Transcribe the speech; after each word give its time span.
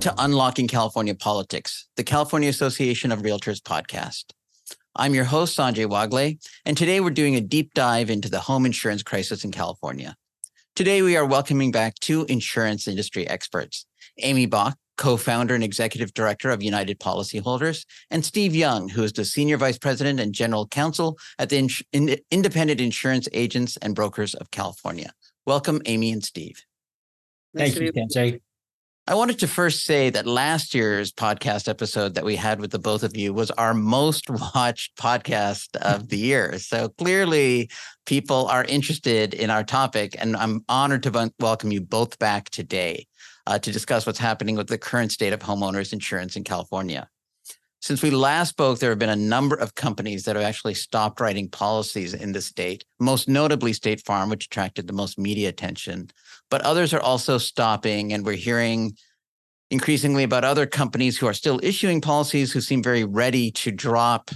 to 0.00 0.14
Unlocking 0.16 0.66
California 0.66 1.14
Politics, 1.14 1.86
the 1.96 2.02
California 2.02 2.48
Association 2.48 3.12
of 3.12 3.20
Realtors 3.20 3.60
podcast. 3.60 4.32
I'm 4.96 5.12
your 5.12 5.24
host, 5.24 5.58
Sanjay 5.58 5.86
Wagle, 5.86 6.38
and 6.64 6.74
today 6.74 7.00
we're 7.00 7.10
doing 7.10 7.36
a 7.36 7.40
deep 7.42 7.74
dive 7.74 8.08
into 8.08 8.30
the 8.30 8.40
home 8.40 8.64
insurance 8.64 9.02
crisis 9.02 9.44
in 9.44 9.52
California. 9.52 10.16
Today, 10.74 11.02
we 11.02 11.18
are 11.18 11.26
welcoming 11.26 11.70
back 11.70 11.96
two 11.96 12.24
insurance 12.30 12.88
industry 12.88 13.28
experts, 13.28 13.84
Amy 14.22 14.46
Bach, 14.46 14.74
co-founder 14.96 15.54
and 15.54 15.62
executive 15.62 16.14
director 16.14 16.48
of 16.48 16.62
United 16.62 16.98
Policyholders, 16.98 17.84
and 18.10 18.24
Steve 18.24 18.54
Young, 18.54 18.88
who 18.88 19.02
is 19.02 19.12
the 19.12 19.26
senior 19.26 19.58
vice 19.58 19.78
president 19.78 20.18
and 20.18 20.32
general 20.32 20.66
counsel 20.66 21.18
at 21.38 21.50
the 21.50 21.70
Independent 22.30 22.80
Insurance 22.80 23.28
Agents 23.34 23.76
and 23.82 23.94
Brokers 23.94 24.34
of 24.34 24.50
California. 24.50 25.12
Welcome, 25.44 25.82
Amy 25.84 26.10
and 26.10 26.24
Steve. 26.24 26.64
Nice 27.52 27.74
Thank 27.74 27.84
you, 27.84 27.92
Sanjay. 27.92 28.40
I 29.06 29.14
wanted 29.14 29.38
to 29.40 29.48
first 29.48 29.84
say 29.84 30.10
that 30.10 30.26
last 30.26 30.74
year's 30.74 31.10
podcast 31.10 31.68
episode 31.68 32.14
that 32.14 32.24
we 32.24 32.36
had 32.36 32.60
with 32.60 32.70
the 32.70 32.78
both 32.78 33.02
of 33.02 33.16
you 33.16 33.32
was 33.32 33.50
our 33.52 33.74
most 33.74 34.30
watched 34.54 34.96
podcast 34.96 35.74
of 35.76 36.08
the 36.08 36.18
year. 36.18 36.58
So 36.58 36.90
clearly, 36.90 37.70
people 38.06 38.46
are 38.46 38.64
interested 38.64 39.34
in 39.34 39.50
our 39.50 39.64
topic, 39.64 40.14
and 40.18 40.36
I'm 40.36 40.64
honored 40.68 41.02
to 41.04 41.32
welcome 41.40 41.72
you 41.72 41.80
both 41.80 42.18
back 42.18 42.50
today 42.50 43.06
uh, 43.46 43.58
to 43.58 43.72
discuss 43.72 44.06
what's 44.06 44.18
happening 44.18 44.54
with 44.54 44.68
the 44.68 44.78
current 44.78 45.12
state 45.12 45.32
of 45.32 45.40
homeowners 45.40 45.92
insurance 45.92 46.36
in 46.36 46.44
California. 46.44 47.08
Since 47.82 48.02
we 48.02 48.10
last 48.10 48.50
spoke, 48.50 48.78
there 48.78 48.90
have 48.90 48.98
been 48.98 49.08
a 49.08 49.16
number 49.16 49.56
of 49.56 49.74
companies 49.74 50.24
that 50.24 50.36
have 50.36 50.44
actually 50.44 50.74
stopped 50.74 51.18
writing 51.18 51.48
policies 51.48 52.12
in 52.12 52.32
the 52.32 52.42
state, 52.42 52.84
most 52.98 53.26
notably 53.26 53.72
State 53.72 54.04
Farm, 54.04 54.28
which 54.28 54.46
attracted 54.46 54.86
the 54.86 54.92
most 54.92 55.18
media 55.18 55.48
attention. 55.48 56.10
But 56.50 56.60
others 56.60 56.92
are 56.92 57.00
also 57.00 57.38
stopping, 57.38 58.12
and 58.12 58.24
we're 58.24 58.36
hearing 58.36 58.96
increasingly 59.70 60.24
about 60.24 60.44
other 60.44 60.66
companies 60.66 61.16
who 61.16 61.26
are 61.26 61.32
still 61.32 61.58
issuing 61.62 62.02
policies 62.02 62.52
who 62.52 62.60
seem 62.60 62.82
very 62.82 63.04
ready 63.04 63.50
to 63.52 63.70
drop 63.70 64.30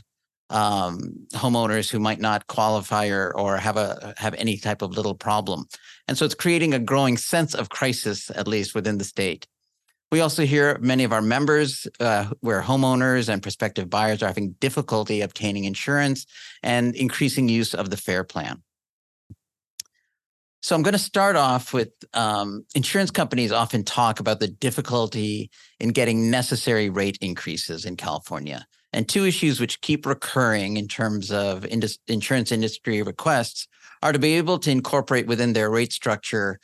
um, 0.48 1.26
homeowners 1.32 1.91
who 1.91 1.98
might 1.98 2.20
not 2.20 2.47
qualify 2.47 3.08
or, 3.08 3.36
or 3.36 3.56
have 3.56 3.76
a 3.76 4.14
have 4.16 4.34
any 4.34 4.56
type 4.56 4.82
of 4.82 4.92
little 4.92 5.14
problem. 5.14 5.66
And 6.06 6.16
so 6.16 6.24
it's 6.24 6.34
creating 6.34 6.72
a 6.72 6.78
growing 6.78 7.16
sense 7.16 7.54
of 7.54 7.69
crisis, 7.69 8.30
at 8.30 8.48
least 8.48 8.74
within 8.74 8.98
the 8.98 9.04
state. 9.04 9.47
We 10.14 10.20
also 10.20 10.46
hear 10.46 10.78
many 10.80 11.02
of 11.02 11.12
our 11.12 11.20
members 11.20 11.88
uh, 11.98 12.26
where 12.38 12.62
homeowners 12.62 13.28
and 13.28 13.42
prospective 13.42 13.90
buyers 13.90 14.22
are 14.22 14.28
having 14.28 14.52
difficulty 14.60 15.22
obtaining 15.22 15.64
insurance 15.64 16.24
and 16.62 16.94
increasing 16.94 17.48
use 17.48 17.74
of 17.74 17.90
the 17.90 17.96
FAIR 17.96 18.22
plan. 18.22 18.62
So 20.62 20.76
I'm 20.76 20.82
going 20.82 20.92
to 20.92 21.00
start 21.00 21.34
off 21.34 21.74
with 21.74 21.88
um, 22.12 22.64
insurance 22.76 23.10
companies 23.10 23.50
often 23.50 23.82
talk 23.82 24.20
about 24.20 24.38
the 24.38 24.46
difficulty 24.46 25.50
in 25.80 25.88
getting 25.88 26.30
necessary 26.30 26.90
rate 26.90 27.18
increases 27.20 27.84
in 27.84 27.96
California. 27.96 28.68
And 28.92 29.08
two 29.08 29.24
issues 29.24 29.58
which 29.58 29.80
keep 29.80 30.06
recurring 30.06 30.76
in 30.76 30.86
terms 30.86 31.32
of 31.32 31.64
indus- 31.64 31.98
insurance 32.06 32.52
industry 32.52 33.02
requests 33.02 33.66
are 34.00 34.12
to 34.12 34.20
be 34.20 34.34
able 34.34 34.60
to 34.60 34.70
incorporate 34.70 35.26
within 35.26 35.54
their 35.54 35.70
rate 35.70 35.92
structure 35.92 36.60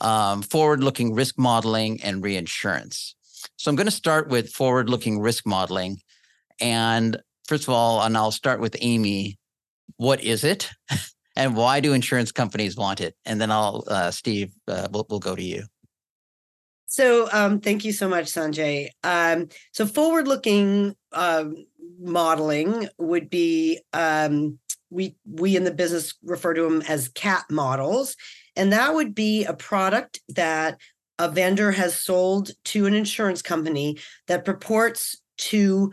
um, 0.00 0.42
forward 0.42 0.82
looking 0.82 1.14
risk 1.14 1.38
modeling 1.38 2.02
and 2.02 2.22
reinsurance. 2.22 3.14
So 3.56 3.70
I'm 3.70 3.76
going 3.76 3.86
to 3.86 3.90
start 3.90 4.28
with 4.28 4.50
forward 4.50 4.88
looking 4.88 5.20
risk 5.20 5.46
modeling. 5.46 6.00
And 6.60 7.20
first 7.46 7.64
of 7.64 7.70
all, 7.70 8.02
and 8.02 8.16
I'll 8.16 8.30
start 8.30 8.60
with 8.60 8.76
Amy. 8.80 9.38
What 9.96 10.22
is 10.22 10.44
it? 10.44 10.70
and 11.36 11.56
why 11.56 11.80
do 11.80 11.92
insurance 11.92 12.32
companies 12.32 12.76
want 12.76 13.00
it? 13.00 13.14
And 13.24 13.40
then 13.40 13.50
I'll, 13.50 13.84
uh, 13.86 14.10
Steve, 14.10 14.52
uh, 14.68 14.88
we'll, 14.90 15.06
we'll 15.08 15.20
go 15.20 15.36
to 15.36 15.42
you. 15.42 15.64
So 16.86 17.28
um, 17.32 17.58
thank 17.60 17.84
you 17.84 17.92
so 17.92 18.08
much, 18.08 18.26
Sanjay. 18.26 18.90
Um, 19.02 19.48
so 19.72 19.84
forward 19.84 20.28
looking 20.28 20.94
um, 21.12 21.66
modeling 21.98 22.88
would 22.98 23.28
be 23.28 23.80
um, 23.92 24.60
we 24.90 25.16
we 25.26 25.56
in 25.56 25.64
the 25.64 25.74
business 25.74 26.14
refer 26.22 26.54
to 26.54 26.62
them 26.62 26.82
as 26.82 27.08
CAT 27.08 27.44
models, 27.50 28.16
and 28.56 28.72
that 28.72 28.94
would 28.94 29.14
be 29.14 29.44
a 29.44 29.54
product 29.54 30.20
that 30.28 30.78
a 31.18 31.28
vendor 31.28 31.72
has 31.72 32.00
sold 32.00 32.50
to 32.64 32.86
an 32.86 32.94
insurance 32.94 33.42
company 33.42 33.98
that 34.26 34.44
purports 34.44 35.20
to 35.36 35.92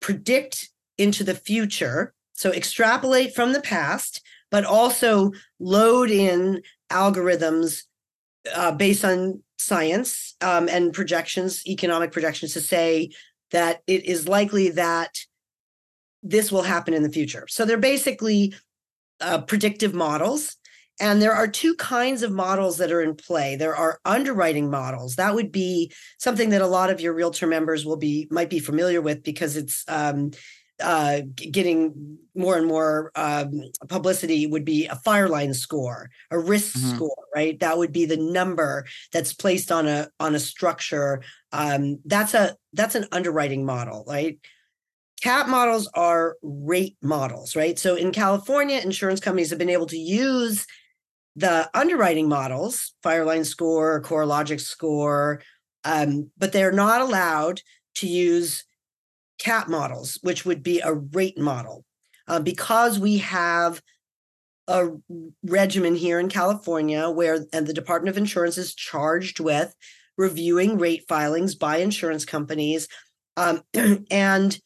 predict 0.00 0.70
into 0.98 1.24
the 1.24 1.34
future. 1.34 2.12
So 2.32 2.52
extrapolate 2.52 3.34
from 3.34 3.52
the 3.52 3.60
past, 3.60 4.20
but 4.50 4.64
also 4.64 5.32
load 5.60 6.10
in 6.10 6.62
algorithms 6.90 7.82
uh, 8.54 8.72
based 8.72 9.04
on 9.04 9.42
science 9.58 10.34
um, 10.40 10.68
and 10.68 10.92
projections, 10.92 11.66
economic 11.66 12.12
projections 12.12 12.52
to 12.52 12.60
say 12.60 13.10
that 13.50 13.82
it 13.86 14.04
is 14.04 14.28
likely 14.28 14.70
that 14.70 15.16
this 16.22 16.50
will 16.50 16.62
happen 16.62 16.94
in 16.94 17.02
the 17.02 17.10
future. 17.10 17.46
So 17.48 17.64
they're 17.64 17.78
basically 17.78 18.54
uh, 19.20 19.42
predictive 19.42 19.94
models 19.94 20.56
and 21.00 21.20
there 21.20 21.32
are 21.32 21.48
two 21.48 21.74
kinds 21.74 22.22
of 22.22 22.30
models 22.30 22.78
that 22.78 22.92
are 22.92 23.02
in 23.02 23.16
play. 23.16 23.56
There 23.56 23.74
are 23.74 24.00
underwriting 24.04 24.70
models. 24.70 25.16
That 25.16 25.34
would 25.34 25.50
be 25.50 25.92
something 26.18 26.50
that 26.50 26.62
a 26.62 26.66
lot 26.66 26.90
of 26.90 27.00
your 27.00 27.14
realtor 27.14 27.46
members 27.46 27.84
will 27.84 27.96
be 27.96 28.28
might 28.30 28.50
be 28.50 28.60
familiar 28.60 29.00
with 29.00 29.24
because 29.24 29.56
it's 29.56 29.84
um, 29.88 30.30
uh, 30.80 31.22
getting 31.34 32.18
more 32.34 32.56
and 32.56 32.66
more 32.66 33.10
um, 33.16 33.62
publicity. 33.88 34.46
Would 34.46 34.64
be 34.64 34.86
a 34.86 34.94
fireline 34.94 35.54
score, 35.54 36.10
a 36.30 36.38
risk 36.38 36.76
mm-hmm. 36.76 36.94
score, 36.94 37.24
right? 37.34 37.58
That 37.58 37.76
would 37.76 37.92
be 37.92 38.06
the 38.06 38.16
number 38.16 38.86
that's 39.12 39.34
placed 39.34 39.72
on 39.72 39.88
a 39.88 40.08
on 40.20 40.36
a 40.36 40.40
structure. 40.40 41.22
Um, 41.52 41.98
that's 42.04 42.34
a 42.34 42.56
that's 42.72 42.94
an 42.94 43.06
underwriting 43.10 43.64
model, 43.64 44.04
right? 44.06 44.38
CAT 45.22 45.48
models 45.48 45.88
are 45.94 46.36
rate 46.42 46.96
models, 47.00 47.56
right? 47.56 47.78
So 47.78 47.96
in 47.96 48.12
California, 48.12 48.78
insurance 48.78 49.20
companies 49.20 49.50
have 49.50 49.58
been 49.58 49.70
able 49.70 49.86
to 49.86 49.96
use 49.96 50.66
the 51.36 51.68
underwriting 51.74 52.28
models, 52.28 52.94
Fireline 53.04 53.44
score, 53.44 54.00
CoreLogic 54.02 54.60
score, 54.60 55.42
um, 55.84 56.30
but 56.38 56.52
they're 56.52 56.72
not 56.72 57.00
allowed 57.00 57.60
to 57.96 58.06
use 58.06 58.64
CAT 59.38 59.68
models, 59.68 60.18
which 60.22 60.44
would 60.44 60.62
be 60.62 60.80
a 60.80 60.94
rate 60.94 61.38
model. 61.38 61.84
Uh, 62.26 62.40
because 62.40 62.98
we 62.98 63.18
have 63.18 63.82
a 64.66 64.88
regimen 65.42 65.94
here 65.94 66.18
in 66.18 66.28
California 66.28 67.10
where 67.10 67.44
and 67.52 67.66
the 67.66 67.74
Department 67.74 68.08
of 68.08 68.16
Insurance 68.16 68.56
is 68.56 68.74
charged 68.74 69.40
with 69.40 69.74
reviewing 70.16 70.78
rate 70.78 71.04
filings 71.06 71.54
by 71.54 71.78
insurance 71.78 72.24
companies 72.24 72.88
um, 73.36 73.62
and 74.10 74.58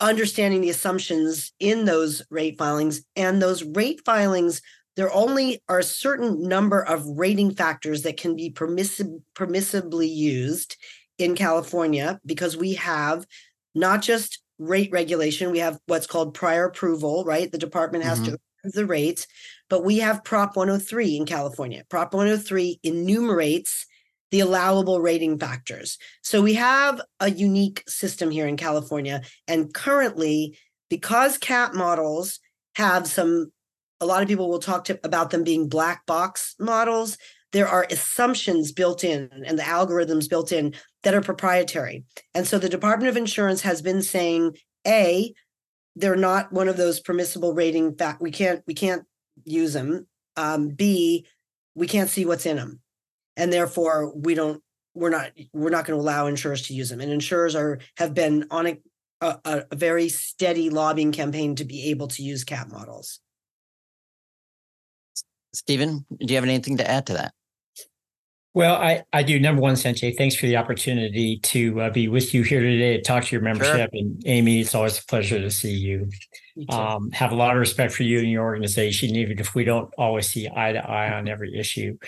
understanding 0.00 0.60
the 0.60 0.70
assumptions 0.70 1.52
in 1.58 1.84
those 1.84 2.22
rate 2.30 2.56
filings. 2.58 3.02
And 3.14 3.40
those 3.40 3.62
rate 3.62 4.00
filings 4.04 4.62
there 4.96 5.12
only 5.12 5.62
are 5.68 5.78
a 5.78 5.84
certain 5.84 6.48
number 6.48 6.80
of 6.80 7.06
rating 7.06 7.54
factors 7.54 8.02
that 8.02 8.16
can 8.16 8.34
be 8.34 8.50
permissibly 8.50 10.14
used 10.14 10.76
in 11.18 11.34
California 11.34 12.18
because 12.24 12.56
we 12.56 12.74
have 12.74 13.26
not 13.74 14.02
just 14.02 14.40
rate 14.58 14.90
regulation, 14.90 15.52
we 15.52 15.58
have 15.58 15.78
what's 15.86 16.06
called 16.06 16.34
prior 16.34 16.64
approval, 16.64 17.24
right? 17.24 17.52
The 17.52 17.58
department 17.58 18.04
has 18.04 18.18
mm-hmm. 18.18 18.32
to 18.32 18.38
approve 18.64 18.72
the 18.72 18.86
rates, 18.86 19.26
but 19.68 19.84
we 19.84 19.98
have 19.98 20.24
Prop 20.24 20.56
103 20.56 21.16
in 21.16 21.26
California. 21.26 21.84
Prop 21.90 22.14
103 22.14 22.80
enumerates 22.82 23.86
the 24.30 24.40
allowable 24.40 25.00
rating 25.00 25.38
factors. 25.38 25.98
So 26.22 26.42
we 26.42 26.54
have 26.54 27.00
a 27.20 27.30
unique 27.30 27.84
system 27.86 28.30
here 28.30 28.46
in 28.46 28.56
California. 28.56 29.22
And 29.46 29.72
currently, 29.72 30.58
because 30.88 31.38
CAT 31.38 31.74
models 31.74 32.40
have 32.74 33.06
some 33.06 33.52
a 34.00 34.06
lot 34.06 34.22
of 34.22 34.28
people 34.28 34.48
will 34.48 34.58
talk 34.58 34.84
to, 34.84 35.00
about 35.04 35.30
them 35.30 35.44
being 35.44 35.68
black 35.68 36.06
box 36.06 36.54
models. 36.58 37.18
There 37.52 37.68
are 37.68 37.86
assumptions 37.90 38.72
built 38.72 39.04
in 39.04 39.30
and 39.46 39.58
the 39.58 39.62
algorithms 39.62 40.28
built 40.28 40.52
in 40.52 40.74
that 41.02 41.14
are 41.14 41.22
proprietary. 41.22 42.04
And 42.34 42.46
so 42.46 42.58
the 42.58 42.68
Department 42.68 43.08
of 43.08 43.16
Insurance 43.16 43.62
has 43.62 43.80
been 43.80 44.02
saying, 44.02 44.56
A, 44.86 45.32
they're 45.96 46.14
not 46.14 46.52
one 46.52 46.68
of 46.68 46.76
those 46.76 47.00
permissible 47.00 47.54
rating 47.54 47.96
fact. 47.96 48.20
We 48.20 48.30
can't 48.30 48.62
we 48.66 48.74
can't 48.74 49.04
use 49.44 49.72
them. 49.72 50.06
Um, 50.36 50.68
B, 50.68 51.26
we 51.74 51.86
can't 51.86 52.10
see 52.10 52.26
what's 52.26 52.46
in 52.46 52.56
them, 52.56 52.80
and 53.36 53.52
therefore 53.52 54.12
we 54.14 54.34
don't. 54.34 54.62
We're 54.94 55.10
not. 55.10 55.32
We're 55.52 55.70
not 55.70 55.86
going 55.86 55.98
to 55.98 56.02
allow 56.02 56.26
insurers 56.26 56.66
to 56.68 56.74
use 56.74 56.90
them. 56.90 57.00
And 57.00 57.10
insurers 57.10 57.54
are 57.54 57.80
have 57.96 58.14
been 58.14 58.46
on 58.50 58.66
a, 58.66 58.78
a, 59.22 59.64
a 59.70 59.76
very 59.76 60.10
steady 60.10 60.70
lobbying 60.70 61.12
campaign 61.12 61.56
to 61.56 61.64
be 61.64 61.90
able 61.90 62.08
to 62.08 62.22
use 62.22 62.44
CAT 62.44 62.68
models. 62.70 63.20
Stephen, 65.56 66.04
do 66.10 66.26
you 66.32 66.34
have 66.36 66.44
anything 66.44 66.76
to 66.76 66.88
add 66.88 67.06
to 67.06 67.14
that? 67.14 67.32
Well, 68.52 68.76
I, 68.76 69.02
I 69.12 69.22
do. 69.22 69.38
Number 69.38 69.60
one, 69.60 69.74
Sanjay, 69.74 70.16
thanks 70.16 70.34
for 70.34 70.46
the 70.46 70.56
opportunity 70.56 71.38
to 71.40 71.78
uh, 71.82 71.90
be 71.90 72.08
with 72.08 72.32
you 72.32 72.42
here 72.42 72.60
today 72.60 72.96
to 72.96 73.02
talk 73.02 73.24
to 73.24 73.36
your 73.36 73.42
membership. 73.42 73.90
Sure. 73.92 74.00
And 74.00 74.22
Amy, 74.24 74.62
it's 74.62 74.74
always 74.74 74.98
a 74.98 75.04
pleasure 75.04 75.38
to 75.38 75.50
see 75.50 75.74
you. 75.74 76.08
Um, 76.70 77.10
have 77.10 77.32
a 77.32 77.34
lot 77.34 77.52
of 77.52 77.60
respect 77.60 77.92
for 77.92 78.02
you 78.02 78.18
and 78.20 78.30
your 78.30 78.44
organization, 78.44 79.14
even 79.14 79.38
if 79.38 79.54
we 79.54 79.64
don't 79.64 79.92
always 79.98 80.30
see 80.30 80.48
eye 80.48 80.72
to 80.72 80.78
eye 80.78 81.12
on 81.12 81.28
every 81.28 81.58
issue. 81.58 81.98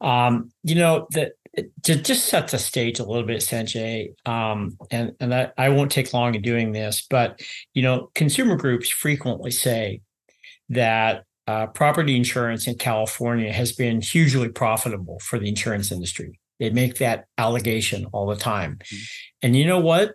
Um, 0.00 0.52
you 0.62 0.76
know 0.76 1.08
that 1.10 1.32
to 1.82 1.96
just 1.96 2.26
set 2.26 2.46
the 2.48 2.58
stage 2.58 3.00
a 3.00 3.04
little 3.04 3.26
bit, 3.26 3.40
Sanjay, 3.40 4.14
um, 4.26 4.78
and 4.92 5.16
and 5.18 5.34
I, 5.34 5.50
I 5.58 5.70
won't 5.70 5.90
take 5.90 6.14
long 6.14 6.36
in 6.36 6.42
doing 6.42 6.70
this, 6.70 7.04
but 7.10 7.40
you 7.74 7.82
know, 7.82 8.10
consumer 8.14 8.54
groups 8.54 8.88
frequently 8.88 9.50
say 9.50 10.02
that 10.68 11.24
uh, 11.50 11.66
property 11.68 12.16
insurance 12.16 12.66
in 12.68 12.76
California 12.76 13.52
has 13.52 13.72
been 13.72 14.00
hugely 14.00 14.48
profitable 14.48 15.18
for 15.18 15.38
the 15.38 15.48
insurance 15.48 15.90
industry. 15.90 16.38
They 16.60 16.70
make 16.70 16.98
that 16.98 17.24
allegation 17.38 18.06
all 18.12 18.26
the 18.26 18.36
time, 18.36 18.78
mm-hmm. 18.78 18.96
and 19.42 19.56
you 19.56 19.66
know 19.66 19.80
what? 19.80 20.14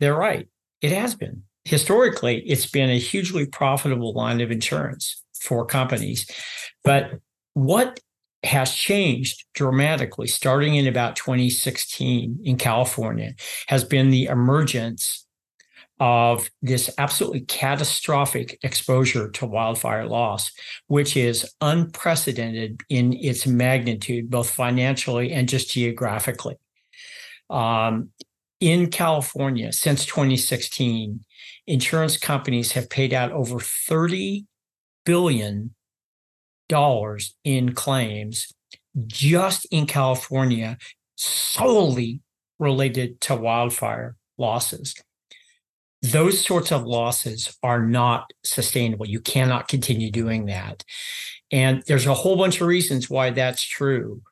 They're 0.00 0.14
right. 0.14 0.48
It 0.82 0.92
has 0.92 1.14
been 1.14 1.44
historically. 1.64 2.40
It's 2.40 2.66
been 2.66 2.90
a 2.90 2.98
hugely 2.98 3.46
profitable 3.46 4.12
line 4.12 4.40
of 4.40 4.50
insurance 4.50 5.22
for 5.40 5.64
companies, 5.64 6.28
but 6.84 7.10
what 7.54 8.00
has 8.42 8.74
changed 8.74 9.44
dramatically 9.54 10.26
starting 10.26 10.74
in 10.74 10.86
about 10.86 11.16
2016 11.16 12.38
in 12.42 12.56
California 12.56 13.34
has 13.68 13.84
been 13.84 14.10
the 14.10 14.24
emergence 14.24 15.26
of 16.00 16.50
this 16.62 16.90
absolutely 16.96 17.42
catastrophic 17.42 18.58
exposure 18.62 19.30
to 19.30 19.46
wildfire 19.46 20.06
loss, 20.06 20.50
which 20.86 21.16
is 21.16 21.54
unprecedented 21.60 22.80
in 22.88 23.12
its 23.12 23.46
magnitude, 23.46 24.30
both 24.30 24.48
financially 24.50 25.30
and 25.30 25.48
just 25.48 25.70
geographically. 25.70 26.56
Um, 27.50 28.08
in 28.60 28.90
California, 28.90 29.72
since 29.72 30.06
2016, 30.06 31.24
insurance 31.66 32.16
companies 32.16 32.72
have 32.72 32.88
paid 32.88 33.12
out 33.12 33.30
over 33.32 33.60
30 33.60 34.46
billion 35.04 35.74
dollars 36.68 37.34
in 37.44 37.74
claims 37.74 38.52
just 39.06 39.66
in 39.70 39.86
California, 39.86 40.78
solely 41.16 42.20
related 42.58 43.20
to 43.20 43.34
wildfire 43.34 44.16
losses. 44.38 44.94
Those 46.02 46.44
sorts 46.44 46.72
of 46.72 46.84
losses 46.84 47.56
are 47.62 47.82
not 47.82 48.32
sustainable. 48.44 49.06
You 49.06 49.20
cannot 49.20 49.68
continue 49.68 50.10
doing 50.10 50.46
that. 50.46 50.84
And 51.52 51.82
there's 51.86 52.06
a 52.06 52.14
whole 52.14 52.36
bunch 52.36 52.60
of 52.60 52.66
reasons 52.66 53.10
why 53.10 53.30
that's 53.30 53.62
true. 53.62 54.22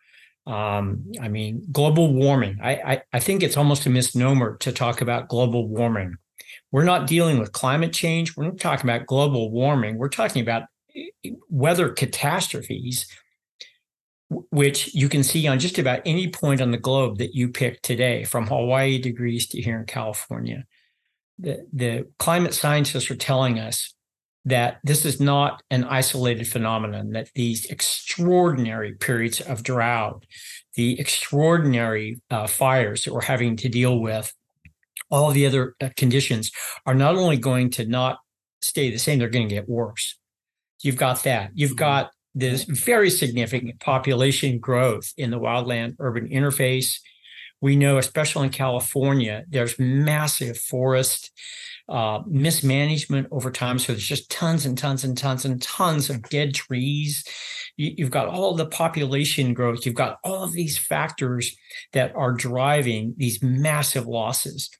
Um, 0.46 1.12
I 1.20 1.28
mean, 1.28 1.66
global 1.70 2.14
warming. 2.14 2.58
I, 2.62 2.72
I, 2.72 3.02
I 3.12 3.20
think 3.20 3.42
it's 3.42 3.58
almost 3.58 3.84
a 3.84 3.90
misnomer 3.90 4.56
to 4.58 4.72
talk 4.72 5.02
about 5.02 5.28
global 5.28 5.68
warming. 5.68 6.16
We're 6.72 6.84
not 6.84 7.06
dealing 7.06 7.38
with 7.38 7.52
climate 7.52 7.92
change. 7.92 8.34
We're 8.34 8.44
not 8.44 8.58
talking 8.58 8.88
about 8.88 9.06
global 9.06 9.50
warming. 9.50 9.98
We're 9.98 10.08
talking 10.08 10.40
about 10.40 10.64
weather 11.50 11.90
catastrophes, 11.90 13.06
which 14.50 14.94
you 14.94 15.08
can 15.08 15.22
see 15.22 15.46
on 15.46 15.58
just 15.58 15.78
about 15.78 16.00
any 16.06 16.30
point 16.30 16.60
on 16.60 16.70
the 16.70 16.78
globe 16.78 17.18
that 17.18 17.34
you 17.34 17.48
pick 17.48 17.82
today, 17.82 18.24
from 18.24 18.46
Hawaii 18.46 18.98
degrees 18.98 19.46
to 19.48 19.60
here 19.60 19.78
in 19.78 19.86
California. 19.86 20.64
The, 21.38 21.66
the 21.72 22.06
climate 22.18 22.54
scientists 22.54 23.10
are 23.10 23.16
telling 23.16 23.58
us 23.58 23.94
that 24.44 24.78
this 24.82 25.04
is 25.04 25.20
not 25.20 25.62
an 25.70 25.84
isolated 25.84 26.48
phenomenon, 26.48 27.10
that 27.10 27.28
these 27.34 27.66
extraordinary 27.66 28.94
periods 28.94 29.40
of 29.40 29.62
drought, 29.62 30.24
the 30.74 30.98
extraordinary 30.98 32.20
uh, 32.30 32.46
fires 32.46 33.04
that 33.04 33.12
we're 33.12 33.20
having 33.20 33.56
to 33.56 33.68
deal 33.68 34.00
with, 34.00 34.32
all 35.10 35.30
the 35.30 35.46
other 35.46 35.74
uh, 35.80 35.90
conditions 35.96 36.50
are 36.86 36.94
not 36.94 37.14
only 37.14 37.36
going 37.36 37.70
to 37.70 37.86
not 37.86 38.18
stay 38.62 38.90
the 38.90 38.98
same, 38.98 39.18
they're 39.18 39.28
going 39.28 39.48
to 39.48 39.54
get 39.54 39.68
worse. 39.68 40.18
You've 40.82 40.96
got 40.96 41.22
that. 41.24 41.50
You've 41.54 41.70
mm-hmm. 41.70 41.78
got 41.78 42.10
this 42.34 42.64
very 42.64 43.10
significant 43.10 43.80
population 43.80 44.58
growth 44.58 45.12
in 45.16 45.30
the 45.30 45.40
wildland 45.40 45.96
urban 45.98 46.28
interface. 46.28 47.00
We 47.60 47.76
know, 47.76 47.98
especially 47.98 48.46
in 48.46 48.52
California, 48.52 49.44
there's 49.48 49.78
massive 49.78 50.58
forest 50.58 51.32
uh, 51.88 52.20
mismanagement 52.26 53.28
over 53.30 53.50
time. 53.50 53.78
So 53.78 53.92
there's 53.92 54.06
just 54.06 54.30
tons 54.30 54.66
and 54.66 54.76
tons 54.76 55.04
and 55.04 55.16
tons 55.16 55.44
and 55.44 55.60
tons 55.60 56.10
of 56.10 56.22
dead 56.28 56.54
trees. 56.54 57.24
You, 57.76 58.04
have 58.04 58.10
got 58.10 58.28
all 58.28 58.54
the 58.54 58.66
population 58.66 59.54
growth. 59.54 59.86
You've 59.86 59.94
got 59.94 60.18
all 60.22 60.42
of 60.42 60.52
these 60.52 60.76
factors 60.76 61.56
that 61.92 62.14
are 62.14 62.32
driving 62.32 63.14
these 63.16 63.42
massive 63.42 64.06
losses. 64.06 64.70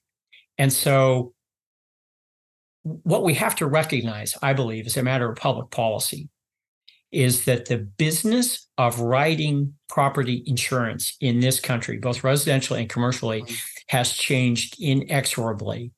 And 0.57 0.71
so 0.71 1.33
what 2.83 3.23
we 3.23 3.33
have 3.35 3.55
to 3.55 3.67
recognize, 3.67 4.35
I 4.41 4.53
believe, 4.53 4.85
as 4.85 4.97
a 4.97 5.03
matter 5.03 5.29
of 5.29 5.37
public 5.37 5.71
policy, 5.71 6.29
is 7.11 7.45
that 7.45 7.65
the 7.65 7.77
business 7.77 8.67
of 8.77 8.99
writing 8.99 9.73
property 9.87 10.43
insurance 10.45 11.17
in 11.21 11.39
this 11.39 11.59
country, 11.59 11.97
both 11.97 12.21
residentially 12.21 12.81
and 12.81 12.89
commercially, 12.89 13.41
mm-hmm. 13.41 13.55
has 13.87 14.13
changed 14.13 14.75
inexorably 14.79 15.91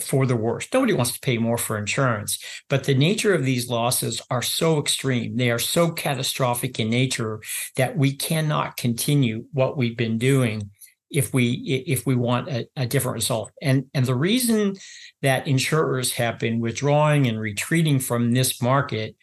for 0.00 0.24
the 0.24 0.36
worse. 0.36 0.66
Nobody 0.72 0.94
wants 0.94 1.12
to 1.12 1.20
pay 1.20 1.36
more 1.36 1.58
for 1.58 1.76
insurance, 1.76 2.38
but 2.70 2.84
the 2.84 2.94
nature 2.94 3.34
of 3.34 3.44
these 3.44 3.68
losses 3.68 4.22
are 4.30 4.42
so 4.42 4.78
extreme. 4.80 5.36
They 5.36 5.50
are 5.50 5.58
so 5.58 5.90
catastrophic 5.90 6.80
in 6.80 6.88
nature 6.88 7.40
that 7.76 7.96
we 7.96 8.14
cannot 8.14 8.76
continue 8.76 9.44
what 9.52 9.76
we've 9.76 9.96
been 9.96 10.18
doing 10.18 10.70
if 11.10 11.32
we 11.32 11.84
if 11.86 12.06
we 12.06 12.16
want 12.16 12.48
a, 12.48 12.66
a, 12.76 12.86
different 12.86 13.16
result. 13.16 13.52
And 13.62 13.84
and 13.94 14.04
the 14.06 14.16
reason 14.16 14.76
that 15.22 15.46
insurers 15.46 16.12
have 16.14 16.38
been 16.38 16.60
withdrawing 16.60 17.26
and 17.26 17.38
retreating 17.38 18.00
from 18.00 18.32
this 18.32 18.60
market 18.60 19.16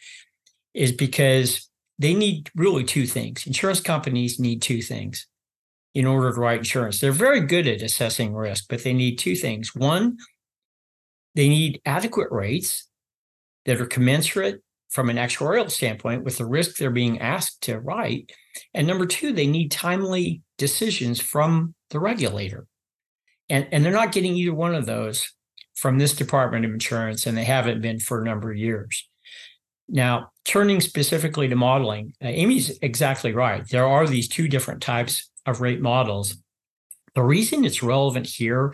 is 0.74 0.92
because 0.92 1.70
they 2.00 2.14
need 2.14 2.50
really 2.56 2.84
two 2.84 3.06
things. 3.06 3.46
Insurance 3.46 3.80
companies 3.80 4.40
need 4.40 4.62
two 4.62 4.82
things 4.82 5.28
in 5.94 6.06
order 6.06 6.34
to 6.34 6.40
write 6.40 6.60
insurance. 6.60 7.00
They're 7.00 7.12
very 7.12 7.42
good 7.42 7.68
at 7.68 7.82
assessing 7.82 8.34
risk, 8.34 8.66
but 8.70 8.84
they 8.84 8.94
need 8.94 9.18
two 9.18 9.36
things. 9.36 9.76
One, 9.76 10.18
they 11.36 11.50
need 11.50 11.82
adequate 11.86 12.32
rates 12.32 12.88
that 13.66 13.80
are 13.80 13.86
commensurate 13.86 14.62
from 14.90 15.10
an 15.10 15.18
actuarial 15.18 15.70
standpoint 15.70 16.24
with 16.24 16.38
the 16.38 16.46
risk 16.46 16.78
they're 16.78 16.92
being 16.92 17.20
asked 17.20 17.62
to 17.64 17.80
write. 17.80 18.32
And 18.74 18.88
number 18.88 19.06
two, 19.06 19.32
they 19.32 19.48
need 19.48 19.72
timely 19.72 20.42
decisions 20.58 21.22
from 21.22 21.76
the 21.90 22.00
regulator. 22.00 22.68
And, 23.50 23.68
and 23.72 23.84
they're 23.84 23.92
not 23.92 24.12
getting 24.12 24.36
either 24.36 24.54
one 24.54 24.76
of 24.76 24.86
those 24.86 25.34
from 25.76 25.98
this 25.98 26.14
Department 26.14 26.66
of 26.66 26.72
Insurance, 26.72 27.26
and 27.26 27.38
they 27.38 27.44
haven't 27.44 27.82
been 27.82 28.00
for 28.00 28.22
a 28.22 28.26
number 28.26 28.52
of 28.52 28.58
years. 28.58 29.08
Now, 29.92 30.32
turning 30.46 30.80
specifically 30.80 31.50
to 31.50 31.56
modeling, 31.56 32.14
uh, 32.24 32.28
Amy's 32.28 32.80
exactly 32.82 33.34
right. 33.34 33.68
There 33.68 33.86
are 33.86 34.08
these 34.08 34.30
two 34.30 34.48
different 34.48 34.82
types 34.82 35.30
of 35.46 35.60
rate 35.60 35.82
models. 35.82 36.38
The 37.14 37.24
reason 37.24 37.66
it's 37.66 37.84
relevant 37.84 38.26
here 38.26 38.74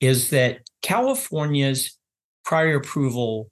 is 0.00 0.30
that 0.30 0.60
California's 0.80 1.98
prior 2.42 2.76
approval 2.76 3.50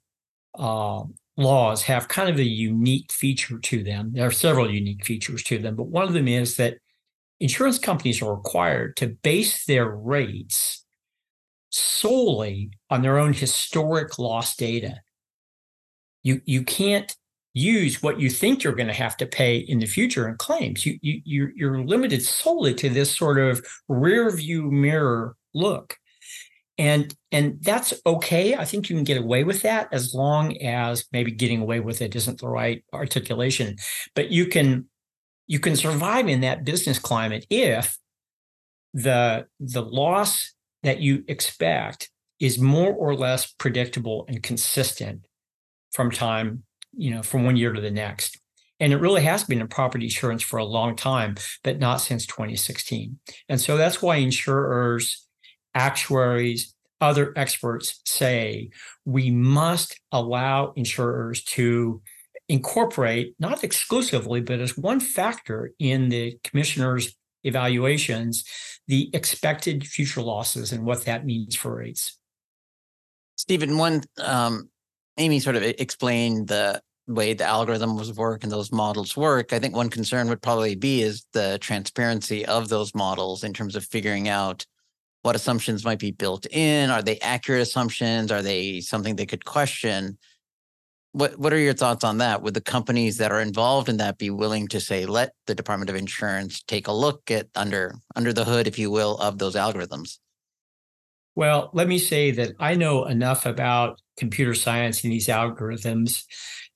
uh, 0.57 1.03
laws 1.37 1.83
have 1.83 2.07
kind 2.07 2.29
of 2.29 2.39
a 2.39 2.43
unique 2.43 3.11
feature 3.11 3.59
to 3.59 3.83
them. 3.83 4.11
There 4.13 4.25
are 4.25 4.31
several 4.31 4.69
unique 4.69 5.05
features 5.05 5.43
to 5.43 5.59
them, 5.59 5.75
but 5.75 5.87
one 5.87 6.07
of 6.07 6.13
them 6.13 6.27
is 6.27 6.55
that 6.57 6.77
insurance 7.39 7.77
companies 7.77 8.21
are 8.23 8.33
required 8.33 8.97
to 8.97 9.09
base 9.09 9.65
their 9.65 9.87
rates 9.87 10.83
solely 11.69 12.71
on 12.89 13.03
their 13.03 13.19
own 13.19 13.33
historic 13.33 14.17
loss 14.17 14.55
data. 14.55 15.01
You, 16.25 16.41
you 16.45 16.63
can't 16.63 17.15
use 17.53 18.01
what 18.03 18.19
you 18.19 18.29
think 18.29 18.63
you're 18.63 18.75
going 18.75 18.87
to 18.87 18.93
have 18.93 19.15
to 19.17 19.25
pay 19.25 19.57
in 19.57 19.79
the 19.79 19.85
future 19.85 20.27
in 20.27 20.35
claims. 20.37 20.85
You, 20.85 20.97
you, 21.01 21.21
you're, 21.23 21.51
you're 21.55 21.83
limited 21.85 22.23
solely 22.23 22.73
to 22.73 22.89
this 22.89 23.15
sort 23.15 23.37
of 23.39 23.65
rear 23.87 24.29
view 24.31 24.69
mirror 24.71 25.35
look. 25.53 25.95
And 26.77 27.15
and 27.31 27.57
that's 27.61 27.93
okay. 28.05 28.55
I 28.55 28.65
think 28.65 28.89
you 28.89 28.97
can 28.97 29.05
get 29.05 29.17
away 29.17 29.45
with 29.45 29.61
that 29.61 29.87
as 29.93 30.13
long 30.13 30.57
as 30.57 31.05
maybe 31.13 31.31
getting 31.31 31.61
away 31.61 31.79
with 31.79 32.01
it 32.01 32.17
isn't 32.17 32.41
the 32.41 32.49
right 32.49 32.83
articulation. 32.91 33.77
But 34.13 34.29
you 34.29 34.47
can 34.47 34.89
you 35.47 35.59
can 35.59 35.77
survive 35.77 36.27
in 36.27 36.41
that 36.41 36.65
business 36.65 36.99
climate 36.99 37.45
if 37.49 37.97
the 38.93 39.45
the 39.61 39.83
loss 39.83 40.53
that 40.83 40.99
you 40.99 41.23
expect 41.29 42.09
is 42.41 42.59
more 42.59 42.91
or 42.91 43.15
less 43.15 43.53
predictable 43.53 44.25
and 44.27 44.43
consistent 44.43 45.21
from 45.95 46.11
time, 46.11 46.63
you 46.95 47.09
know, 47.09 47.23
from 47.23 47.45
one 47.45 47.55
year 47.55 47.71
to 47.71 47.79
the 47.81 47.89
next. 47.89 48.37
And 48.81 48.91
it 48.91 48.97
really 48.97 49.23
has 49.23 49.45
been 49.45 49.61
in 49.61 49.67
property 49.69 50.05
insurance 50.05 50.43
for 50.43 50.57
a 50.57 50.65
long 50.65 50.97
time, 50.97 51.35
but 51.63 51.79
not 51.79 52.01
since 52.01 52.25
2016. 52.25 53.17
And 53.47 53.61
so 53.61 53.77
that's 53.77 54.01
why 54.01 54.17
insurers, 54.17 55.25
actuaries, 55.73 56.75
other 56.99 57.33
experts 57.37 58.01
say 58.05 58.69
we 59.05 59.31
must 59.31 59.99
allow 60.11 60.73
insurers 60.75 61.43
to 61.43 62.01
incorporate, 62.49 63.33
not 63.39 63.63
exclusively, 63.63 64.41
but 64.41 64.59
as 64.59 64.77
one 64.77 64.99
factor 64.99 65.71
in 65.79 66.09
the 66.09 66.37
commissioner's 66.43 67.15
evaluations, 67.43 68.43
the 68.87 69.09
expected 69.13 69.87
future 69.87 70.21
losses 70.21 70.73
and 70.73 70.83
what 70.83 71.05
that 71.05 71.25
means 71.25 71.55
for 71.55 71.75
rates. 71.77 72.19
Stephen, 73.37 73.77
one 73.77 74.01
um, 74.21 74.69
Amy 75.17 75.39
sort 75.39 75.55
of 75.55 75.63
explained 75.63 76.47
the 76.47 76.81
way 77.07 77.33
the 77.33 77.43
algorithms 77.43 78.15
work 78.15 78.43
and 78.43 78.51
those 78.51 78.71
models 78.71 79.15
work. 79.15 79.53
I 79.53 79.59
think 79.59 79.75
one 79.75 79.89
concern 79.89 80.27
would 80.29 80.41
probably 80.41 80.75
be 80.75 81.01
is 81.01 81.25
the 81.33 81.57
transparency 81.61 82.45
of 82.45 82.69
those 82.69 82.95
models 82.95 83.43
in 83.43 83.53
terms 83.53 83.75
of 83.75 83.85
figuring 83.85 84.27
out 84.27 84.65
what 85.21 85.35
assumptions 85.35 85.85
might 85.85 85.99
be 85.99 86.11
built 86.11 86.45
in. 86.51 86.89
Are 86.89 87.01
they 87.01 87.19
accurate 87.19 87.61
assumptions? 87.61 88.31
Are 88.31 88.41
they 88.41 88.81
something 88.81 89.15
they 89.15 89.25
could 89.25 89.45
question? 89.45 90.17
What 91.13 91.39
What 91.39 91.53
are 91.53 91.59
your 91.59 91.73
thoughts 91.73 92.03
on 92.03 92.17
that? 92.17 92.41
Would 92.41 92.53
the 92.55 92.61
companies 92.61 93.17
that 93.17 93.31
are 93.31 93.39
involved 93.39 93.87
in 93.87 93.97
that 93.97 94.17
be 94.17 94.29
willing 94.29 94.67
to 94.69 94.79
say, 94.79 95.05
let 95.05 95.33
the 95.47 95.55
Department 95.55 95.89
of 95.89 95.95
Insurance 95.95 96.61
take 96.63 96.87
a 96.87 96.91
look 96.91 97.31
at 97.31 97.47
under 97.55 97.95
under 98.15 98.33
the 98.33 98.45
hood, 98.45 98.67
if 98.67 98.77
you 98.77 98.91
will, 98.91 99.17
of 99.17 99.37
those 99.37 99.55
algorithms? 99.55 100.17
Well, 101.35 101.69
let 101.73 101.87
me 101.87 101.97
say 101.97 102.31
that 102.31 102.53
I 102.59 102.75
know 102.75 103.05
enough 103.05 103.45
about 103.45 103.99
computer 104.17 104.53
science 104.53 105.03
and 105.03 105.11
these 105.11 105.27
algorithms 105.27 106.23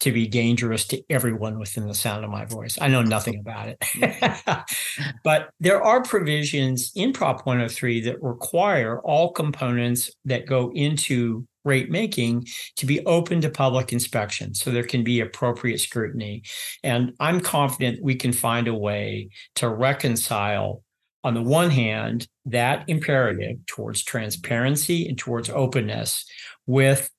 to 0.01 0.11
be 0.11 0.27
dangerous 0.27 0.87
to 0.87 1.01
everyone 1.09 1.59
within 1.59 1.87
the 1.87 1.93
sound 1.93 2.23
of 2.23 2.31
my 2.31 2.45
voice. 2.45 2.77
I 2.79 2.87
know 2.87 3.01
nothing 3.01 3.39
about 3.39 3.69
it. 3.69 4.63
but 5.23 5.49
there 5.59 5.83
are 5.83 6.01
provisions 6.03 6.91
in 6.95 7.11
Prop 7.11 7.45
103 7.45 8.01
that 8.01 8.21
require 8.21 8.99
all 9.01 9.31
components 9.31 10.11
that 10.25 10.45
go 10.45 10.71
into 10.73 11.45
rate 11.65 11.91
making 11.91 12.45
to 12.77 12.85
be 12.85 13.05
open 13.05 13.41
to 13.41 13.49
public 13.49 13.91
inspection 13.91 14.53
so 14.55 14.71
there 14.71 14.83
can 14.83 15.03
be 15.03 15.19
appropriate 15.19 15.79
scrutiny. 15.79 16.43
And 16.83 17.13
I'm 17.19 17.41
confident 17.41 18.01
we 18.01 18.15
can 18.15 18.31
find 18.31 18.67
a 18.69 18.73
way 18.73 19.29
to 19.55 19.67
reconcile 19.67 20.83
on 21.23 21.33
the 21.33 21.41
one 21.41 21.69
hand, 21.69 22.27
that 22.51 22.83
imperative 22.87 23.65
towards 23.65 24.03
transparency 24.03 25.07
and 25.07 25.17
towards 25.17 25.49
openness 25.49 26.25
with 26.67 27.09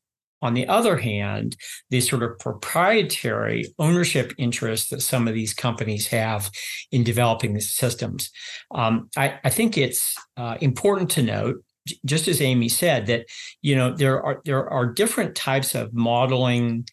on 0.43 0.55
the 0.55 0.67
other 0.69 0.97
hand, 0.97 1.57
the 1.91 2.01
sort 2.01 2.23
of 2.23 2.39
proprietary 2.39 3.67
ownership 3.79 4.33
interest 4.39 4.91
that 4.91 5.03
some 5.03 5.29
of 5.29 5.35
these 5.35 5.53
companies 5.53 6.07
have 6.09 6.51
in 6.91 7.05
developing 7.05 7.53
these 7.53 7.73
systems. 7.73 8.31
Um, 8.71 9.11
I, 9.17 9.39
I, 9.45 9.51
think 9.51 9.77
it's 9.77 10.17
uh, 10.37 10.57
important 10.61 11.11
to 11.11 11.23
note, 11.23 11.63
just 12.07 12.27
as 12.27 12.41
Amy 12.41 12.69
said, 12.69 13.07
that 13.07 13.27
you 13.61 13.77
know 13.77 13.93
there 13.95 14.23
are 14.23 14.41
there 14.45 14.69
are 14.69 14.87
different 14.87 15.35
types 15.35 15.75
of 15.75 15.93
modeling 15.93 16.87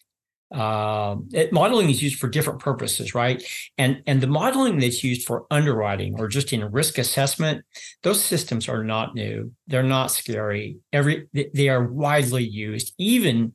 uh, 0.50 1.16
it, 1.32 1.52
modeling 1.52 1.90
is 1.90 2.02
used 2.02 2.18
for 2.18 2.28
different 2.28 2.60
purposes, 2.60 3.14
right? 3.14 3.42
And 3.76 4.02
and 4.06 4.20
the 4.20 4.26
modeling 4.26 4.78
that's 4.78 5.04
used 5.04 5.26
for 5.26 5.46
underwriting 5.50 6.18
or 6.18 6.28
just 6.28 6.52
in 6.52 6.64
risk 6.70 6.98
assessment, 6.98 7.64
those 8.02 8.22
systems 8.22 8.68
are 8.68 8.82
not 8.82 9.14
new. 9.14 9.52
They're 9.66 9.82
not 9.82 10.10
scary. 10.10 10.78
Every 10.92 11.28
they 11.32 11.68
are 11.68 11.84
widely 11.84 12.44
used, 12.44 12.94
even 12.98 13.52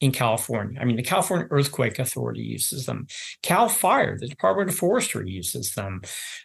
in 0.00 0.10
California. 0.10 0.80
I 0.80 0.84
mean, 0.84 0.96
the 0.96 1.02
California 1.04 1.46
Earthquake 1.48 2.00
Authority 2.00 2.42
uses 2.42 2.86
them. 2.86 3.06
Cal 3.42 3.68
Fire, 3.68 4.18
the 4.18 4.26
Department 4.26 4.68
of 4.68 4.74
Forestry 4.74 5.30
uses 5.30 5.74
them. 5.74 6.02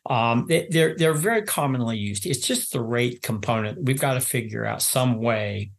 Um, 0.07 0.45
they, 0.47 0.67
they're 0.69 0.95
they're 0.95 1.13
very 1.13 1.41
commonly 1.41 1.97
used. 1.97 2.27
It's 2.27 2.45
just 2.45 2.71
the 2.71 2.81
rate 2.81 3.23
component. 3.23 3.83
We've 3.83 3.99
got 3.99 4.13
to 4.13 4.21
figure 4.21 4.63
out 4.63 4.83
some 4.83 5.17
way 5.17 5.71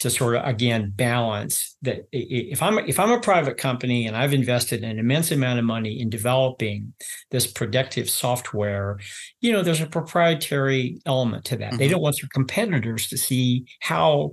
to 0.00 0.10
sort 0.10 0.36
of 0.36 0.44
again 0.44 0.92
balance 0.94 1.76
that 1.82 2.06
if 2.12 2.62
I'm 2.62 2.78
if 2.80 2.98
I'm 2.98 3.12
a 3.12 3.20
private 3.20 3.56
company 3.56 4.06
and 4.06 4.16
I've 4.16 4.34
invested 4.34 4.82
an 4.82 4.98
immense 4.98 5.30
amount 5.30 5.58
of 5.58 5.64
money 5.64 6.00
in 6.00 6.10
developing 6.10 6.92
this 7.30 7.46
predictive 7.46 8.10
software, 8.10 8.98
you 9.40 9.52
know, 9.52 9.62
there's 9.62 9.80
a 9.80 9.86
proprietary 9.86 11.00
element 11.06 11.44
to 11.46 11.56
that. 11.56 11.70
Mm-hmm. 11.70 11.78
They 11.78 11.88
don't 11.88 12.02
want 12.02 12.16
their 12.20 12.28
competitors 12.32 13.08
to 13.08 13.16
see 13.16 13.66
how 13.80 14.32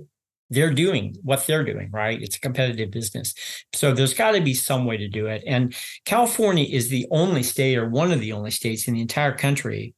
they're 0.50 0.74
doing 0.74 1.16
what 1.22 1.46
they're 1.46 1.64
doing, 1.64 1.90
right? 1.92 2.20
It's 2.20 2.36
a 2.36 2.40
competitive 2.40 2.90
business. 2.90 3.34
So 3.72 3.94
there's 3.94 4.12
got 4.12 4.32
to 4.32 4.40
be 4.42 4.52
some 4.52 4.84
way 4.84 4.98
to 4.98 5.08
do 5.08 5.26
it. 5.26 5.42
And 5.46 5.74
California 6.04 6.66
is 6.68 6.90
the 6.90 7.06
only 7.10 7.42
state 7.42 7.78
or 7.78 7.88
one 7.88 8.12
of 8.12 8.20
the 8.20 8.32
only 8.32 8.50
states 8.50 8.86
in 8.86 8.94
the 8.94 9.00
entire 9.00 9.32
country 9.34 9.94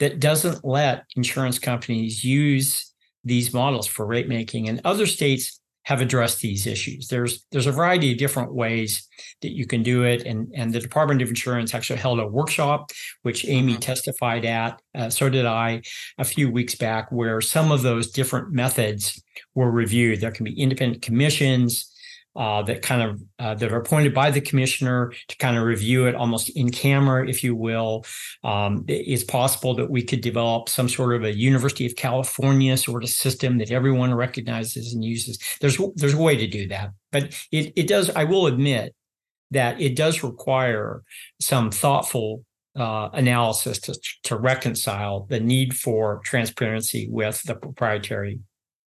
that 0.00 0.20
doesn't 0.20 0.64
let 0.64 1.04
insurance 1.16 1.58
companies 1.58 2.22
use 2.22 2.93
these 3.24 3.52
models 3.52 3.86
for 3.86 4.06
rate 4.06 4.28
making, 4.28 4.68
and 4.68 4.80
other 4.84 5.06
states 5.06 5.60
have 5.84 6.00
addressed 6.00 6.40
these 6.40 6.66
issues. 6.66 7.08
There's 7.08 7.46
there's 7.52 7.66
a 7.66 7.72
variety 7.72 8.12
of 8.12 8.18
different 8.18 8.54
ways 8.54 9.06
that 9.42 9.52
you 9.52 9.66
can 9.66 9.82
do 9.82 10.02
it, 10.02 10.22
and 10.24 10.48
and 10.54 10.72
the 10.72 10.80
Department 10.80 11.22
of 11.22 11.28
Insurance 11.28 11.74
actually 11.74 11.98
held 11.98 12.20
a 12.20 12.26
workshop, 12.26 12.90
which 13.22 13.46
Amy 13.46 13.72
mm-hmm. 13.72 13.80
testified 13.80 14.44
at. 14.44 14.80
Uh, 14.94 15.10
so 15.10 15.28
did 15.28 15.46
I 15.46 15.82
a 16.18 16.24
few 16.24 16.50
weeks 16.50 16.74
back, 16.74 17.12
where 17.12 17.40
some 17.40 17.70
of 17.70 17.82
those 17.82 18.10
different 18.10 18.52
methods 18.52 19.22
were 19.54 19.70
reviewed. 19.70 20.20
There 20.20 20.32
can 20.32 20.44
be 20.44 20.58
independent 20.58 21.02
commissions 21.02 21.93
uh, 22.36 22.62
that 22.62 22.82
kind 22.82 23.02
of 23.02 23.22
uh, 23.38 23.54
that 23.54 23.72
are 23.72 23.76
appointed 23.76 24.12
by 24.12 24.30
the 24.30 24.40
commissioner 24.40 25.12
to 25.28 25.36
kind 25.36 25.56
of 25.56 25.62
review 25.62 26.06
it 26.06 26.14
almost 26.14 26.48
in 26.50 26.70
camera, 26.70 27.28
if 27.28 27.44
you 27.44 27.54
will. 27.54 28.04
Um, 28.42 28.84
it's 28.88 29.24
possible 29.24 29.74
that 29.76 29.90
we 29.90 30.02
could 30.02 30.20
develop 30.20 30.68
some 30.68 30.88
sort 30.88 31.14
of 31.14 31.24
a 31.24 31.34
University 31.34 31.86
of 31.86 31.94
California 31.96 32.76
sort 32.76 33.04
of 33.04 33.10
system 33.10 33.58
that 33.58 33.70
everyone 33.70 34.12
recognizes 34.14 34.92
and 34.92 35.04
uses. 35.04 35.38
There's 35.60 35.78
there's 35.94 36.14
a 36.14 36.22
way 36.22 36.36
to 36.36 36.46
do 36.46 36.68
that, 36.68 36.90
but 37.12 37.34
it 37.52 37.72
it 37.76 37.86
does. 37.86 38.10
I 38.10 38.24
will 38.24 38.46
admit 38.46 38.94
that 39.50 39.80
it 39.80 39.94
does 39.96 40.22
require 40.22 41.02
some 41.40 41.70
thoughtful 41.70 42.44
uh, 42.76 43.10
analysis 43.12 43.78
to 43.78 43.98
to 44.24 44.36
reconcile 44.36 45.26
the 45.30 45.38
need 45.38 45.76
for 45.76 46.20
transparency 46.24 47.08
with 47.08 47.42
the 47.44 47.54
proprietary 47.54 48.40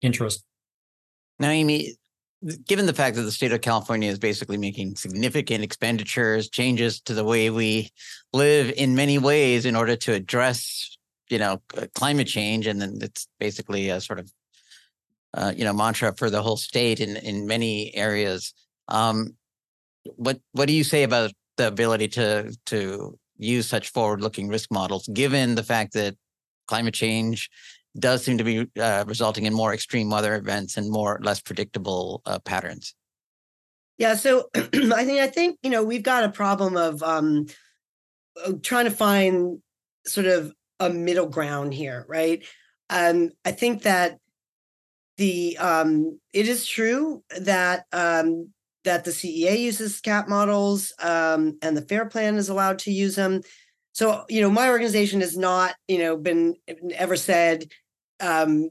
interest. 0.01 0.45
Amy, 1.41 1.97
given 2.67 2.87
the 2.87 2.95
fact 2.95 3.17
that 3.17 3.23
the 3.23 3.33
state 3.33 3.53
of 3.53 3.61
California 3.61 4.11
is 4.11 4.19
basically 4.19 4.57
making 4.57 4.97
significant 4.97 5.63
expenditures, 5.63 6.49
changes 6.49 7.01
to 7.03 7.15
the 7.15 7.25
way 7.25 7.51
we 7.51 7.91
live 8.33 8.73
in 8.77 8.95
many 8.95 9.19
ways 9.19 9.65
in 9.65 9.77
order 9.77 9.97
to 9.97 10.13
address, 10.13 10.97
you 11.31 11.39
know, 11.39 11.63
climate 11.95 12.27
change, 12.27 12.67
and 12.67 12.81
then 12.81 12.99
it's 13.01 13.29
basically 13.39 13.91
a 13.91 14.01
sort 14.01 14.19
of, 14.19 14.33
uh, 15.35 15.53
you 15.57 15.65
know, 15.65 15.73
mantra 15.73 16.15
for 16.17 16.31
the 16.31 16.43
whole 16.43 16.57
state 16.57 17.01
in 17.01 17.17
in 17.17 17.47
many 17.47 17.95
areas. 17.95 18.55
Um, 18.89 19.37
what 20.17 20.41
what 20.53 20.67
do 20.67 20.75
you 20.75 20.85
say 20.85 21.05
about 21.05 21.33
the 21.57 21.69
ability 21.69 22.09
to 22.09 22.57
to 22.67 23.19
use 23.39 23.69
such 23.69 23.91
forward-looking 23.91 24.49
risk 24.49 24.71
models, 24.71 25.09
given 25.13 25.55
the 25.55 25.63
fact 25.63 25.93
that 25.95 26.17
climate 26.67 26.95
change 26.95 27.51
does 27.99 28.25
seem 28.25 28.39
to 28.39 28.45
be 28.45 28.67
uh, 28.81 29.05
resulting 29.07 29.47
in 29.47 29.53
more 29.53 29.75
extreme 29.75 30.11
weather 30.11 30.35
events 30.35 30.77
and 30.77 30.91
more 30.91 31.19
less 31.23 31.41
predictable 31.41 32.23
uh, 32.25 32.39
patterns. 32.39 32.95
Yeah, 33.99 34.15
so 34.15 34.49
I 34.55 35.05
think 35.05 35.21
I 35.21 35.27
think 35.27 35.59
you 35.63 35.71
know 35.71 35.85
we've 35.85 36.03
got 36.03 36.25
a 36.25 36.31
problem 36.31 36.77
of 36.77 37.03
um, 37.03 37.47
uh, 38.45 38.53
trying 38.63 38.87
to 38.87 38.91
find 38.91 39.59
sort 40.07 40.27
of 40.27 40.53
a 40.81 40.91
middle 40.91 41.29
ground 41.29 41.75
here, 41.75 42.05
right? 42.09 42.45
Um, 42.91 43.31
I 43.45 43.53
think 43.53 43.83
that 43.83 44.19
the 45.19 45.57
um, 45.59 46.19
it 46.33 46.49
is 46.49 46.67
true 46.67 47.23
that 47.39 47.85
um, 47.93 48.49
that 48.85 49.05
the 49.05 49.11
CEA 49.11 49.61
uses 49.61 50.01
CAT 50.01 50.29
models 50.29 50.93
um, 51.01 51.59
and 51.63 51.77
the 51.77 51.83
FAIR 51.83 52.07
Plan 52.07 52.37
is 52.37 52.49
allowed 52.49 52.81
to 52.81 52.93
use 52.93 53.15
them. 53.15 53.43
So 53.93 54.25
you 54.29 54.41
know, 54.41 54.51
my 54.51 54.69
organization 54.69 55.21
has 55.21 55.37
not 55.37 55.75
you 55.87 55.99
know 55.99 56.17
been 56.17 56.57
ever 56.95 57.17
said 57.17 57.67
um, 58.23 58.71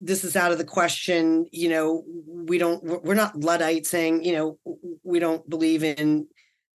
this 0.00 0.24
is 0.24 0.34
out 0.34 0.52
of 0.52 0.58
the 0.58 0.64
question. 0.64 1.46
You 1.52 1.68
know, 1.68 2.04
we 2.26 2.58
don't, 2.58 2.82
we're 3.04 3.14
not 3.14 3.38
Luddites 3.38 3.90
saying, 3.90 4.24
you 4.24 4.32
know, 4.32 4.58
we 5.04 5.18
don't 5.18 5.48
believe 5.48 5.84
in 5.84 6.26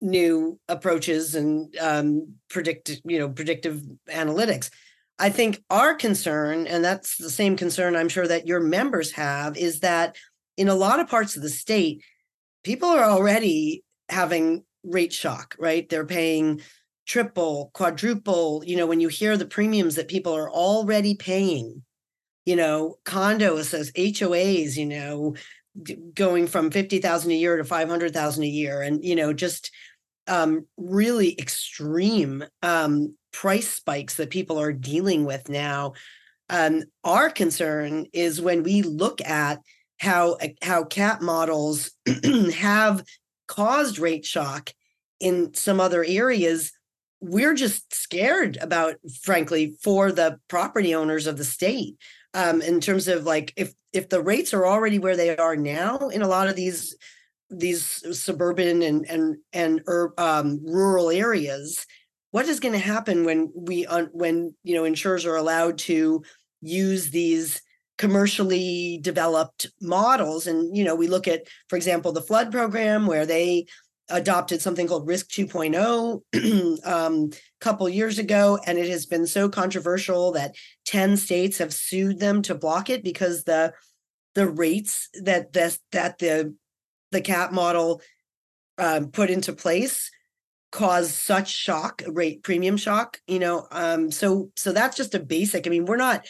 new 0.00 0.59
approaches 0.68 1.35
and 1.35 1.75
um, 1.80 2.35
predict, 2.50 3.00
you 3.04 3.18
know, 3.18 3.28
predictive 3.28 3.82
analytics. 4.11 4.71
I 5.18 5.30
think 5.30 5.62
our 5.71 5.94
concern, 5.94 6.66
and 6.66 6.85
that's 6.85 7.16
the 7.16 7.30
same 7.30 7.56
concern 7.56 7.94
I'm 7.94 8.09
sure 8.09 8.26
that 8.26 8.47
your 8.47 8.61
members 8.61 9.12
have, 9.12 9.56
is 9.56 9.80
that 9.80 10.16
in 10.56 10.68
a 10.68 10.75
lot 10.75 10.99
of 10.99 11.09
parts 11.09 11.37
of 11.37 11.42
the 11.42 11.49
state, 11.49 12.02
people 12.64 12.88
are 12.88 13.04
already 13.04 13.85
having 14.09 14.64
rate 14.82 15.12
shock, 15.12 15.54
right? 15.61 15.88
They're 15.88 16.04
paying 16.04 16.61
triple, 17.06 17.71
quadruple. 17.73 18.64
You 18.66 18.76
know, 18.76 18.87
when 18.87 19.00
you 19.00 19.09
hear 19.09 19.37
the 19.37 19.47
premiums 19.47 19.94
that 19.94 20.09
people 20.09 20.32
are 20.32 20.50
already 20.50 21.14
paying 21.14 21.85
you 22.45 22.57
know, 22.57 22.97
condos 23.05 23.67
says 23.67 23.93
HOAs, 23.93 24.77
you 24.77 24.87
know, 24.87 25.35
going 26.15 26.47
from 26.47 26.71
50,000 26.71 27.31
a 27.31 27.35
year 27.35 27.57
to 27.57 27.65
500,000 27.65 28.43
a 28.43 28.47
year 28.47 28.83
and, 28.83 29.05
you 29.05 29.17
know, 29.17 29.33
just 29.33 29.71
um, 30.27 30.67
really 30.77 31.35
extreme 31.39 32.45
um, 32.63 33.17
price 33.33 33.69
spikes 33.69 34.17
that 34.17 34.31
people 34.31 34.61
are 34.61 34.73
dealing 34.73 35.25
with 35.25 35.49
now. 35.49 35.95
Um, 36.49 36.83
our 37.05 37.31
concern 37.31 38.07
is 38.13 38.41
when 38.41 38.63
we 38.63 38.83
look 38.83 39.21
at 39.23 39.61
how 39.99 40.37
how 40.63 40.85
cat 40.85 41.23
models 41.23 41.93
have 42.55 43.05
caused 43.47 43.99
rate 43.99 44.25
shock 44.25 44.73
in 45.21 45.55
some 45.55 45.79
other 45.81 46.05
areas 46.05 46.73
we're 47.21 47.55
just 47.55 47.95
scared 47.95 48.59
about 48.61 48.97
frankly 49.23 49.77
for 49.81 50.11
the 50.11 50.39
property 50.49 50.93
owners 50.93 51.29
of 51.29 51.39
the 51.39 51.45
state 51.45 51.97
um, 52.35 52.62
in 52.62 52.81
terms 52.81 53.09
of 53.09 53.25
like 53.25 53.53
if 53.57 53.75
if 53.93 54.09
the 54.09 54.23
rates 54.23 54.55
are 54.55 54.67
already 54.67 54.99
where 54.99 55.17
they 55.17 55.37
are 55.37 55.57
now 55.57 56.09
in 56.09 56.23
a 56.23 56.29
lot 56.29 56.49
of 56.49 56.57
these 56.57 56.97
these 57.51 58.03
suburban 58.19 58.83
and 58.83 59.07
and 59.09 59.37
and 59.53 59.83
um, 60.19 60.61
rural 60.65 61.11
areas, 61.11 61.87
what 62.31 62.49
is 62.49 62.61
going 62.61 62.73
to 62.73 62.79
happen 62.79 63.25
when 63.25 63.53
we 63.55 63.87
uh, 63.87 64.07
when 64.12 64.55
you 64.65 64.75
know 64.75 64.85
insurers 64.85 65.27
are 65.27 65.37
allowed 65.37 65.79
to 65.79 66.23
use 66.61 67.11
these 67.11 67.61
commercially 67.99 68.99
developed 69.03 69.67
models? 69.81 70.47
And 70.47 70.75
you 70.77 70.85
know 70.85 70.95
we 70.95 71.09
look 71.09 71.29
at 71.29 71.47
for 71.69 71.77
example 71.77 72.12
the 72.12 72.23
flood 72.23 72.51
program 72.51 73.07
where 73.07 73.27
they 73.27 73.67
adopted 74.09 74.61
something 74.61 74.87
called 74.87 75.06
risk 75.06 75.28
2.0 75.30 76.85
um, 76.87 77.30
a 77.32 77.64
couple 77.64 77.88
years 77.88 78.18
ago 78.18 78.59
and 78.66 78.78
it 78.78 78.88
has 78.88 79.06
been 79.06 79.26
so 79.26 79.49
controversial 79.49 80.32
that 80.32 80.54
10 80.87 81.16
states 81.16 81.59
have 81.59 81.73
sued 81.73 82.18
them 82.18 82.42
to 82.42 82.54
block 82.54 82.90
it 82.90 83.04
because 83.04 83.44
the 83.44 83.73
the 84.35 84.49
rates 84.49 85.09
that 85.23 85.52
this, 85.52 85.78
that 85.92 86.18
the 86.18 86.54
the 87.11 87.21
cat 87.21 87.52
model 87.52 88.00
um, 88.78 89.09
put 89.11 89.30
into 89.30 89.52
place 89.52 90.11
caused 90.71 91.11
such 91.11 91.50
shock 91.50 92.02
rate 92.06 92.42
premium 92.42 92.76
shock 92.76 93.21
you 93.26 93.38
know 93.38 93.66
um, 93.71 94.11
so 94.11 94.50
so 94.56 94.73
that's 94.73 94.97
just 94.97 95.14
a 95.14 95.21
basic 95.21 95.66
i 95.66 95.71
mean 95.71 95.85
we're 95.85 95.97
not 95.97 96.25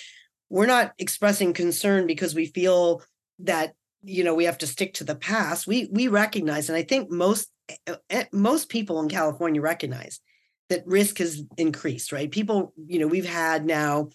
we're 0.50 0.66
not 0.66 0.92
expressing 0.98 1.54
concern 1.54 2.06
because 2.06 2.34
we 2.34 2.46
feel 2.46 3.02
that 3.38 3.72
you 4.02 4.22
know 4.22 4.34
we 4.34 4.44
have 4.44 4.58
to 4.58 4.66
stick 4.66 4.94
to 4.94 5.04
the 5.04 5.14
past. 5.14 5.66
We 5.66 5.88
we 5.90 6.08
recognize 6.08 6.68
and 6.68 6.76
i 6.76 6.82
think 6.82 7.10
most 7.10 7.50
most 8.33 8.69
people 8.69 9.00
in 9.00 9.09
california 9.09 9.61
recognize 9.61 10.21
that 10.69 10.87
risk 10.87 11.19
has 11.19 11.42
increased 11.57 12.12
right 12.12 12.31
people 12.31 12.73
you 12.87 12.99
know 12.99 13.07
we've 13.07 13.28
had 13.28 13.64
now 13.64 14.09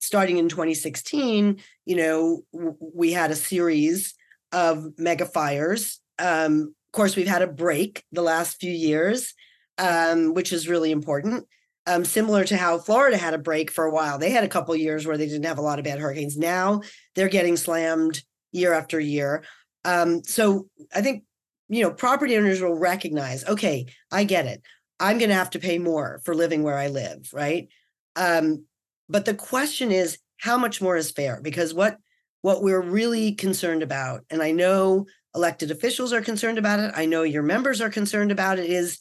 starting 0.00 0.38
in 0.38 0.48
2016 0.48 1.60
you 1.86 1.96
know 1.96 2.42
we 2.78 3.12
had 3.12 3.30
a 3.30 3.36
series 3.36 4.14
of 4.52 4.86
mega 4.98 5.26
fires 5.26 6.00
um, 6.18 6.74
of 6.88 6.92
course 6.92 7.16
we've 7.16 7.26
had 7.26 7.42
a 7.42 7.46
break 7.46 8.04
the 8.12 8.22
last 8.22 8.60
few 8.60 8.72
years 8.72 9.34
um, 9.78 10.34
which 10.34 10.52
is 10.52 10.68
really 10.68 10.90
important 10.90 11.46
um, 11.86 12.04
similar 12.04 12.44
to 12.44 12.56
how 12.56 12.78
Florida 12.78 13.16
had 13.16 13.34
a 13.34 13.38
break 13.38 13.70
for 13.70 13.84
a 13.84 13.90
while. 13.90 14.18
They 14.18 14.30
had 14.30 14.44
a 14.44 14.48
couple 14.48 14.74
years 14.74 15.06
where 15.06 15.18
they 15.18 15.26
didn't 15.26 15.44
have 15.44 15.58
a 15.58 15.62
lot 15.62 15.78
of 15.78 15.84
bad 15.84 15.98
hurricanes. 15.98 16.36
Now 16.36 16.80
they're 17.14 17.28
getting 17.28 17.56
slammed 17.56 18.22
year 18.52 18.72
after 18.72 18.98
year. 18.98 19.44
Um, 19.84 20.24
so 20.24 20.68
I 20.94 21.02
think 21.02 21.24
you 21.68 21.82
know 21.82 21.90
property 21.90 22.36
owners 22.36 22.60
will 22.60 22.74
recognize, 22.74 23.44
okay, 23.44 23.86
I 24.12 24.24
get 24.24 24.46
it. 24.46 24.62
I'm 25.00 25.18
going 25.18 25.30
to 25.30 25.34
have 25.34 25.50
to 25.50 25.58
pay 25.58 25.78
more 25.78 26.20
for 26.24 26.34
living 26.34 26.62
where 26.62 26.78
I 26.78 26.88
live, 26.88 27.28
right? 27.32 27.68
Um, 28.16 28.64
but 29.08 29.24
the 29.24 29.34
question 29.34 29.90
is, 29.90 30.18
how 30.38 30.56
much 30.56 30.80
more 30.80 30.96
is 30.96 31.10
fair? 31.10 31.40
Because 31.42 31.74
what 31.74 31.98
what 32.42 32.62
we're 32.62 32.82
really 32.82 33.32
concerned 33.32 33.82
about, 33.82 34.22
and 34.30 34.42
I 34.42 34.50
know 34.50 35.06
elected 35.34 35.70
officials 35.70 36.12
are 36.12 36.20
concerned 36.20 36.58
about 36.58 36.78
it. 36.78 36.92
I 36.94 37.06
know 37.06 37.22
your 37.22 37.42
members 37.42 37.80
are 37.80 37.90
concerned 37.90 38.30
about 38.30 38.58
it. 38.58 38.70
Is 38.70 38.98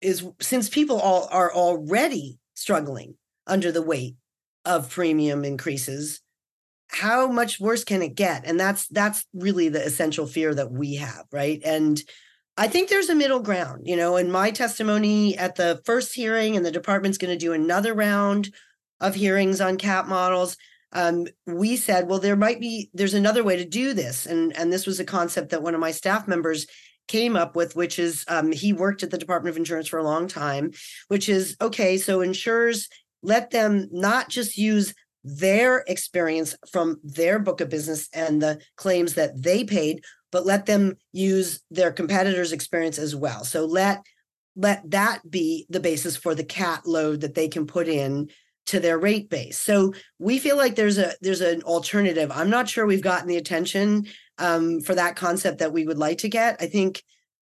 is 0.00 0.26
since 0.40 0.68
people 0.68 1.00
all 1.00 1.28
are 1.30 1.52
already 1.52 2.38
struggling 2.54 3.14
under 3.46 3.70
the 3.70 3.82
weight 3.82 4.16
of 4.64 4.90
premium 4.90 5.44
increases 5.44 6.20
how 6.88 7.28
much 7.28 7.60
worse 7.60 7.84
can 7.84 8.02
it 8.02 8.14
get? 8.14 8.46
And 8.46 8.58
that's 8.58 8.88
that's 8.88 9.26
really 9.32 9.68
the 9.68 9.84
essential 9.84 10.26
fear 10.26 10.54
that 10.54 10.72
we 10.72 10.96
have 10.96 11.24
right? 11.32 11.60
And 11.64 12.00
i 12.60 12.66
think 12.66 12.88
there's 12.88 13.08
a 13.08 13.14
middle 13.14 13.38
ground 13.38 13.82
you 13.86 13.94
know 13.94 14.16
in 14.16 14.32
my 14.32 14.50
testimony 14.50 15.38
at 15.38 15.54
the 15.54 15.80
first 15.84 16.12
hearing 16.12 16.56
and 16.56 16.66
the 16.66 16.72
department's 16.72 17.16
going 17.16 17.32
to 17.32 17.38
do 17.38 17.52
another 17.52 17.94
round 17.94 18.52
of 19.00 19.14
hearings 19.14 19.60
on 19.60 19.76
cat 19.76 20.08
models 20.08 20.56
um, 20.92 21.26
we 21.46 21.76
said 21.76 22.08
well 22.08 22.18
there 22.18 22.36
might 22.36 22.60
be 22.60 22.90
there's 22.94 23.14
another 23.14 23.44
way 23.44 23.56
to 23.56 23.64
do 23.64 23.92
this. 23.92 24.26
And 24.26 24.56
and 24.56 24.72
this 24.72 24.86
was 24.86 25.00
a 25.00 25.04
concept 25.04 25.50
that 25.50 25.62
one 25.62 25.74
of 25.74 25.80
my 25.80 25.90
staff 25.90 26.26
members 26.26 26.66
came 27.08 27.36
up 27.36 27.56
with, 27.56 27.74
which 27.74 27.98
is 27.98 28.24
um, 28.28 28.52
he 28.52 28.72
worked 28.72 29.02
at 29.02 29.10
the 29.10 29.18
Department 29.18 29.54
of 29.54 29.56
Insurance 29.56 29.88
for 29.88 29.98
a 29.98 30.04
long 30.04 30.28
time, 30.28 30.72
which 31.08 31.28
is 31.28 31.56
okay, 31.60 31.96
so 31.96 32.20
insurers 32.20 32.88
let 33.22 33.50
them 33.50 33.88
not 33.90 34.28
just 34.28 34.56
use 34.56 34.94
their 35.24 35.84
experience 35.86 36.56
from 36.70 37.00
their 37.02 37.38
book 37.38 37.60
of 37.60 37.68
business 37.68 38.08
and 38.12 38.40
the 38.40 38.60
claims 38.76 39.14
that 39.14 39.42
they 39.42 39.64
paid, 39.64 40.02
but 40.30 40.46
let 40.46 40.66
them 40.66 40.96
use 41.12 41.60
their 41.70 41.92
competitors' 41.92 42.52
experience 42.52 42.98
as 42.98 43.14
well. 43.14 43.44
So 43.44 43.64
let 43.64 44.04
let 44.56 44.90
that 44.90 45.30
be 45.30 45.66
the 45.70 45.80
basis 45.80 46.16
for 46.16 46.34
the 46.34 46.44
cat 46.44 46.84
load 46.84 47.20
that 47.20 47.34
they 47.34 47.46
can 47.48 47.66
put 47.66 47.86
in 47.86 48.28
to 48.66 48.80
their 48.80 48.98
rate 48.98 49.30
base. 49.30 49.58
So 49.58 49.94
we 50.18 50.38
feel 50.38 50.56
like 50.56 50.74
there's 50.74 50.98
a 50.98 51.12
there's 51.22 51.40
an 51.40 51.62
alternative. 51.62 52.30
I'm 52.32 52.50
not 52.50 52.68
sure 52.68 52.84
we've 52.84 53.00
gotten 53.02 53.28
the 53.28 53.36
attention 53.36 54.06
um, 54.36 54.80
for 54.80 54.94
that 54.94 55.16
concept 55.16 55.58
that 55.58 55.72
we 55.72 55.86
would 55.86 55.98
like 55.98 56.18
to 56.18 56.28
get. 56.28 56.56
I 56.60 56.66
think, 56.66 57.02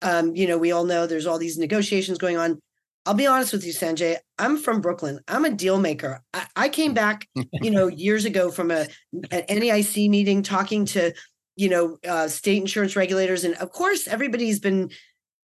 um, 0.01 0.35
you 0.35 0.47
know, 0.47 0.57
we 0.57 0.71
all 0.71 0.85
know 0.85 1.05
there's 1.05 1.27
all 1.27 1.37
these 1.37 1.57
negotiations 1.57 2.17
going 2.17 2.37
on. 2.37 2.59
I'll 3.05 3.13
be 3.13 3.27
honest 3.27 3.51
with 3.51 3.65
you, 3.65 3.73
Sanjay. 3.73 4.17
I'm 4.39 4.57
from 4.57 4.79
Brooklyn. 4.79 5.19
I'm 5.27 5.45
a 5.45 5.49
deal 5.49 5.79
maker. 5.79 6.21
I, 6.33 6.47
I 6.55 6.69
came 6.69 6.93
back, 6.93 7.27
you 7.61 7.71
know, 7.71 7.87
years 7.87 8.25
ago 8.25 8.49
from 8.49 8.71
a 8.71 8.87
an 9.31 9.43
NAIC 9.49 10.09
meeting 10.09 10.41
talking 10.41 10.85
to, 10.85 11.13
you 11.55 11.69
know, 11.69 11.97
uh, 12.07 12.27
state 12.27 12.61
insurance 12.61 12.95
regulators, 12.95 13.43
and 13.43 13.55
of 13.55 13.71
course, 13.71 14.07
everybody's 14.07 14.59
been 14.59 14.89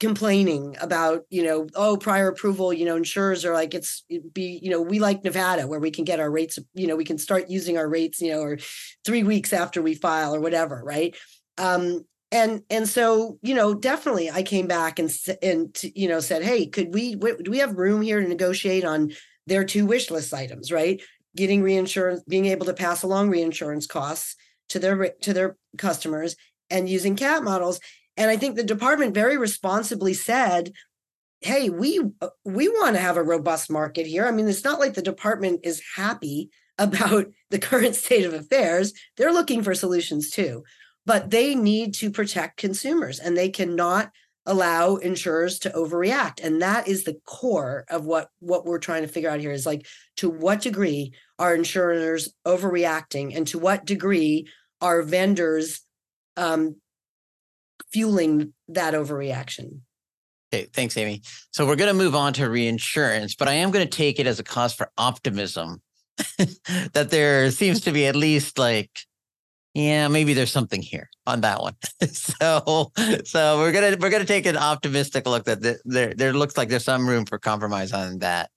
complaining 0.01 0.77
about 0.81 1.25
you 1.29 1.43
know 1.43 1.67
oh 1.75 1.97
prior 1.97 2.29
approval 2.29 2.73
you 2.73 2.85
know 2.85 2.95
insurers 2.95 3.45
are 3.45 3.53
like 3.53 3.75
it's 3.75 4.05
be 4.33 4.61
you 4.63 4.71
know 4.71 4.81
we 4.81 5.01
like 5.01 5.25
nevada 5.25 5.67
where 5.67 5.81
we 5.81 5.91
can 5.91 6.05
get 6.05 6.21
our 6.21 6.31
rates 6.31 6.57
you 6.75 6.87
know 6.87 6.95
we 6.95 7.05
can 7.05 7.19
start 7.19 7.51
using 7.51 7.77
our 7.77 7.89
rates 7.89 8.21
you 8.21 8.31
know 8.31 8.41
or 8.41 8.59
three 9.05 9.25
weeks 9.25 9.53
after 9.53 9.83
we 9.83 9.95
file 9.95 10.33
or 10.33 10.41
whatever 10.41 10.81
right 10.85 11.17
um 11.59 12.05
and 12.31 12.63
and 12.71 12.89
so 12.89 13.39
you 13.43 13.55
know 13.55 13.75
definitely 13.75 14.31
i 14.31 14.43
came 14.43 14.67
back 14.67 14.99
and 14.99 15.11
and 15.43 15.81
you 15.95 16.09
know 16.09 16.21
said 16.21 16.43
hey 16.43 16.67
could 16.67 16.93
we 16.93 17.15
do 17.15 17.51
we 17.51 17.59
have 17.59 17.77
room 17.77 18.03
here 18.03 18.21
to 18.21 18.29
negotiate 18.29 18.85
on 18.85 19.11
their 19.47 19.65
two 19.65 19.87
wish 19.87 20.11
list 20.11 20.35
items 20.35 20.71
right 20.71 21.03
getting 21.37 21.63
reinsurance 21.63 22.23
being 22.29 22.47
able 22.47 22.67
to 22.67 22.75
pass 22.75 23.03
along 23.03 23.31
reinsurance 23.31 23.87
costs 23.87 24.37
to 24.69 24.79
their 24.79 25.11
to 25.23 25.33
their 25.33 25.57
customers 25.79 26.37
and 26.71 26.89
using 26.89 27.17
cat 27.17 27.43
models 27.43 27.81
and 28.19 28.31
I 28.31 28.37
think 28.37 28.57
the 28.57 28.65
department 28.65 29.15
very 29.15 29.39
responsibly 29.39 30.13
said, 30.13 30.73
"Hey, 31.41 31.71
we 31.71 32.01
uh, 32.21 32.29
we 32.45 32.69
want 32.69 32.97
to 32.97 33.01
have 33.01 33.17
a 33.17 33.23
robust 33.23 33.71
market 33.71 34.07
here. 34.07 34.27
I 34.27 34.33
mean, 34.33 34.49
it's 34.49 34.65
not 34.65 34.81
like 34.81 34.95
the 34.95 35.03
department 35.03 35.61
is 35.63 35.81
happy 35.95 36.51
about 36.79 37.27
the 37.51 37.59
current 37.59 37.95
state 37.95 38.25
of 38.25 38.35
affairs. 38.35 38.93
They're 39.17 39.33
looking 39.33 39.63
for 39.63 39.75
solutions 39.75 40.31
too. 40.31 40.65
But 41.09 41.31
they 41.31 41.55
need 41.55 41.95
to 41.95 42.11
protect 42.11 42.59
consumers 42.59 43.19
and 43.19 43.37
they 43.37 43.49
cannot 43.49 44.13
allow 44.47 44.97
insurers 44.97 45.59
to 45.59 45.71
overreact 45.71 46.43
and 46.43 46.63
that 46.63 46.89
is 46.89 47.05
the 47.05 47.19
core 47.27 47.85
of 47.91 48.07
what 48.07 48.31
what 48.41 48.65
we're 48.65 48.79
trying 48.79 49.03
to 49.03 49.09
figure 49.09 49.29
out 49.29 49.41
here 49.41 49.53
is 49.53 49.67
like 49.67 49.87
to 50.17 50.31
what 50.31 50.63
degree 50.63 51.13
are 51.39 51.55
insurers 51.55 52.33
overreacting 52.47 53.37
and 53.37 53.47
to 53.47 53.59
what 53.59 53.85
degree 53.85 54.49
are 54.81 55.03
vendors 55.03 55.81
um, 56.39 56.77
fueling 57.93 58.53
that 58.69 58.95
overreaction. 58.95 59.81
Okay, 60.53 60.67
thanks, 60.73 60.97
Amy. 60.97 61.23
So 61.51 61.67
we're 61.67 61.77
going 61.77 61.95
to 61.95 62.05
move 62.05 62.15
on 62.15 62.33
to 62.35 62.49
reinsurance, 62.49 63.35
but 63.35 63.49
I 63.49 63.55
am 63.55 63.71
going 63.71 63.87
to 63.87 63.97
take 63.97 64.19
it 64.19 64.27
as 64.27 64.39
a 64.39 64.45
cause 64.45 64.73
for 64.73 64.91
optimism 64.97 65.83
that 66.93 67.09
there 67.11 67.51
seems 67.51 67.83
to 67.83 67.93
be 67.93 68.07
at 68.07 68.17
least 68.17 68.59
like, 68.59 68.91
yeah, 69.79 70.09
maybe 70.09 70.35
there's 70.35 70.51
something 70.51 70.83
here 70.83 71.09
on 71.27 71.43
that 71.43 71.61
one. 71.61 71.75
so, 72.11 72.91
so 73.25 73.59
we're 73.59 73.73
gonna 73.73 73.97
we're 74.01 74.11
gonna 74.11 74.25
take 74.25 74.47
an 74.47 74.57
optimistic 74.57 75.27
look 75.27 75.45
that 75.45 75.81
there 75.85 76.15
there 76.15 76.33
looks 76.33 76.57
like 76.57 76.69
there's 76.69 76.85
some 76.85 77.09
room 77.09 77.25
for 77.25 77.39
compromise 77.39 77.93
on 77.93 78.19
that. 78.19 78.51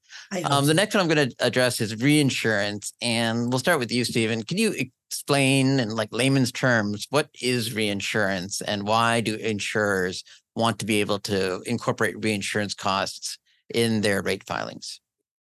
Um, 0.45 0.65
the 0.65 0.73
next 0.73 0.95
one 0.95 1.01
I'm 1.01 1.13
going 1.13 1.29
to 1.29 1.35
address 1.39 1.81
is 1.81 2.01
reinsurance, 2.01 2.93
and 3.01 3.51
we'll 3.51 3.59
start 3.59 3.79
with 3.79 3.91
you, 3.91 4.03
Stephen. 4.03 4.43
Can 4.43 4.57
you 4.57 4.73
explain 5.09 5.79
in 5.79 5.89
like 5.89 6.09
layman's 6.11 6.51
terms 6.51 7.05
what 7.09 7.29
is 7.41 7.73
reinsurance 7.73 8.61
and 8.61 8.87
why 8.87 9.21
do 9.21 9.35
insurers 9.35 10.23
want 10.55 10.79
to 10.79 10.85
be 10.85 11.01
able 11.01 11.19
to 11.19 11.61
incorporate 11.65 12.23
reinsurance 12.23 12.73
costs 12.73 13.37
in 13.73 14.01
their 14.01 14.21
rate 14.21 14.43
filings? 14.45 15.01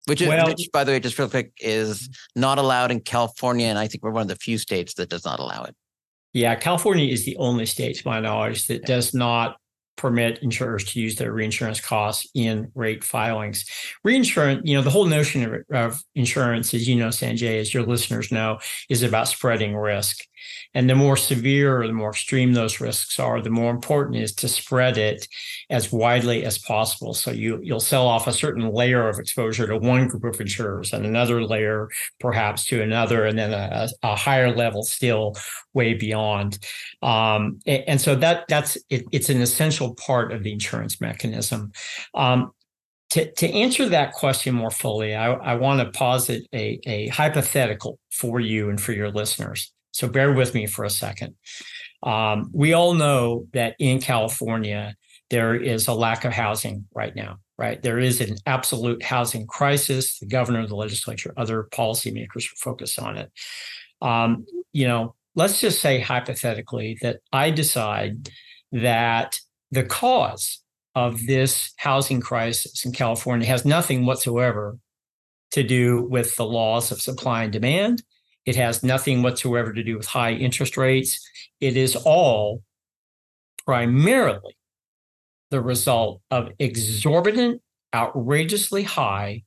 Which 0.08 0.22
is, 0.22 0.28
well, 0.28 0.48
which, 0.48 0.70
by 0.72 0.84
the 0.84 0.92
way, 0.92 1.00
just 1.00 1.18
real 1.18 1.30
quick, 1.30 1.52
is 1.60 2.04
mm-hmm. 2.04 2.42
not 2.42 2.58
allowed 2.58 2.92
in 2.92 3.00
California, 3.00 3.68
and 3.68 3.80
I 3.80 3.88
think 3.88 4.04
we're 4.04 4.12
one 4.12 4.24
of 4.24 4.28
the 4.28 4.36
few 4.36 4.58
states 4.58 4.94
that 4.96 5.10
does 5.10 5.26
not 5.26 5.40
allow 5.40 5.64
it. 5.64 5.76
Yeah, 6.34 6.56
California 6.56 7.12
is 7.12 7.26
the 7.26 7.38
only 7.38 7.66
state, 7.66 7.96
to 7.98 8.08
my 8.08 8.20
knowledge, 8.20 8.68
that 8.68 8.86
does 8.86 9.14
not 9.14 9.58
permit 9.96 10.40
insurers 10.40 10.84
to 10.84 11.00
use 11.00 11.16
their 11.16 11.32
reinsurance 11.32 11.80
costs 11.80 12.30
in 12.34 12.72
rate 12.76 13.04
filings. 13.04 13.66
Reinsurance, 14.04 14.62
you 14.66 14.76
know, 14.76 14.82
the 14.82 14.90
whole 14.90 15.06
notion 15.06 15.44
of, 15.46 15.64
of, 15.72 16.04
insurance, 16.16 16.74
as 16.74 16.88
you 16.88 16.96
know, 16.96 17.08
Sanjay, 17.08 17.60
as 17.60 17.74
your 17.74 17.84
listeners 17.84 18.32
know, 18.32 18.60
is 18.90 19.04
about 19.04 19.28
spreading 19.28 19.76
risk. 19.76 20.26
And 20.74 20.90
the 20.90 20.96
more 20.96 21.18
severe 21.18 21.82
or 21.82 21.88
the 21.88 21.94
more 21.94 22.10
extreme 22.10 22.54
those 22.54 22.82
risks 22.82 23.20
are, 23.20 23.42
the 23.42 23.50
more 23.50 23.72
important 23.72 24.18
is 24.18 24.34
to 24.36 24.48
spread 24.48 24.98
it 24.98 25.28
as 25.70 25.92
widely 25.92 26.44
as 26.46 26.58
possible. 26.58 27.14
So 27.14 27.32
you, 27.32 27.60
you'll 27.64 27.80
sell 27.80 28.08
off 28.08 28.28
a 28.28 28.34
certain 28.34 28.72
layer 28.72 29.08
of 29.08 29.20
exposure 29.20 29.68
to 29.68 29.78
one 29.78 30.08
group 30.08 30.24
of 30.24 30.42
insurers 30.42 30.94
and 30.94 31.06
another 31.06 31.44
layer 31.44 31.90
perhaps 32.20 32.66
to 32.68 32.82
another, 32.82 33.26
and 33.26 33.38
then 33.38 33.54
a, 33.54 33.90
a 34.04 34.16
higher 34.16 34.56
level 34.56 34.84
still 34.84 35.36
way 35.74 35.94
beyond. 35.94 36.60
Um, 37.02 37.60
and, 37.66 37.84
and, 37.88 38.02
so 38.02 38.16
that 38.16 38.46
that's 38.48 38.78
it, 38.90 39.06
it's 39.12 39.30
an 39.30 39.42
essential 39.42 39.96
part 39.96 40.32
of 40.32 40.44
the 40.44 40.52
insurance 40.52 41.00
mechanism. 41.00 41.72
Um, 42.14 42.52
to, 43.12 43.32
to 43.32 43.50
answer 43.50 43.88
that 43.90 44.14
question 44.14 44.56
more 44.56 44.72
fully, 44.72 45.16
I, 45.16 45.32
I 45.32 45.56
want 45.56 45.80
to 45.80 45.98
posit 45.98 46.48
a, 46.54 46.80
a 46.86 47.08
hypothetical 47.10 48.00
for 48.12 48.40
you 48.40 48.70
and 48.70 48.82
for 48.82 48.92
your 48.92 49.12
listeners. 49.12 49.72
So 49.96 50.10
bear 50.10 50.34
with 50.34 50.54
me 50.54 50.68
for 50.68 50.84
a 50.84 50.90
second. 50.90 51.36
Um, 52.04 52.52
we 52.54 52.74
all 52.74 52.96
know 52.96 53.48
that 53.54 53.78
in 53.80 54.02
California, 54.02 54.94
there 55.30 55.56
is 55.56 55.88
a 55.88 55.94
lack 55.94 56.26
of 56.26 56.34
housing 56.34 56.86
right 56.94 57.16
now, 57.16 57.38
right? 57.58 57.82
There 57.82 57.98
is 57.98 58.20
an 58.20 58.36
absolute 58.46 59.02
housing 59.02 59.48
crisis. 59.48 60.20
The 60.20 60.26
governor, 60.26 60.68
the 60.68 60.76
legislature, 60.76 61.34
other 61.38 61.70
policymakers 61.72 62.52
are 62.52 62.58
focused 62.58 63.00
on 63.00 63.16
it. 63.16 63.32
Um, 64.02 64.46
you 64.74 64.86
know, 64.86 65.16
let's 65.34 65.62
just 65.62 65.80
say 65.80 66.02
hypothetically 66.02 66.98
that 67.02 67.22
I 67.32 67.50
decide 67.50 68.30
that 68.74 69.40
the 69.72 69.86
cause 69.86 70.60
of 70.94 71.26
this 71.26 71.72
housing 71.78 72.20
crisis 72.20 72.84
in 72.86 72.92
California 72.92 73.48
has 73.48 73.64
nothing 73.64 74.06
whatsoever 74.06 74.78
to 75.52 75.64
do 75.64 76.04
with 76.04 76.36
the 76.36 76.46
laws 76.46 76.92
of 76.92 77.02
supply 77.02 77.44
and 77.44 77.54
demand. 77.54 78.04
It 78.46 78.56
has 78.56 78.84
nothing 78.84 79.24
whatsoever 79.24 79.74
to 79.74 79.84
do 79.84 79.98
with 79.98 80.08
high 80.08 80.34
interest 80.34 80.78
rates. 80.78 81.28
It 81.60 81.76
is 81.76 81.96
all 81.96 82.62
primarily 83.66 84.56
the 85.50 85.62
result 85.62 86.22
of 86.32 86.50
exorbitant, 86.60 87.62
outrageously 87.94 88.84
high 88.84 89.44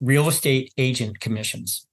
real 0.00 0.28
estate 0.28 0.72
agent 0.76 1.20
commissions. 1.20 1.86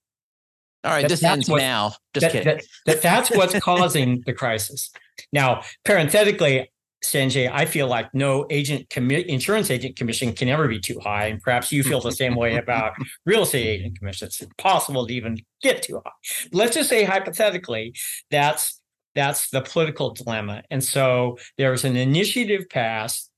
All 0.82 0.90
right, 0.90 1.02
that, 1.02 1.08
this 1.08 1.22
ends 1.22 1.48
what, 1.48 1.58
now. 1.58 1.92
Just 2.14 2.24
that, 2.24 2.32
kidding. 2.32 2.56
That, 2.56 2.64
that, 2.86 3.02
that's 3.02 3.30
what's 3.30 3.58
causing 3.60 4.22
the 4.26 4.32
crisis. 4.32 4.90
Now, 5.32 5.62
parenthetically, 5.84 6.70
Sanjay, 7.04 7.50
I 7.50 7.64
feel 7.64 7.86
like 7.86 8.14
no 8.14 8.46
agent 8.50 8.88
commi- 8.90 9.24
insurance 9.24 9.70
agent 9.70 9.96
commission 9.96 10.32
can 10.32 10.48
ever 10.48 10.68
be 10.68 10.78
too 10.78 10.98
high, 11.00 11.26
and 11.26 11.40
perhaps 11.40 11.72
you 11.72 11.82
feel 11.82 12.00
the 12.00 12.12
same 12.12 12.34
way 12.34 12.56
about 12.56 12.92
real 13.26 13.42
estate 13.42 13.66
agent 13.66 13.98
commissions. 13.98 14.32
It's 14.32 14.42
impossible 14.42 15.06
to 15.06 15.14
even 15.14 15.38
get 15.62 15.82
too 15.82 16.02
high. 16.04 16.12
Let's 16.52 16.74
just 16.74 16.90
say 16.90 17.04
hypothetically, 17.04 17.94
that's 18.30 18.80
that's 19.14 19.50
the 19.50 19.62
political 19.62 20.12
dilemma, 20.12 20.62
and 20.70 20.84
so 20.84 21.38
there's 21.56 21.84
an 21.84 21.96
initiative 21.96 22.68
passed 22.68 23.30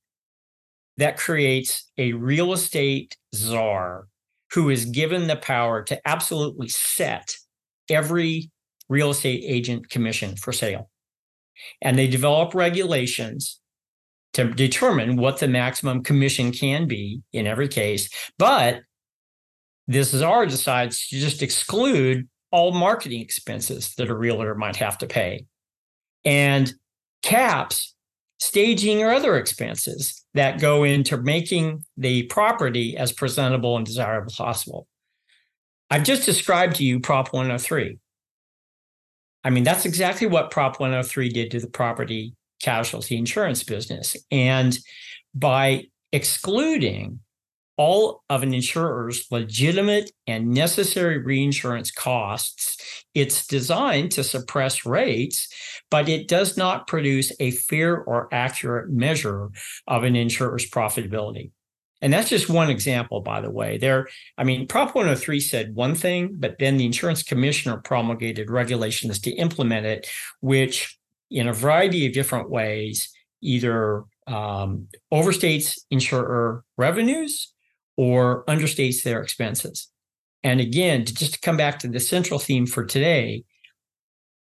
that 0.97 1.17
creates 1.17 1.89
a 1.97 2.13
real 2.13 2.53
estate 2.53 3.17
czar 3.33 4.07
who 4.51 4.69
is 4.69 4.85
given 4.85 5.27
the 5.27 5.35
power 5.35 5.81
to 5.83 5.99
absolutely 6.07 6.67
set 6.67 7.35
every 7.89 8.51
real 8.89 9.09
estate 9.09 9.43
agent 9.45 9.89
commission 9.89 10.35
for 10.35 10.51
sale 10.51 10.89
and 11.81 11.97
they 11.97 12.07
develop 12.07 12.53
regulations 12.53 13.59
to 14.33 14.45
determine 14.45 15.15
what 15.15 15.39
the 15.39 15.47
maximum 15.47 16.03
commission 16.03 16.51
can 16.51 16.87
be 16.87 17.21
in 17.31 17.47
every 17.47 17.67
case. 17.67 18.09
But 18.37 18.81
this 19.87 20.11
czar 20.11 20.45
decides 20.45 21.07
to 21.09 21.19
just 21.19 21.43
exclude 21.43 22.27
all 22.51 22.71
marketing 22.71 23.21
expenses 23.21 23.93
that 23.95 24.09
a 24.09 24.15
realtor 24.15 24.55
might 24.55 24.75
have 24.77 24.97
to 24.99 25.07
pay 25.07 25.45
and 26.23 26.73
caps 27.21 27.95
staging 28.39 29.01
or 29.01 29.11
other 29.11 29.37
expenses 29.37 30.25
that 30.33 30.59
go 30.59 30.83
into 30.83 31.17
making 31.17 31.85
the 31.97 32.23
property 32.23 32.97
as 32.97 33.11
presentable 33.11 33.77
and 33.77 33.85
desirable 33.85 34.29
as 34.29 34.35
possible. 34.35 34.87
I've 35.89 36.03
just 36.03 36.25
described 36.25 36.75
to 36.77 36.83
you 36.83 36.99
Prop 36.99 37.31
103. 37.33 37.97
I 39.43 39.49
mean, 39.49 39.63
that's 39.63 39.85
exactly 39.85 40.27
what 40.27 40.51
Prop 40.51 40.79
103 40.79 41.29
did 41.29 41.51
to 41.51 41.59
the 41.59 41.67
property 41.67 42.35
casualty 42.61 43.17
insurance 43.17 43.63
business. 43.63 44.15
And 44.31 44.77
by 45.35 45.85
excluding 46.11 47.19
all 47.75 48.23
of 48.29 48.43
an 48.43 48.53
insurer's 48.53 49.25
legitimate 49.31 50.11
and 50.27 50.51
necessary 50.51 51.17
reinsurance 51.17 51.91
costs, 51.91 53.03
it's 53.13 53.47
designed 53.47 54.11
to 54.11 54.23
suppress 54.23 54.85
rates, 54.85 55.47
but 55.89 56.07
it 56.07 56.27
does 56.27 56.55
not 56.55 56.87
produce 56.87 57.31
a 57.39 57.51
fair 57.51 57.97
or 57.97 58.29
accurate 58.31 58.91
measure 58.91 59.49
of 59.87 60.03
an 60.03 60.15
insurer's 60.15 60.69
profitability. 60.69 61.51
And 62.03 62.11
that's 62.11 62.29
just 62.29 62.49
one 62.49 62.69
example, 62.69 63.21
by 63.21 63.39
the 63.39 63.49
way. 63.49 63.77
There, 63.77 64.09
I 64.37 64.43
mean, 64.43 64.67
Prop 64.67 64.93
103 64.93 65.39
said 65.39 65.73
one 65.73 65.95
thing, 65.95 66.35
but 66.37 66.59
then 66.59 66.75
the 66.75 66.85
insurance 66.85 67.23
commissioner 67.23 67.77
promulgated 67.77 68.49
regulations 68.49 69.19
to 69.21 69.31
implement 69.31 69.85
it, 69.85 70.09
which 70.41 70.99
in 71.31 71.47
a 71.47 71.53
variety 71.53 72.05
of 72.05 72.11
different 72.11 72.49
ways 72.49 73.09
either 73.41 74.03
um, 74.27 74.89
overstates 75.13 75.79
insurer 75.89 76.65
revenues 76.77 77.53
or 77.95 78.43
understates 78.45 79.03
their 79.03 79.21
expenses. 79.21 79.87
And 80.43 80.59
again, 80.59 81.05
to 81.05 81.13
just 81.13 81.35
to 81.35 81.39
come 81.39 81.55
back 81.55 81.79
to 81.79 81.87
the 81.87 82.01
central 82.01 82.37
theme 82.37 82.65
for 82.65 82.83
today, 82.83 83.45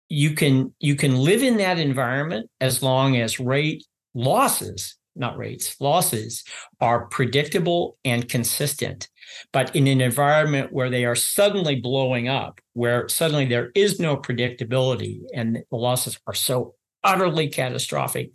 you 0.08 0.36
can 0.36 0.74
you 0.80 0.96
can 0.96 1.18
live 1.18 1.44
in 1.44 1.58
that 1.58 1.80
environment 1.80 2.50
as 2.62 2.82
long 2.82 3.18
as 3.18 3.42
rate 3.42 3.86
losses 4.14 4.96
not 5.16 5.38
rates, 5.38 5.80
losses 5.80 6.44
are 6.80 7.08
predictable 7.08 7.98
and 8.06 8.28
consistent. 8.30 9.10
But 9.54 9.76
in 9.76 9.88
an 9.88 10.02
environment 10.02 10.74
where 10.74 10.90
they 10.90 11.06
are 11.06 11.16
suddenly 11.16 11.76
blowing 11.80 12.28
up, 12.28 12.60
where 12.74 13.08
suddenly 13.10 13.46
there 13.46 13.72
is 13.76 14.00
no 14.00 14.18
predictability 14.18 15.22
and 15.34 15.58
the 15.70 15.78
losses 15.78 16.20
are 16.28 16.34
so 16.34 16.76
utterly 17.04 17.50
catastrophic, 17.50 18.32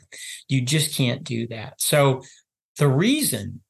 you 0.48 0.60
just 0.60 0.96
can't 0.96 1.24
do 1.24 1.46
that. 1.48 1.80
So 1.80 2.22
the 2.78 2.88
reason 2.88 3.60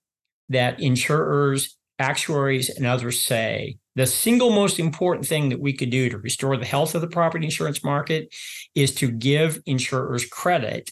that 0.48 0.80
insurers, 0.80 1.76
actuaries, 1.98 2.68
and 2.70 2.86
others 2.86 3.22
say 3.24 3.78
the 3.94 4.06
single 4.06 4.50
most 4.50 4.78
important 4.78 5.26
thing 5.26 5.48
that 5.48 5.60
we 5.60 5.72
could 5.72 5.90
do 5.90 6.10
to 6.10 6.18
restore 6.18 6.56
the 6.56 6.66
health 6.66 6.94
of 6.94 7.00
the 7.00 7.08
property 7.08 7.46
insurance 7.46 7.82
market 7.82 8.34
is 8.74 8.94
to 8.96 9.10
give 9.10 9.60
insurers 9.64 10.26
credit 10.26 10.90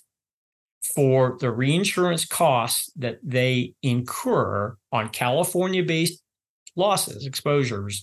for 0.95 1.37
the 1.41 1.51
reinsurance 1.51 2.25
costs 2.25 2.91
that 2.97 3.19
they 3.23 3.75
incur 3.83 4.77
on 4.93 5.09
California 5.09 5.83
based 5.83 6.23
losses, 6.77 7.27
exposures. 7.27 8.03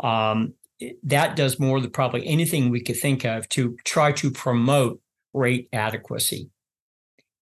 Um, 0.00 0.54
that 1.02 1.36
does 1.36 1.58
more 1.58 1.80
than 1.80 1.90
probably 1.90 2.26
anything 2.26 2.70
we 2.70 2.82
could 2.82 2.98
think 2.98 3.24
of 3.24 3.48
to 3.50 3.76
try 3.84 4.12
to 4.12 4.30
promote 4.30 5.00
rate 5.32 5.68
adequacy. 5.72 6.50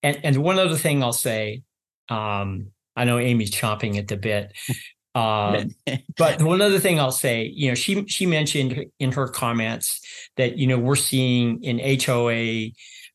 And, 0.02 0.18
and 0.22 0.36
one 0.38 0.58
other 0.58 0.76
thing 0.76 1.02
I'll 1.02 1.12
say, 1.12 1.62
um, 2.08 2.68
I 2.96 3.04
know 3.04 3.18
Amy's 3.18 3.52
chomping 3.52 3.96
at 3.98 4.08
the 4.08 4.16
bit. 4.16 4.52
Uh, 5.14 5.64
but 6.16 6.42
one 6.42 6.60
other 6.60 6.78
thing 6.78 7.00
I'll 7.00 7.12
say, 7.12 7.44
you 7.54 7.68
know, 7.68 7.74
she 7.74 8.04
she 8.06 8.26
mentioned 8.26 8.86
in 8.98 9.12
her 9.12 9.28
comments 9.28 10.00
that 10.36 10.58
you 10.58 10.66
know 10.66 10.78
we're 10.78 10.96
seeing 10.96 11.62
in 11.62 11.78
HOA 11.78 12.70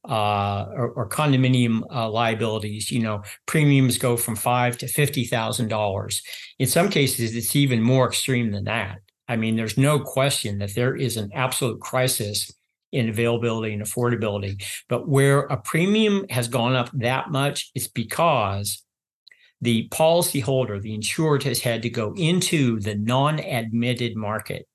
uh, 0.08 0.70
or, 0.74 0.90
or, 0.92 1.10
condominium 1.10 1.82
uh, 1.94 2.10
liabilities, 2.10 2.90
you 2.92 3.00
know, 3.00 3.22
premiums 3.46 3.98
go 3.98 4.16
from 4.16 4.36
five 4.36 4.78
to 4.78 4.88
fifty 4.88 5.26
thousand 5.26 5.68
dollars. 5.68 6.22
In 6.60 6.68
some 6.68 6.90
cases, 6.90 7.36
it's 7.36 7.56
even 7.56 7.82
more 7.82 8.08
extreme 8.08 8.52
than 8.52 8.64
that. 8.66 9.00
I 9.28 9.36
mean, 9.36 9.56
there's 9.56 9.78
no 9.78 10.00
question 10.00 10.60
that 10.60 10.76
there 10.76 10.96
is 10.96 11.18
an 11.18 11.30
absolute 11.34 11.82
crisis 11.82 12.52
in 12.92 13.10
availability 13.10 13.74
and 13.74 13.84
affordability. 13.84 14.64
But 14.88 15.10
where 15.10 15.42
a 15.42 15.58
premium 15.58 16.26
has 16.30 16.48
gone 16.48 16.76
up 16.76 16.90
that 16.94 17.30
much, 17.30 17.70
it's 17.76 17.88
because 17.88 18.84
the 19.60 19.90
policyholder, 19.90 20.82
the 20.82 20.94
insured, 20.94 21.44
has 21.44 21.60
had 21.60 21.82
to 21.82 21.90
go 21.90 22.14
into 22.16 22.80
the 22.80 22.96
non-admitted 22.96 24.16
market 24.16 24.68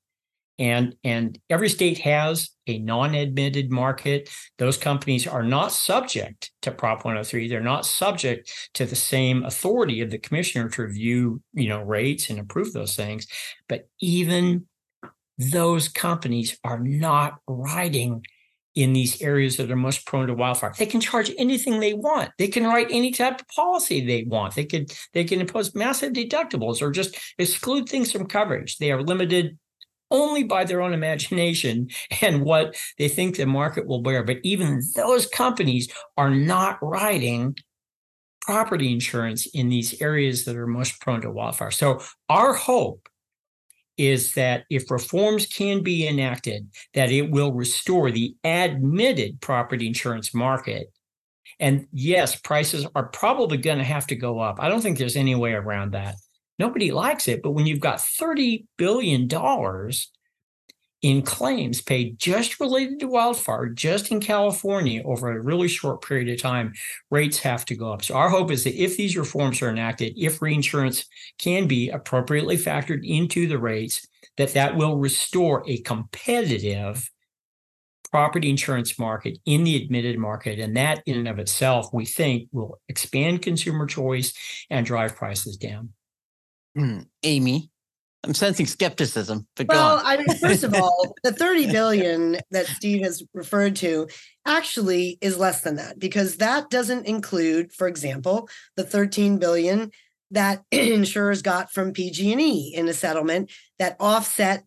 and 0.59 0.95
and 1.03 1.39
every 1.49 1.69
state 1.69 1.97
has 1.97 2.51
a 2.67 2.77
non-admitted 2.79 3.71
market 3.71 4.29
those 4.57 4.77
companies 4.77 5.25
are 5.25 5.43
not 5.43 5.71
subject 5.71 6.51
to 6.61 6.71
prop 6.71 7.03
103 7.03 7.47
they're 7.47 7.59
not 7.59 7.85
subject 7.85 8.51
to 8.73 8.85
the 8.85 8.95
same 8.95 9.43
authority 9.45 10.01
of 10.01 10.11
the 10.11 10.17
commissioner 10.17 10.69
to 10.69 10.83
review 10.83 11.41
you 11.53 11.69
know 11.69 11.81
rates 11.81 12.29
and 12.29 12.39
approve 12.39 12.71
those 12.73 12.95
things 12.95 13.27
but 13.67 13.87
even 13.99 14.65
those 15.37 15.89
companies 15.89 16.59
are 16.63 16.79
not 16.79 17.39
riding 17.47 18.23
in 18.75 18.93
these 18.93 19.21
areas 19.21 19.57
that 19.57 19.69
are 19.69 19.75
most 19.75 20.05
prone 20.05 20.27
to 20.27 20.33
wildfire. 20.33 20.73
They 20.77 20.87
can 20.87 21.01
charge 21.01 21.31
anything 21.37 21.79
they 21.79 21.93
want. 21.93 22.31
They 22.39 22.47
can 22.47 22.65
write 22.65 22.87
any 22.89 23.11
type 23.11 23.41
of 23.41 23.47
policy 23.47 24.05
they 24.05 24.23
want. 24.23 24.55
They 24.55 24.65
could 24.65 24.91
they 25.13 25.23
can 25.23 25.41
impose 25.41 25.75
massive 25.75 26.13
deductibles 26.13 26.81
or 26.81 26.91
just 26.91 27.17
exclude 27.37 27.87
things 27.87 28.11
from 28.11 28.25
coverage. 28.25 28.77
They 28.77 28.91
are 28.91 29.01
limited 29.01 29.57
only 30.11 30.43
by 30.43 30.63
their 30.63 30.81
own 30.81 30.93
imagination 30.93 31.89
and 32.21 32.43
what 32.43 32.75
they 32.97 33.07
think 33.07 33.35
the 33.35 33.45
market 33.45 33.87
will 33.87 34.01
bear. 34.01 34.23
But 34.23 34.37
even 34.43 34.81
those 34.95 35.25
companies 35.27 35.91
are 36.17 36.29
not 36.29 36.77
writing 36.81 37.55
property 38.41 38.91
insurance 38.91 39.45
in 39.47 39.69
these 39.69 40.01
areas 40.01 40.45
that 40.45 40.55
are 40.55 40.67
most 40.67 40.99
prone 40.99 41.21
to 41.21 41.31
wildfire. 41.31 41.71
So 41.71 42.01
our 42.29 42.53
hope 42.53 43.07
is 43.97 44.33
that 44.33 44.65
if 44.69 44.89
reforms 44.89 45.45
can 45.45 45.83
be 45.83 46.07
enacted, 46.07 46.67
that 46.93 47.11
it 47.11 47.29
will 47.29 47.53
restore 47.53 48.11
the 48.11 48.35
admitted 48.43 49.39
property 49.39 49.87
insurance 49.87 50.33
market. 50.33 50.87
And 51.59 51.87
yes, 51.93 52.35
prices 52.35 52.87
are 52.95 53.07
probably 53.07 53.57
going 53.57 53.77
to 53.77 53.83
have 53.83 54.07
to 54.07 54.15
go 54.15 54.39
up. 54.39 54.57
I 54.59 54.67
don't 54.67 54.81
think 54.81 54.97
there's 54.97 55.15
any 55.15 55.35
way 55.35 55.53
around 55.53 55.91
that. 55.93 56.15
Nobody 56.59 56.91
likes 56.91 57.27
it, 57.27 57.41
but 57.41 57.51
when 57.51 57.65
you've 57.65 57.79
got 57.79 57.97
$30 57.97 58.65
billion 58.77 59.27
in 61.01 61.21
claims 61.21 61.81
paid 61.81 62.17
just 62.17 62.59
related 62.59 62.99
to 62.99 63.07
wildfire, 63.07 63.67
just 63.67 64.11
in 64.11 64.21
California 64.21 65.01
over 65.03 65.31
a 65.31 65.41
really 65.41 65.67
short 65.67 66.01
period 66.01 66.29
of 66.29 66.41
time, 66.41 66.73
rates 67.11 67.39
have 67.39 67.65
to 67.65 67.75
go 67.75 67.91
up. 67.91 68.03
So 68.03 68.15
our 68.15 68.29
hope 68.29 68.51
is 68.51 68.63
that 68.63 68.81
if 68.81 68.95
these 68.95 69.17
reforms 69.17 69.61
are 69.61 69.69
enacted, 69.69 70.13
if 70.15 70.41
reinsurance 70.41 71.05
can 71.37 71.67
be 71.67 71.89
appropriately 71.89 72.57
factored 72.57 73.01
into 73.03 73.47
the 73.47 73.57
rates, 73.57 74.07
that 74.37 74.53
that 74.53 74.77
will 74.77 74.97
restore 74.97 75.63
a 75.67 75.79
competitive 75.79 77.09
property 78.09 78.49
insurance 78.49 78.99
market 78.99 79.39
in 79.45 79.63
the 79.63 79.75
admitted 79.75 80.19
market. 80.19 80.59
And 80.59 80.77
that 80.77 81.01
in 81.07 81.17
and 81.17 81.27
of 81.27 81.39
itself, 81.39 81.89
we 81.91 82.05
think 82.05 82.47
will 82.51 82.79
expand 82.87 83.41
consumer 83.41 83.87
choice 83.87 84.33
and 84.69 84.85
drive 84.85 85.15
prices 85.15 85.57
down. 85.57 85.89
Mm, 86.77 87.07
Amy, 87.23 87.69
I'm 88.23 88.33
sensing 88.33 88.65
skepticism. 88.65 89.47
But 89.55 89.67
well, 89.67 90.01
I 90.03 90.17
mean, 90.17 90.37
first 90.37 90.63
of 90.63 90.73
all, 90.73 91.13
the 91.23 91.33
30 91.33 91.71
billion 91.71 92.37
that 92.51 92.67
Steve 92.67 93.03
has 93.03 93.23
referred 93.33 93.75
to 93.77 94.07
actually 94.45 95.17
is 95.21 95.37
less 95.37 95.61
than 95.61 95.75
that 95.75 95.99
because 95.99 96.37
that 96.37 96.69
doesn't 96.69 97.05
include, 97.05 97.73
for 97.73 97.87
example, 97.87 98.49
the 98.77 98.83
13 98.83 99.39
billion 99.39 99.91
that 100.31 100.63
insurers 100.71 101.41
got 101.41 101.71
from 101.71 101.91
PG&E 101.91 102.73
in 102.73 102.87
a 102.87 102.93
settlement 102.93 103.51
that 103.77 103.97
offset 103.99 104.63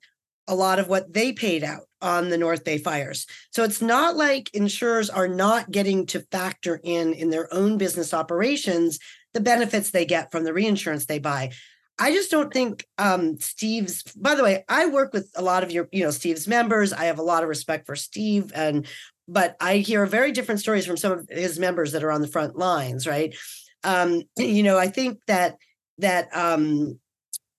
a 0.46 0.54
lot 0.54 0.78
of 0.78 0.88
what 0.88 1.12
they 1.12 1.32
paid 1.32 1.64
out 1.64 1.82
on 2.00 2.28
the 2.28 2.38
North 2.38 2.62
Bay 2.62 2.78
fires. 2.78 3.26
So 3.50 3.64
it's 3.64 3.82
not 3.82 4.16
like 4.16 4.50
insurers 4.54 5.10
are 5.10 5.26
not 5.26 5.70
getting 5.70 6.06
to 6.06 6.20
factor 6.30 6.78
in 6.84 7.14
in 7.14 7.30
their 7.30 7.52
own 7.52 7.78
business 7.78 8.14
operations 8.14 8.98
the 9.34 9.40
benefits 9.40 9.90
they 9.90 10.06
get 10.06 10.30
from 10.30 10.44
the 10.44 10.52
reinsurance 10.52 11.06
they 11.06 11.18
buy. 11.18 11.50
I 11.98 12.12
just 12.12 12.30
don't 12.30 12.52
think 12.52 12.86
um, 12.98 13.38
Steve's. 13.38 14.02
By 14.14 14.34
the 14.34 14.42
way, 14.42 14.64
I 14.68 14.86
work 14.86 15.12
with 15.12 15.30
a 15.34 15.42
lot 15.42 15.62
of 15.62 15.70
your, 15.70 15.88
you 15.92 16.04
know, 16.04 16.10
Steve's 16.10 16.46
members. 16.46 16.92
I 16.92 17.04
have 17.04 17.18
a 17.18 17.22
lot 17.22 17.42
of 17.42 17.48
respect 17.48 17.86
for 17.86 17.96
Steve, 17.96 18.52
and 18.54 18.86
but 19.28 19.56
I 19.60 19.78
hear 19.78 20.06
very 20.06 20.32
different 20.32 20.60
stories 20.60 20.86
from 20.86 20.96
some 20.96 21.12
of 21.12 21.28
his 21.30 21.58
members 21.58 21.92
that 21.92 22.04
are 22.04 22.12
on 22.12 22.20
the 22.20 22.28
front 22.28 22.56
lines, 22.56 23.06
right? 23.06 23.34
Um, 23.82 24.22
you 24.36 24.62
know, 24.62 24.78
I 24.78 24.88
think 24.88 25.18
that 25.26 25.56
that 25.98 26.28
um, 26.36 27.00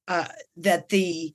uh, 0.07 0.27
that 0.57 0.89
the 0.89 1.33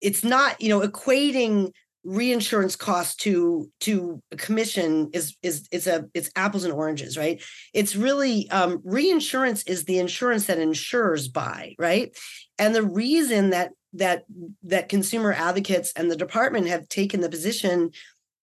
it's 0.00 0.24
not, 0.24 0.60
you 0.60 0.68
know, 0.68 0.80
equating 0.80 1.72
reinsurance 2.06 2.76
cost 2.76 3.20
to 3.20 3.68
to 3.80 4.22
a 4.30 4.36
commission 4.36 5.10
is 5.12 5.36
is 5.42 5.66
it's 5.72 5.88
a 5.88 6.04
it's 6.14 6.30
apples 6.36 6.62
and 6.62 6.72
oranges 6.72 7.18
right? 7.18 7.42
It's 7.74 7.96
really 7.96 8.48
um 8.50 8.80
reinsurance 8.84 9.64
is 9.64 9.84
the 9.84 9.98
insurance 9.98 10.46
that 10.46 10.58
insurers 10.58 11.26
buy 11.26 11.74
right? 11.78 12.16
And 12.58 12.74
the 12.74 12.84
reason 12.84 13.50
that 13.50 13.72
that 13.94 14.24
that 14.62 14.88
consumer 14.88 15.32
advocates 15.32 15.92
and 15.96 16.08
the 16.08 16.16
department 16.16 16.68
have 16.68 16.88
taken 16.88 17.20
the 17.20 17.28
position 17.28 17.90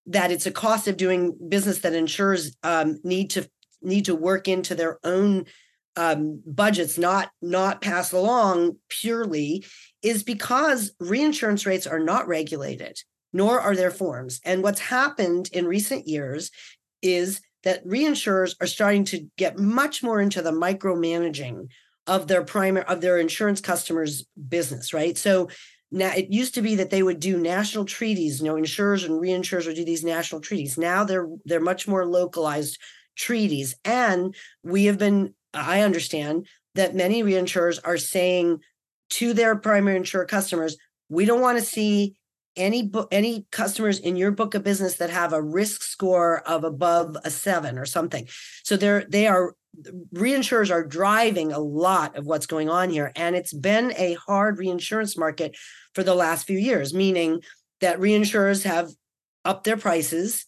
that 0.08 0.32
it's 0.32 0.46
a 0.46 0.52
cost 0.52 0.90
of 0.90 0.98
doing 0.98 1.38
business 1.48 1.80
that 1.80 1.94
insurers 1.94 2.58
um, 2.64 3.00
need 3.04 3.30
to 3.32 3.50
need 3.82 4.06
to 4.06 4.16
work 4.16 4.50
into 4.50 4.76
their 4.76 5.00
own 5.06 5.46
um, 5.96 6.42
budgets 6.46 6.98
not 6.98 7.30
not 7.42 7.82
pass 7.82 8.12
along 8.12 8.78
purely 8.90 9.66
is 10.02 10.24
because 10.24 10.92
reinsurance 11.00 11.66
rates 11.66 11.88
are 11.88 12.00
not 12.00 12.28
regulated 12.28 13.00
nor 13.34 13.60
are 13.60 13.76
their 13.76 13.92
forms. 13.92 14.40
And 14.46 14.64
what's 14.64 14.80
happened 14.80 15.50
in 15.52 15.66
recent 15.66 16.08
years 16.08 16.52
is 17.02 17.42
that 17.64 17.86
reinsurers 17.86 18.56
are 18.62 18.68
starting 18.68 19.04
to 19.06 19.28
get 19.38 19.58
much 19.58 20.04
more 20.04 20.22
into 20.22 20.42
the 20.42 20.52
micromanaging 20.52 21.68
of 22.06 22.28
their 22.28 22.44
primary 22.44 22.86
of 22.86 23.02
their 23.02 23.18
insurance 23.18 23.62
customers 23.62 24.26
business 24.50 24.94
right? 24.94 25.18
So 25.18 25.50
now 25.92 26.12
it 26.12 26.32
used 26.32 26.56
to 26.56 26.62
be 26.62 26.76
that 26.76 26.90
they 26.90 27.04
would 27.04 27.20
do 27.20 27.40
national 27.40 27.86
treaties 27.86 28.40
you 28.40 28.46
know 28.46 28.56
insurers 28.56 29.04
and 29.04 29.22
reinsurers 29.22 29.66
would 29.66 29.76
do 29.76 29.86
these 29.86 30.04
national 30.04 30.42
treaties. 30.42 30.78
Now 30.78 31.04
they're 31.04 31.28
they're 31.46 31.60
much 31.60 31.88
more 31.88 32.06
localized 32.06 32.78
treaties. 33.16 33.76
And 33.86 34.36
we 34.64 34.86
have 34.86 34.98
been 34.98 35.34
i 35.54 35.82
understand 35.82 36.48
that 36.76 36.96
many 36.96 37.24
reinsurers 37.24 37.80
are 37.84 37.98
saying 37.98 38.60
to 39.10 39.34
their 39.34 39.56
primary 39.56 39.98
insurer 39.98 40.26
customers 40.26 40.78
we 41.10 41.26
don't 41.26 41.42
want 41.42 41.58
to 41.60 41.64
see 41.64 42.16
any 42.56 42.84
book 42.84 43.08
any 43.12 43.46
customers 43.52 44.00
in 44.00 44.16
your 44.16 44.32
book 44.32 44.54
of 44.54 44.64
business 44.64 44.96
that 44.96 45.10
have 45.10 45.34
a 45.34 45.42
risk 45.42 45.82
score 45.82 46.40
of 46.48 46.64
above 46.64 47.18
a 47.24 47.30
seven 47.30 47.78
or 47.78 47.86
something 47.86 48.28
so 48.64 48.78
they're 48.78 49.06
they 49.10 49.28
are 49.28 49.56
reinsurers 50.14 50.70
are 50.70 50.86
driving 50.86 51.52
a 51.52 51.60
lot 51.60 52.16
of 52.16 52.26
what's 52.26 52.46
going 52.46 52.70
on 52.70 52.90
here 52.90 53.12
and 53.16 53.36
it's 53.36 53.54
been 53.54 53.94
a 53.98 54.14
hard 54.16 54.60
reinsurance 54.60 55.18
market 55.18 55.56
for 55.96 56.04
the 56.04 56.16
last 56.16 56.46
few 56.46 56.58
years 56.58 56.94
meaning 56.94 57.42
that 57.82 58.00
reinsurers 58.00 58.64
have 58.64 58.90
upped 59.46 59.64
their 59.64 59.78
prices 59.78 60.46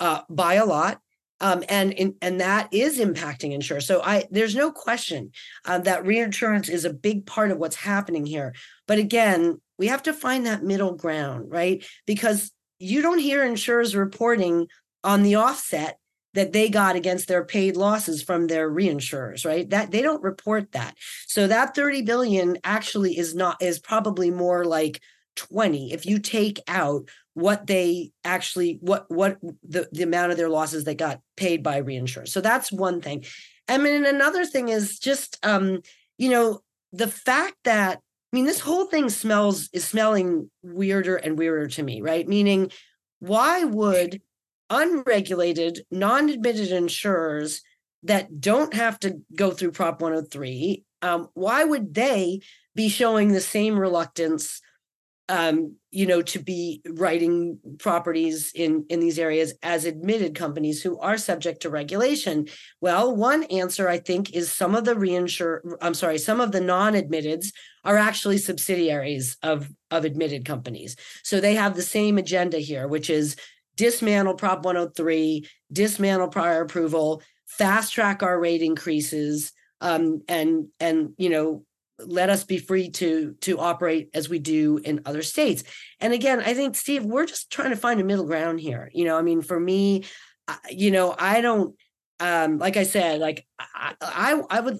uh, 0.00 0.20
by 0.30 0.54
a 0.54 0.64
lot 0.64 1.00
um, 1.40 1.62
and 1.68 1.92
in, 1.92 2.16
and 2.20 2.40
that 2.40 2.68
is 2.72 2.98
impacting 2.98 3.52
insurers. 3.52 3.86
So 3.86 4.02
I 4.02 4.24
there's 4.30 4.56
no 4.56 4.72
question 4.72 5.30
uh, 5.64 5.78
that 5.78 6.04
reinsurance 6.04 6.68
is 6.68 6.84
a 6.84 6.92
big 6.92 7.26
part 7.26 7.50
of 7.50 7.58
what's 7.58 7.76
happening 7.76 8.26
here. 8.26 8.54
But 8.86 8.98
again, 8.98 9.60
we 9.78 9.88
have 9.88 10.02
to 10.04 10.12
find 10.12 10.46
that 10.46 10.64
middle 10.64 10.94
ground, 10.94 11.50
right? 11.50 11.84
Because 12.06 12.52
you 12.78 13.02
don't 13.02 13.18
hear 13.18 13.44
insurers 13.44 13.96
reporting 13.96 14.68
on 15.04 15.22
the 15.22 15.36
offset 15.36 15.98
that 16.34 16.52
they 16.52 16.68
got 16.68 16.94
against 16.94 17.26
their 17.26 17.44
paid 17.44 17.76
losses 17.76 18.22
from 18.22 18.46
their 18.46 18.70
reinsurers 18.70 19.44
right? 19.44 19.68
That 19.70 19.90
they 19.90 20.02
don't 20.02 20.22
report 20.22 20.72
that. 20.72 20.94
So 21.26 21.46
that 21.46 21.74
30 21.74 22.02
billion 22.02 22.58
actually 22.64 23.18
is 23.18 23.34
not 23.34 23.60
is 23.62 23.78
probably 23.78 24.30
more 24.30 24.64
like 24.64 25.00
20 25.36 25.92
if 25.92 26.04
you 26.04 26.18
take 26.18 26.60
out 26.66 27.08
what 27.34 27.66
they 27.66 28.10
actually 28.24 28.78
what 28.80 29.06
what 29.08 29.38
the, 29.62 29.88
the 29.92 30.02
amount 30.02 30.32
of 30.32 30.36
their 30.36 30.48
losses 30.48 30.84
they 30.84 30.94
got 30.94 31.20
paid 31.36 31.62
by 31.62 31.80
reinsurers. 31.80 32.28
So 32.28 32.40
that's 32.40 32.70
one 32.70 33.00
thing. 33.00 33.24
I 33.68 33.78
mean 33.78 34.04
another 34.04 34.44
thing 34.44 34.68
is 34.68 34.98
just 34.98 35.38
um 35.44 35.80
you 36.18 36.30
know 36.30 36.60
the 36.92 37.08
fact 37.08 37.56
that 37.64 38.00
I 38.32 38.36
mean, 38.36 38.44
this 38.44 38.60
whole 38.60 38.86
thing 38.86 39.08
smells 39.08 39.70
is 39.72 39.84
smelling 39.84 40.50
weirder 40.62 41.16
and 41.16 41.38
weirder 41.38 41.68
to 41.68 41.82
me, 41.82 42.02
right? 42.02 42.28
Meaning, 42.28 42.70
why 43.20 43.64
would 43.64 44.20
unregulated, 44.70 45.80
non-admitted 45.90 46.70
insurers 46.70 47.62
that 48.02 48.40
don't 48.40 48.74
have 48.74 48.98
to 49.00 49.20
go 49.34 49.50
through 49.50 49.72
Prop 49.72 50.00
103, 50.02 50.84
um, 51.02 51.28
why 51.34 51.64
would 51.64 51.94
they 51.94 52.40
be 52.74 52.88
showing 52.88 53.32
the 53.32 53.40
same 53.40 53.78
reluctance 53.78 54.60
um, 55.28 55.76
you 55.90 56.06
know, 56.06 56.22
to 56.22 56.38
be 56.38 56.80
writing 56.86 57.58
properties 57.78 58.52
in 58.54 58.86
in 58.88 59.00
these 59.00 59.18
areas 59.18 59.54
as 59.62 59.84
admitted 59.84 60.34
companies 60.34 60.82
who 60.82 60.98
are 61.00 61.18
subject 61.18 61.62
to 61.62 61.70
regulation? 61.70 62.46
Well, 62.80 63.14
one 63.14 63.44
answer 63.44 63.88
I 63.88 63.98
think 63.98 64.34
is 64.34 64.50
some 64.50 64.74
of 64.74 64.84
the 64.84 64.94
reinsure, 64.94 65.60
I'm 65.80 65.94
sorry, 65.94 66.18
some 66.18 66.40
of 66.40 66.52
the 66.52 66.60
non-admitteds 66.60 67.52
are 67.84 67.96
actually 67.96 68.38
subsidiaries 68.38 69.36
of 69.42 69.68
of 69.90 70.04
admitted 70.04 70.44
companies. 70.44 70.96
So 71.22 71.40
they 71.40 71.54
have 71.54 71.74
the 71.74 71.82
same 71.82 72.18
agenda 72.18 72.58
here, 72.58 72.88
which 72.88 73.10
is 73.10 73.36
dismantle 73.76 74.34
Prop 74.34 74.64
103, 74.64 75.46
dismantle 75.72 76.28
prior 76.28 76.62
approval, 76.62 77.22
fast 77.46 77.92
track 77.92 78.22
our 78.22 78.38
rate 78.38 78.62
increases, 78.62 79.52
um, 79.80 80.22
and 80.28 80.66
and 80.80 81.14
you 81.16 81.30
know 81.30 81.64
let 81.98 82.30
us 82.30 82.44
be 82.44 82.58
free 82.58 82.90
to 82.90 83.34
to 83.40 83.58
operate 83.58 84.10
as 84.14 84.28
we 84.28 84.38
do 84.38 84.78
in 84.78 85.02
other 85.04 85.22
states. 85.22 85.64
And 86.00 86.12
again 86.12 86.40
i 86.40 86.54
think 86.54 86.74
steve 86.74 87.04
we're 87.04 87.26
just 87.26 87.50
trying 87.50 87.70
to 87.70 87.76
find 87.76 88.00
a 88.00 88.04
middle 88.04 88.26
ground 88.26 88.60
here. 88.60 88.90
You 88.92 89.04
know 89.04 89.16
i 89.18 89.22
mean 89.22 89.42
for 89.42 89.58
me 89.58 90.04
you 90.70 90.90
know 90.90 91.14
i 91.18 91.40
don't 91.40 91.74
um 92.20 92.58
like 92.58 92.76
i 92.76 92.84
said 92.84 93.20
like 93.20 93.46
i 93.58 93.94
i, 94.00 94.40
I 94.50 94.60
would 94.60 94.78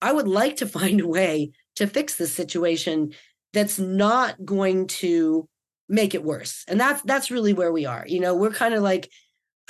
i 0.00 0.12
would 0.12 0.28
like 0.28 0.56
to 0.56 0.66
find 0.78 1.00
a 1.00 1.08
way 1.08 1.52
to 1.76 1.86
fix 1.86 2.16
this 2.16 2.32
situation 2.32 3.12
that's 3.52 3.78
not 3.78 4.44
going 4.44 4.86
to 4.86 5.48
make 5.88 6.14
it 6.14 6.22
worse. 6.24 6.64
And 6.68 6.78
that's 6.78 7.02
that's 7.02 7.30
really 7.30 7.52
where 7.52 7.72
we 7.72 7.86
are. 7.86 8.04
You 8.06 8.20
know 8.20 8.34
we're 8.34 8.50
kind 8.50 8.74
of 8.74 8.82
like 8.82 9.10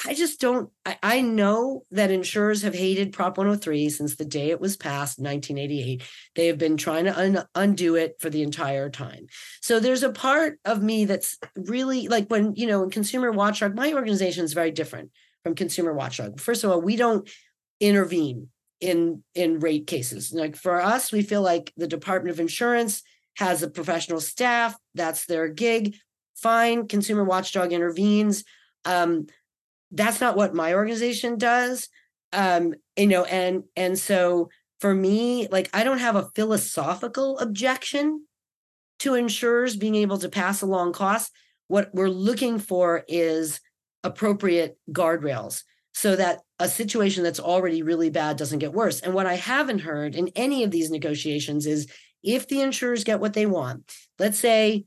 I 0.07 0.15
just 0.15 0.41
don't. 0.41 0.71
I, 0.87 0.97
I, 1.03 1.21
know 1.23 1.83
that 1.91 2.13
insurers 2.13 2.63
have 2.63 2.75
hated 2.75 3.13
Prop 3.13 3.37
103 3.37 3.89
since 3.89 4.15
the 4.15 4.25
day 4.25 4.51
it 4.51 4.61
was 4.61 4.77
passed, 4.77 5.19
1988. 5.19 6.03
They 6.37 6.47
have 6.47 6.59
been 6.59 6.77
trying 6.77 7.07
to 7.07 7.19
un, 7.19 7.45
undo 7.55 7.97
it 7.97 8.17
for 8.21 8.31
the 8.31 8.43
entire 8.43 8.91
time. 8.91 9.27
So 9.61 9.81
there's 9.81 10.05
a 10.05 10.13
part 10.13 10.61
of 10.65 10.83
me 10.83 11.05
that's 11.05 11.37
really 11.57 12.07
like 12.07 12.29
when 12.29 12.55
you 12.55 12.67
know, 12.67 12.85
in 12.85 12.91
Consumer 12.91 13.33
Watchdog, 13.33 13.75
my 13.75 13.93
organization 13.93 14.45
is 14.45 14.53
very 14.53 14.71
different 14.71 15.11
from 15.43 15.57
Consumer 15.57 15.93
Watchdog. 15.93 16.39
First 16.41 16.63
of 16.63 16.71
all, 16.71 16.81
we 16.81 16.95
don't 16.95 17.29
intervene 17.81 18.49
in 18.81 19.25
in 19.35 19.59
rate 19.59 19.87
cases. 19.89 20.33
Like 20.33 20.55
for 20.55 20.81
us, 20.81 21.11
we 21.11 21.23
feel 21.23 21.43
like 21.43 21.73
the 21.77 21.89
Department 21.89 22.33
of 22.33 22.41
Insurance 22.41 23.03
has 23.37 23.63
a 23.63 23.71
professional 23.71 24.21
staff. 24.21 24.77
That's 24.95 25.27
their 25.27 25.49
gig. 25.49 25.97
Fine, 26.37 26.87
Consumer 26.87 27.25
Watchdog 27.25 27.73
intervenes. 27.73 28.45
Um, 28.85 29.27
that's 29.93 30.21
not 30.21 30.37
what 30.37 30.55
my 30.55 30.75
organization 30.75 31.39
does 31.39 31.89
um 32.33 32.75
you 32.97 33.07
know 33.07 33.25
and 33.25 33.63
and 33.77 33.99
so 33.99 34.49
for 34.81 34.95
me 34.95 35.49
like 35.51 35.71
i 35.73 35.83
don't 35.83 35.99
have 35.99 36.17
a 36.17 36.29
philosophical 36.35 37.39
objection 37.39 38.27
to 39.01 39.15
insurers 39.15 39.77
being 39.77 39.95
able 39.95 40.19
to 40.19 40.29
pass 40.29 40.63
along 40.63 40.93
costs. 40.93 41.31
What 41.69 41.91
we're 41.93 42.09
looking 42.09 42.59
for 42.59 43.05
is 43.09 43.61
appropriate 44.05 44.79
guardrails 44.91 45.63
so 45.93 46.17
that 46.17 46.41
a 46.59 46.69
situation 46.69 47.25
that's 47.25 47.41
already 47.41 47.83
really 47.83 48.11
bad 48.11 48.37
doesn't 48.37 48.61
get 48.61 48.73
worse. 48.73 49.01
And 49.01 49.13
what 49.15 49.27
i 49.27 49.35
haven't 49.35 49.81
heard 49.81 50.15
in 50.15 50.29
any 50.37 50.65
of 50.65 50.71
these 50.71 50.91
negotiations 50.91 51.67
is 51.67 51.89
if 52.23 52.49
the 52.49 52.61
insurers 52.61 53.05
get 53.05 53.21
what 53.21 53.35
they 53.35 53.47
want 53.47 53.93
let's 54.19 54.39
say 54.39 54.85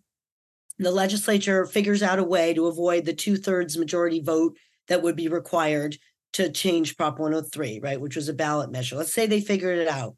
the 0.79 0.91
legislature 0.91 1.65
figures 1.65 2.01
out 2.01 2.19
a 2.19 2.23
way 2.23 2.53
to 2.53 2.67
avoid 2.67 3.05
the 3.05 3.13
two-thirds 3.13 3.77
majority 3.77 4.21
vote 4.21 4.57
that 4.91 5.01
would 5.01 5.15
be 5.15 5.29
required 5.29 5.97
to 6.33 6.51
change 6.51 6.97
Prop 6.97 7.17
103, 7.17 7.79
right, 7.81 7.99
which 7.99 8.17
was 8.17 8.27
a 8.27 8.33
ballot 8.33 8.71
measure. 8.71 8.97
Let's 8.97 9.13
say 9.13 9.25
they 9.25 9.39
figured 9.39 9.79
it 9.79 9.87
out. 9.87 10.17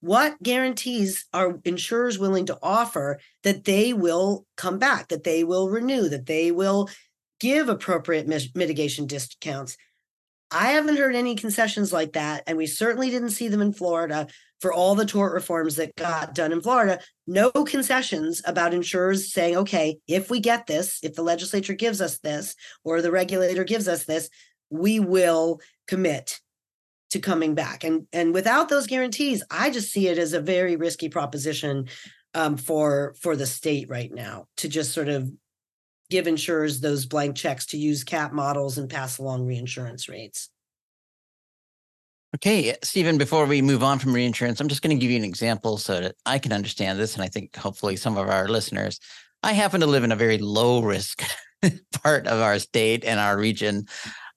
What 0.00 0.42
guarantees 0.42 1.24
are 1.32 1.60
insurers 1.64 2.18
willing 2.18 2.46
to 2.46 2.58
offer 2.60 3.20
that 3.44 3.62
they 3.62 3.92
will 3.92 4.44
come 4.56 4.80
back, 4.80 5.08
that 5.08 5.22
they 5.22 5.44
will 5.44 5.68
renew, 5.68 6.08
that 6.08 6.26
they 6.26 6.50
will 6.50 6.90
give 7.38 7.68
appropriate 7.68 8.26
mitigation 8.56 9.06
discounts? 9.06 9.76
I 10.50 10.72
haven't 10.72 10.96
heard 10.96 11.14
any 11.14 11.36
concessions 11.36 11.92
like 11.92 12.14
that. 12.14 12.42
And 12.48 12.58
we 12.58 12.66
certainly 12.66 13.10
didn't 13.10 13.30
see 13.30 13.46
them 13.46 13.62
in 13.62 13.72
Florida 13.72 14.26
for 14.60 14.72
all 14.72 14.94
the 14.94 15.06
tort 15.06 15.32
reforms 15.32 15.76
that 15.76 15.94
got 15.96 16.34
done 16.34 16.52
in 16.52 16.60
Florida. 16.60 17.00
No 17.26 17.50
concessions 17.50 18.42
about 18.44 18.74
insurers 18.74 19.32
saying, 19.32 19.56
okay, 19.56 19.98
if 20.06 20.30
we 20.30 20.40
get 20.40 20.66
this, 20.66 20.98
if 21.02 21.14
the 21.14 21.22
legislature 21.22 21.74
gives 21.74 22.00
us 22.00 22.18
this, 22.18 22.54
or 22.84 23.00
the 23.00 23.12
regulator 23.12 23.64
gives 23.64 23.86
us 23.88 24.04
this, 24.04 24.28
we 24.70 25.00
will 25.00 25.60
commit 25.86 26.40
to 27.10 27.18
coming 27.18 27.54
back. 27.54 27.84
And, 27.84 28.06
and 28.12 28.34
without 28.34 28.68
those 28.68 28.86
guarantees, 28.86 29.42
I 29.50 29.70
just 29.70 29.92
see 29.92 30.08
it 30.08 30.18
as 30.18 30.32
a 30.32 30.40
very 30.40 30.76
risky 30.76 31.08
proposition 31.08 31.88
um, 32.34 32.56
for 32.56 33.14
for 33.20 33.36
the 33.36 33.46
state 33.46 33.88
right 33.88 34.12
now 34.12 34.46
to 34.58 34.68
just 34.68 34.92
sort 34.92 35.08
of 35.08 35.30
give 36.10 36.26
insurers 36.26 36.80
those 36.80 37.06
blank 37.06 37.36
checks 37.36 37.66
to 37.66 37.78
use 37.78 38.04
cat 38.04 38.32
models 38.32 38.78
and 38.78 38.90
pass 38.90 39.18
along 39.18 39.46
reinsurance 39.46 40.08
rates. 40.08 40.50
Okay, 42.34 42.76
Stephen, 42.82 43.16
before 43.16 43.46
we 43.46 43.62
move 43.62 43.82
on 43.82 43.98
from 43.98 44.12
reinsurance, 44.12 44.60
I'm 44.60 44.68
just 44.68 44.82
going 44.82 44.94
to 44.94 45.00
give 45.00 45.10
you 45.10 45.16
an 45.16 45.24
example 45.24 45.78
so 45.78 46.00
that 46.00 46.14
I 46.26 46.38
can 46.38 46.52
understand 46.52 46.98
this. 46.98 47.14
And 47.14 47.24
I 47.24 47.28
think 47.28 47.56
hopefully 47.56 47.96
some 47.96 48.18
of 48.18 48.28
our 48.28 48.48
listeners, 48.48 49.00
I 49.42 49.52
happen 49.52 49.80
to 49.80 49.86
live 49.86 50.04
in 50.04 50.12
a 50.12 50.16
very 50.16 50.36
low 50.36 50.82
risk 50.82 51.22
part 52.02 52.26
of 52.26 52.40
our 52.40 52.58
state 52.58 53.02
and 53.04 53.18
our 53.18 53.38
region. 53.38 53.86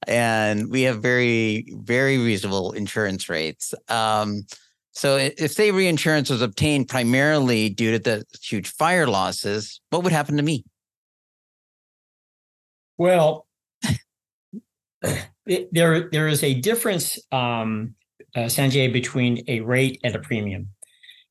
And 0.08 0.72
we 0.72 0.84
have 0.84 1.02
very, 1.02 1.66
very 1.80 2.18
reasonable 2.18 2.72
insurance 2.72 3.28
rates. 3.28 3.74
Um, 3.90 4.44
so 4.94 5.18
if 5.18 5.52
say 5.52 5.72
reinsurance 5.72 6.30
was 6.30 6.42
obtained 6.42 6.88
primarily 6.88 7.70
due 7.70 7.92
to 7.92 8.00
the 8.00 8.24
huge 8.42 8.70
fire 8.70 9.08
losses, 9.08 9.82
what 9.90 10.04
would 10.04 10.14
happen 10.14 10.38
to 10.38 10.44
me? 10.44 10.64
Well, 12.98 13.48
it, 15.46 15.74
there 15.74 16.10
there 16.10 16.28
is 16.28 16.44
a 16.44 16.54
difference, 16.54 17.20
um, 17.32 17.96
uh, 18.36 18.42
Sanjay, 18.42 18.92
between 18.92 19.44
a 19.48 19.62
rate 19.62 20.00
and 20.04 20.16
a 20.16 20.20
premium. 20.20 20.70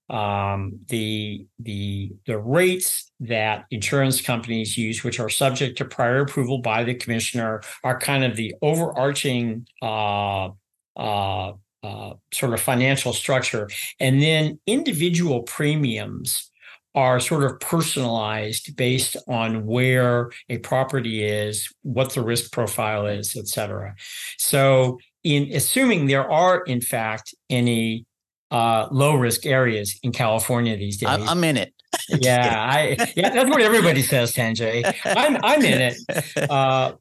Um, 0.08 0.80
the 0.88 1.46
the 1.60 2.12
the 2.26 2.38
rates 2.38 3.12
that 3.20 3.66
insurance 3.70 4.20
companies 4.20 4.76
use, 4.76 5.04
which 5.04 5.20
are 5.20 5.28
subject 5.28 5.78
to 5.78 5.84
prior 5.84 6.22
approval 6.22 6.58
by 6.58 6.82
the 6.82 6.94
commissioner, 6.94 7.62
are 7.84 7.98
kind 7.98 8.24
of 8.24 8.36
the 8.36 8.54
overarching 8.60 9.66
uh, 9.82 10.48
uh, 10.96 11.52
uh 11.82 12.14
sort 12.32 12.52
of 12.52 12.60
financial 12.60 13.12
structure, 13.12 13.70
and 14.00 14.20
then 14.20 14.58
individual 14.66 15.42
premiums 15.42 16.49
are 16.94 17.20
sort 17.20 17.44
of 17.44 17.60
personalized 17.60 18.76
based 18.76 19.16
on 19.28 19.66
where 19.66 20.30
a 20.48 20.58
property 20.58 21.22
is, 21.24 21.72
what 21.82 22.12
the 22.12 22.22
risk 22.22 22.52
profile 22.52 23.06
is, 23.06 23.36
et 23.36 23.46
cetera. 23.46 23.94
So, 24.38 24.98
in 25.22 25.50
assuming 25.52 26.06
there 26.06 26.28
are, 26.28 26.62
in 26.62 26.80
fact, 26.80 27.34
any 27.48 28.06
uh, 28.50 28.88
low 28.90 29.14
risk 29.14 29.46
areas 29.46 29.98
in 30.02 30.12
California 30.12 30.76
these 30.76 30.96
days, 30.96 31.08
I'm 31.28 31.44
in 31.44 31.56
it. 31.56 31.72
yeah, 32.08 32.66
I 32.68 32.96
yeah, 33.16 33.30
that's 33.30 33.50
what 33.50 33.60
everybody 33.60 34.02
says, 34.02 34.32
Sanjay. 34.32 34.94
I'm 35.04 35.38
I'm 35.42 35.62
in 35.62 35.80
it. 35.80 35.96
Uh, 36.50 36.92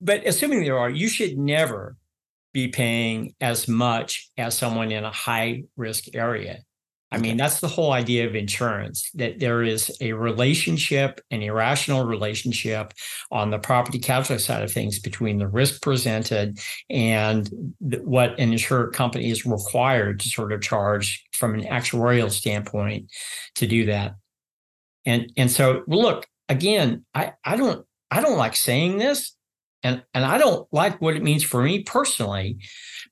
but 0.00 0.26
assuming 0.26 0.62
there 0.62 0.78
are, 0.78 0.88
you 0.88 1.08
should 1.08 1.36
never 1.36 1.96
be 2.52 2.68
paying 2.68 3.34
as 3.40 3.68
much 3.68 4.30
as 4.38 4.56
someone 4.56 4.90
in 4.90 5.04
a 5.04 5.10
high 5.10 5.64
risk 5.76 6.14
area. 6.14 6.60
I 7.10 7.16
mean, 7.16 7.38
that's 7.38 7.60
the 7.60 7.68
whole 7.68 7.92
idea 7.92 8.26
of 8.26 8.34
insurance 8.34 9.10
that 9.14 9.38
there 9.38 9.62
is 9.62 9.96
a 10.02 10.12
relationship, 10.12 11.20
an 11.30 11.42
irrational 11.42 12.04
relationship 12.04 12.92
on 13.30 13.50
the 13.50 13.58
property 13.58 13.98
casualty 13.98 14.42
side 14.42 14.62
of 14.62 14.70
things 14.70 14.98
between 14.98 15.38
the 15.38 15.48
risk 15.48 15.80
presented 15.80 16.58
and 16.90 17.48
what 17.80 18.38
an 18.38 18.52
insurer 18.52 18.90
company 18.90 19.30
is 19.30 19.46
required 19.46 20.20
to 20.20 20.28
sort 20.28 20.52
of 20.52 20.60
charge 20.60 21.24
from 21.32 21.54
an 21.54 21.62
actuarial 21.62 22.30
standpoint 22.30 23.10
to 23.54 23.66
do 23.66 23.86
that. 23.86 24.16
And 25.06 25.32
and 25.38 25.50
so 25.50 25.84
look, 25.86 26.26
again, 26.50 27.06
I, 27.14 27.32
I 27.42 27.56
don't 27.56 27.86
I 28.10 28.20
don't 28.20 28.36
like 28.36 28.54
saying 28.54 28.98
this 28.98 29.34
and 29.82 30.02
and 30.12 30.26
I 30.26 30.36
don't 30.36 30.68
like 30.72 31.00
what 31.00 31.16
it 31.16 31.22
means 31.22 31.42
for 31.42 31.62
me 31.62 31.84
personally, 31.84 32.58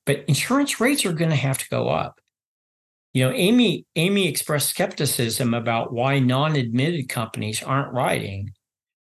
but 0.05 0.23
insurance 0.27 0.79
rates 0.79 1.03
are 1.03 1.13
going 1.13 1.31
to 1.31 1.35
have 1.35 1.57
to 1.57 1.69
go 1.69 1.89
up 1.89 2.19
you 3.13 3.23
know, 3.25 3.31
Amy 3.31 3.85
Amy 3.95 4.27
expressed 4.27 4.69
skepticism 4.69 5.53
about 5.53 5.93
why 5.93 6.19
non-admitted 6.19 7.09
companies 7.09 7.63
aren't 7.63 7.93
writing. 7.93 8.51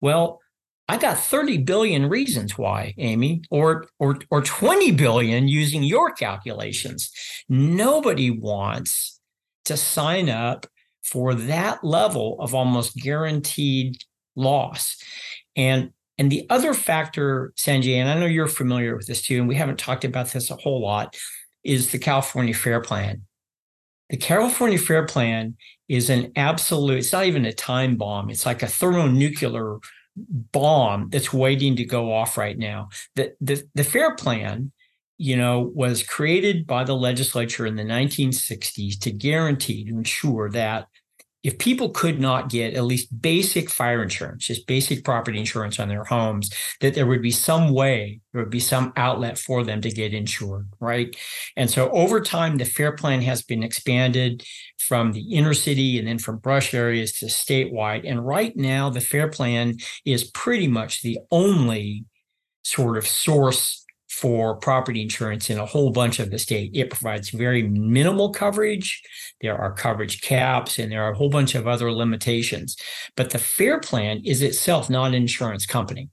Well, 0.02 0.42
I 0.88 0.98
got 0.98 1.18
30 1.18 1.60
billion 1.60 2.08
reasons 2.10 2.58
why, 2.58 2.94
Amy, 2.98 3.42
or 3.50 3.88
or 4.00 4.20
or 4.30 4.42
20 4.42 4.92
billion 4.92 5.48
using 5.48 5.84
your 5.84 6.12
calculations. 6.12 7.12
Nobody 7.50 8.30
wants 8.30 9.20
to 9.66 9.78
sign 9.78 10.30
up 10.30 10.68
for 11.04 11.34
that 11.34 11.84
level 11.84 12.38
of 12.40 12.54
almost 12.54 12.96
guaranteed 12.96 13.98
loss. 14.36 14.98
And 15.56 15.92
and 16.18 16.32
the 16.32 16.46
other 16.50 16.74
factor, 16.74 17.52
Sanjay, 17.58 17.96
and 17.96 18.10
I 18.10 18.18
know 18.18 18.26
you're 18.26 18.48
familiar 18.48 18.96
with 18.96 19.08
this 19.08 19.22
too, 19.22 19.40
and 19.40 19.48
we 19.48 19.56
haven't 19.56 19.80
talked 19.80 20.06
about 20.06 20.32
this 20.32 20.50
a 20.50 20.56
whole 20.56 20.82
lot, 20.82 21.18
is 21.64 21.92
the 21.92 22.00
California 22.00 22.54
Fair 22.54 22.80
Plan. 22.80 23.24
The 24.10 24.18
California 24.18 24.78
Fair 24.78 25.06
Plan 25.06 25.56
is 25.88 26.10
an 26.10 26.32
absolute, 26.36 27.00
it's 27.00 27.12
not 27.12 27.26
even 27.26 27.46
a 27.46 27.54
time 27.54 27.96
bomb. 27.96 28.30
It's 28.30 28.46
like 28.46 28.62
a 28.62 28.68
thermonuclear 28.68 29.80
bomb 30.16 31.10
that's 31.10 31.34
waiting 31.34 31.76
to 31.76 31.86
go 31.86 32.14
off 32.14 32.38
right 32.38 32.58
now. 32.58 32.90
The, 33.16 33.34
the, 33.42 33.64
the 33.74 33.84
Fair 33.84 34.16
Plan, 34.16 34.72
you 35.18 35.38
know, 35.38 35.72
was 35.74 36.04
created 36.04 36.68
by 36.68 36.84
the 36.84 36.96
legislature 36.96 37.66
in 37.66 37.76
the 37.76 37.84
1960s 37.84 39.00
to 39.00 39.12
guarantee, 39.12 39.86
to 39.86 39.98
ensure 39.98 40.50
that 40.52 40.88
if 41.46 41.60
people 41.60 41.90
could 41.90 42.20
not 42.20 42.50
get 42.50 42.74
at 42.74 42.86
least 42.86 43.22
basic 43.22 43.70
fire 43.70 44.02
insurance, 44.02 44.48
just 44.48 44.66
basic 44.66 45.04
property 45.04 45.38
insurance 45.38 45.80
on 45.80 45.88
their 45.88 46.04
homes, 46.04 46.52
that 46.82 46.96
there 46.96 47.06
would 47.06 47.22
be 47.22 47.30
some 47.30 47.72
way, 47.72 48.20
there 48.34 48.42
would 48.42 48.50
be 48.50 48.60
some 48.60 48.92
outlet 48.98 49.38
for 49.38 49.64
them 49.64 49.80
to 49.80 49.92
get 49.92 50.12
insured, 50.12 50.68
right? 50.80 51.16
And 51.56 51.70
so 51.70 51.92
over 51.92 52.20
time, 52.20 52.58
the 52.58 52.66
FAIR 52.66 52.94
plan 52.94 53.22
has 53.22 53.44
been 53.44 53.62
expanded 53.62 54.44
from 54.80 55.12
the 55.12 55.36
inner 55.36 55.54
city 55.54 56.00
and 56.00 56.08
then 56.08 56.18
from 56.18 56.40
brush 56.40 56.74
areas 56.74 57.20
to 57.20 57.28
statewide. 57.28 58.10
And 58.10 58.26
right 58.26 58.58
now, 58.58 58.90
the 58.90 59.00
FAIR 59.00 59.30
plan 59.30 59.76
is 60.04 60.24
pretty 60.24 60.68
much 60.68 61.04
the 61.04 61.20
only 61.30 62.06
sort 62.64 62.98
of 62.98 63.06
source 63.06 63.85
for 64.16 64.56
property 64.56 65.02
insurance 65.02 65.50
in 65.50 65.58
a 65.58 65.66
whole 65.66 65.90
bunch 65.92 66.20
of 66.20 66.32
the 66.32 66.40
state. 66.40 66.72
It 66.74 66.90
provides 66.90 67.32
very 67.32 67.64
minimal 67.64 68.30
coverage. 68.30 69.04
There 69.42 69.58
are 69.58 69.74
coverage 69.74 70.22
caps 70.22 70.80
and 70.80 70.90
there 70.90 71.04
are 71.04 71.12
a 71.12 71.18
whole 71.18 71.30
bunch 71.30 71.54
of 71.54 71.68
other 71.68 71.92
limitations. 71.92 72.78
But 73.18 73.32
the 73.32 73.40
FAIR 73.40 73.82
plan 73.82 74.22
is 74.24 74.42
itself 74.42 74.90
not 74.90 75.08
an 75.08 75.16
insurance 75.16 75.66
company. 75.66 76.10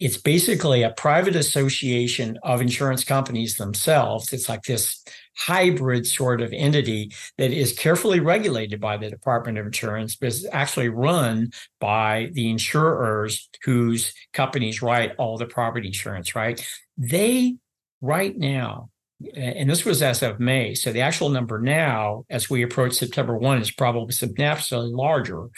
It's 0.00 0.16
basically 0.16 0.82
a 0.82 0.90
private 0.90 1.36
association 1.36 2.38
of 2.42 2.62
insurance 2.62 3.04
companies 3.04 3.56
themselves. 3.56 4.32
It's 4.32 4.48
like 4.48 4.62
this 4.62 5.04
hybrid 5.36 6.06
sort 6.06 6.40
of 6.40 6.52
entity 6.54 7.12
that 7.36 7.52
is 7.52 7.78
carefully 7.78 8.18
regulated 8.18 8.80
by 8.80 8.96
the 8.96 9.10
Department 9.10 9.58
of 9.58 9.66
Insurance, 9.66 10.16
but 10.16 10.28
is 10.28 10.48
actually 10.52 10.88
run 10.88 11.50
by 11.80 12.30
the 12.32 12.50
insurers 12.50 13.48
whose 13.62 14.14
companies 14.32 14.82
write 14.82 15.12
all 15.18 15.36
the 15.36 15.46
property 15.46 15.88
insurance, 15.88 16.34
right? 16.34 16.66
They, 16.96 17.56
right 18.00 18.36
now, 18.36 18.88
and 19.34 19.68
this 19.68 19.84
was 19.84 20.00
as 20.00 20.22
of 20.22 20.40
May. 20.40 20.74
So 20.74 20.92
the 20.92 21.02
actual 21.02 21.28
number 21.28 21.60
now, 21.60 22.24
as 22.30 22.48
we 22.48 22.62
approach 22.62 22.94
September 22.94 23.36
1, 23.36 23.60
is 23.60 23.70
probably 23.70 24.12
substantially 24.12 24.90
larger. 24.90 25.48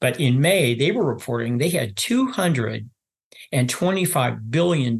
But 0.00 0.20
in 0.20 0.40
May, 0.40 0.76
they 0.76 0.92
were 0.92 1.04
reporting 1.04 1.58
they 1.58 1.70
had 1.70 1.96
200 1.96 2.88
and 3.52 3.68
$25 3.68 4.50
billion 4.50 4.98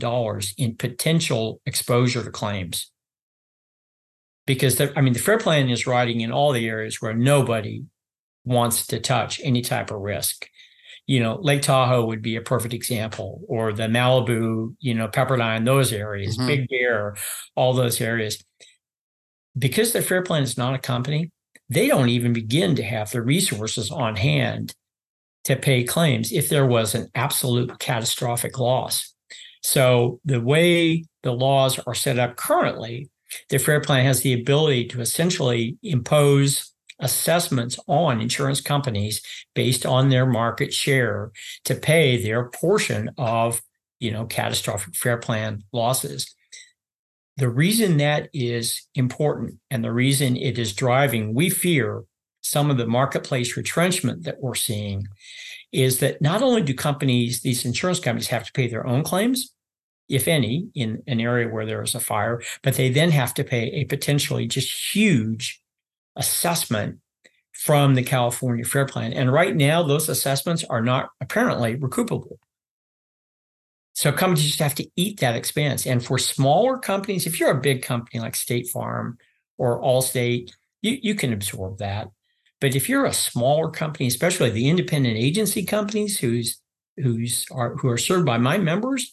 in 0.56 0.76
potential 0.76 1.60
exposure 1.66 2.24
to 2.24 2.30
claims. 2.30 2.90
Because, 4.46 4.76
the, 4.76 4.92
I 4.96 5.02
mean, 5.02 5.12
the 5.12 5.18
FAIR 5.18 5.38
Plan 5.38 5.68
is 5.68 5.86
riding 5.86 6.22
in 6.22 6.32
all 6.32 6.52
the 6.52 6.66
areas 6.66 7.02
where 7.02 7.12
nobody 7.12 7.82
wants 8.44 8.86
to 8.86 8.98
touch 8.98 9.40
any 9.44 9.60
type 9.60 9.90
of 9.90 10.00
risk. 10.00 10.48
You 11.06 11.20
know, 11.20 11.38
Lake 11.40 11.62
Tahoe 11.62 12.06
would 12.06 12.22
be 12.22 12.36
a 12.36 12.42
perfect 12.42 12.72
example, 12.72 13.42
or 13.46 13.72
the 13.72 13.84
Malibu, 13.84 14.74
you 14.80 14.94
know, 14.94 15.08
Pepperdine, 15.08 15.64
those 15.64 15.92
areas, 15.92 16.36
mm-hmm. 16.36 16.46
Big 16.46 16.68
Bear, 16.68 17.16
all 17.54 17.74
those 17.74 18.00
areas. 18.00 18.42
Because 19.56 19.92
the 19.92 20.02
FAIR 20.02 20.22
Plan 20.22 20.42
is 20.42 20.56
not 20.56 20.74
a 20.74 20.78
company, 20.78 21.30
they 21.68 21.88
don't 21.88 22.08
even 22.08 22.32
begin 22.32 22.74
to 22.76 22.82
have 22.82 23.10
the 23.10 23.20
resources 23.20 23.90
on 23.90 24.16
hand 24.16 24.74
to 25.48 25.56
pay 25.56 25.82
claims 25.82 26.30
if 26.30 26.50
there 26.50 26.66
was 26.66 26.94
an 26.94 27.08
absolute 27.14 27.78
catastrophic 27.78 28.58
loss. 28.58 29.14
So 29.62 30.20
the 30.26 30.42
way 30.42 31.06
the 31.22 31.32
laws 31.32 31.78
are 31.80 31.94
set 31.94 32.18
up 32.18 32.36
currently, 32.36 33.08
the 33.48 33.58
FAIR 33.58 33.80
Plan 33.80 34.04
has 34.04 34.20
the 34.20 34.34
ability 34.34 34.88
to 34.88 35.00
essentially 35.00 35.78
impose 35.82 36.74
assessments 37.00 37.78
on 37.86 38.20
insurance 38.20 38.60
companies 38.60 39.22
based 39.54 39.86
on 39.86 40.10
their 40.10 40.26
market 40.26 40.74
share 40.74 41.32
to 41.64 41.74
pay 41.74 42.22
their 42.22 42.50
portion 42.50 43.10
of 43.16 43.62
you 44.00 44.10
know 44.10 44.26
catastrophic 44.26 44.94
fair 44.96 45.16
plan 45.16 45.62
losses 45.72 46.34
the 47.36 47.48
reason 47.48 47.98
that 47.98 48.28
is 48.32 48.88
important 48.96 49.54
and 49.70 49.84
the 49.84 49.92
reason 49.92 50.36
it 50.36 50.58
is 50.58 50.72
driving 50.72 51.34
we 51.34 51.48
fear 51.48 52.02
some 52.48 52.70
of 52.70 52.78
the 52.78 52.86
marketplace 52.86 53.56
retrenchment 53.56 54.24
that 54.24 54.40
we're 54.40 54.54
seeing 54.54 55.06
is 55.70 55.98
that 55.98 56.22
not 56.22 56.42
only 56.42 56.62
do 56.62 56.72
companies, 56.72 57.42
these 57.42 57.64
insurance 57.64 58.00
companies, 58.00 58.28
have 58.28 58.44
to 58.44 58.52
pay 58.52 58.66
their 58.66 58.86
own 58.86 59.02
claims, 59.02 59.52
if 60.08 60.26
any, 60.26 60.68
in 60.74 61.02
an 61.06 61.20
area 61.20 61.46
where 61.46 61.66
there 61.66 61.82
is 61.82 61.94
a 61.94 62.00
fire, 62.00 62.40
but 62.62 62.74
they 62.74 62.88
then 62.88 63.10
have 63.10 63.34
to 63.34 63.44
pay 63.44 63.64
a 63.72 63.84
potentially 63.84 64.46
just 64.46 64.94
huge 64.94 65.60
assessment 66.16 66.98
from 67.52 67.94
the 67.94 68.02
California 68.02 68.64
Fair 68.64 68.86
Plan. 68.86 69.12
And 69.12 69.30
right 69.30 69.54
now, 69.54 69.82
those 69.82 70.08
assessments 70.08 70.64
are 70.64 70.80
not 70.80 71.10
apparently 71.20 71.76
recoupable. 71.76 72.38
So 73.92 74.10
companies 74.10 74.46
just 74.46 74.60
have 74.60 74.76
to 74.76 74.88
eat 74.96 75.20
that 75.20 75.34
expense. 75.34 75.86
And 75.86 76.02
for 76.02 76.18
smaller 76.18 76.78
companies, 76.78 77.26
if 77.26 77.38
you're 77.38 77.50
a 77.50 77.60
big 77.60 77.82
company 77.82 78.20
like 78.20 78.36
State 78.36 78.68
Farm 78.68 79.18
or 79.58 79.82
Allstate, 79.82 80.52
you, 80.80 80.98
you 81.02 81.14
can 81.14 81.32
absorb 81.32 81.78
that. 81.78 82.08
But 82.60 82.74
if 82.74 82.88
you're 82.88 83.06
a 83.06 83.12
smaller 83.12 83.70
company, 83.70 84.06
especially 84.06 84.50
the 84.50 84.68
independent 84.68 85.16
agency 85.16 85.64
companies 85.64 86.18
who's 86.18 86.60
who's 86.96 87.46
are 87.50 87.76
who 87.76 87.88
are 87.88 87.98
served 87.98 88.26
by 88.26 88.38
my 88.38 88.58
members, 88.58 89.12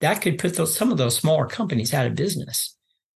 that 0.00 0.22
could 0.22 0.38
put 0.38 0.56
those 0.56 0.74
some 0.74 0.90
of 0.90 0.98
those 0.98 1.16
smaller 1.16 1.46
companies 1.46 1.92
out 1.92 2.06
of 2.06 2.14
business 2.14 2.74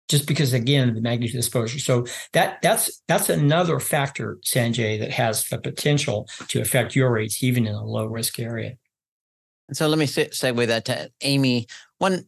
just 0.09 0.27
because 0.27 0.51
again 0.51 0.93
the 0.93 1.01
magnitude 1.01 1.35
of 1.35 1.39
exposure. 1.39 1.79
So 1.79 2.05
that 2.33 2.61
that's 2.61 3.01
that's 3.07 3.29
another 3.29 3.79
factor 3.79 4.37
sanjay 4.43 4.99
that 4.99 5.11
has 5.11 5.45
the 5.45 5.57
potential 5.57 6.27
to 6.49 6.61
affect 6.61 6.95
your 6.95 7.11
rates 7.11 7.43
even 7.43 7.65
in 7.65 7.73
a 7.73 7.85
low 7.85 8.05
risk 8.05 8.39
area 8.39 8.75
so 9.73 9.87
let 9.87 9.99
me 9.99 10.05
segue 10.05 10.67
that 10.67 10.85
to 10.85 11.11
amy. 11.21 11.67
One 11.97 12.25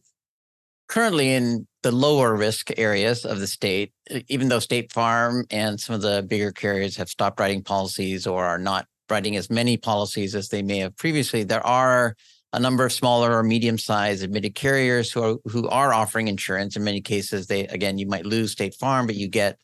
currently 0.88 1.32
in 1.32 1.66
the 1.82 1.92
lower 1.92 2.34
risk 2.34 2.70
areas 2.78 3.24
of 3.24 3.40
the 3.40 3.46
state, 3.46 3.92
even 4.28 4.48
though 4.48 4.58
State 4.58 4.92
Farm 4.92 5.44
and 5.50 5.80
some 5.80 5.94
of 5.94 6.02
the 6.02 6.24
bigger 6.28 6.52
carriers 6.52 6.96
have 6.96 7.08
stopped 7.08 7.40
writing 7.40 7.62
policies 7.62 8.26
or 8.26 8.44
are 8.44 8.58
not 8.58 8.86
writing 9.10 9.36
as 9.36 9.50
many 9.50 9.76
policies 9.76 10.34
as 10.34 10.48
they 10.48 10.62
may 10.62 10.78
have 10.78 10.96
previously, 10.96 11.42
there 11.42 11.66
are 11.66 12.16
a 12.52 12.60
number 12.60 12.86
of 12.86 12.92
smaller 12.92 13.36
or 13.36 13.42
medium-sized 13.42 14.22
admitted 14.22 14.54
carriers 14.54 15.10
who 15.10 15.22
are 15.22 15.36
who 15.50 15.68
are 15.68 15.92
offering 15.92 16.28
insurance. 16.28 16.76
In 16.76 16.84
many 16.84 17.00
cases, 17.00 17.48
they 17.48 17.66
again 17.66 17.98
you 17.98 18.06
might 18.06 18.24
lose 18.24 18.52
State 18.52 18.74
Farm, 18.74 19.06
but 19.06 19.16
you 19.16 19.28
get 19.28 19.58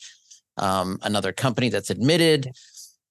um, 0.57 0.99
another 1.03 1.33
company 1.33 1.69
that's 1.69 1.91
admitted 1.91 2.51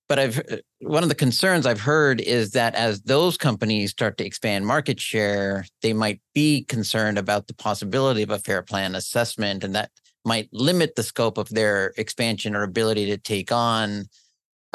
but 0.10 0.20
I've 0.20 0.40
uh, 0.40 0.58
one 0.82 1.04
of 1.04 1.10
the 1.10 1.16
concerns 1.16 1.66
I've 1.66 1.80
heard 1.80 2.20
is 2.20 2.52
that 2.52 2.76
as 2.76 3.02
those 3.04 3.38
companies 3.38 3.92
start 3.92 4.18
to 4.18 4.26
expand 4.26 4.66
market 4.66 5.00
share, 5.00 5.66
they 5.82 5.94
might 5.94 6.20
be 6.34 6.64
concerned 6.64 7.18
about 7.18 7.48
the 7.48 7.54
possibility 7.54 8.24
of 8.24 8.32
a 8.32 8.40
fair 8.40 8.64
plan 8.64 8.96
assessment, 8.96 9.64
and 9.64 9.76
that 9.76 9.92
might 10.26 10.50
limit 10.52 10.96
the 10.96 11.04
scope 11.04 11.38
of 11.38 11.48
their 11.50 11.94
expansion 11.96 12.56
or 12.56 12.64
ability 12.64 13.06
to 13.06 13.18
take 13.18 13.52
on. 13.52 14.06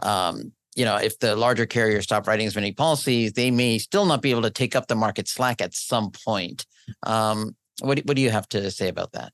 Um, 0.03 0.53
you 0.77 0.85
know, 0.85 0.97
if 0.97 1.19
the 1.19 1.37
larger 1.37 1.67
carriers 1.67 2.05
stop 2.05 2.27
writing 2.27 2.47
as 2.47 2.55
many 2.55 2.73
policies, 2.73 3.33
they 3.33 3.51
may 3.51 3.79
still 3.79 4.07
not 4.07 4.23
be 4.23 4.31
able 4.31 4.43
to 4.43 4.51
take 4.51 4.75
up 4.75 4.87
the 4.87 4.97
market 4.97 5.29
slack 5.29 5.61
at 5.61 5.75
some 5.75 6.11
point. 6.11 6.65
Um, 7.03 7.57
what 7.81 7.99
what 8.01 8.17
do 8.17 8.23
you 8.23 8.31
have 8.31 8.49
to 8.51 8.71
say 8.71 8.89
about 8.89 9.13
that? 9.13 9.33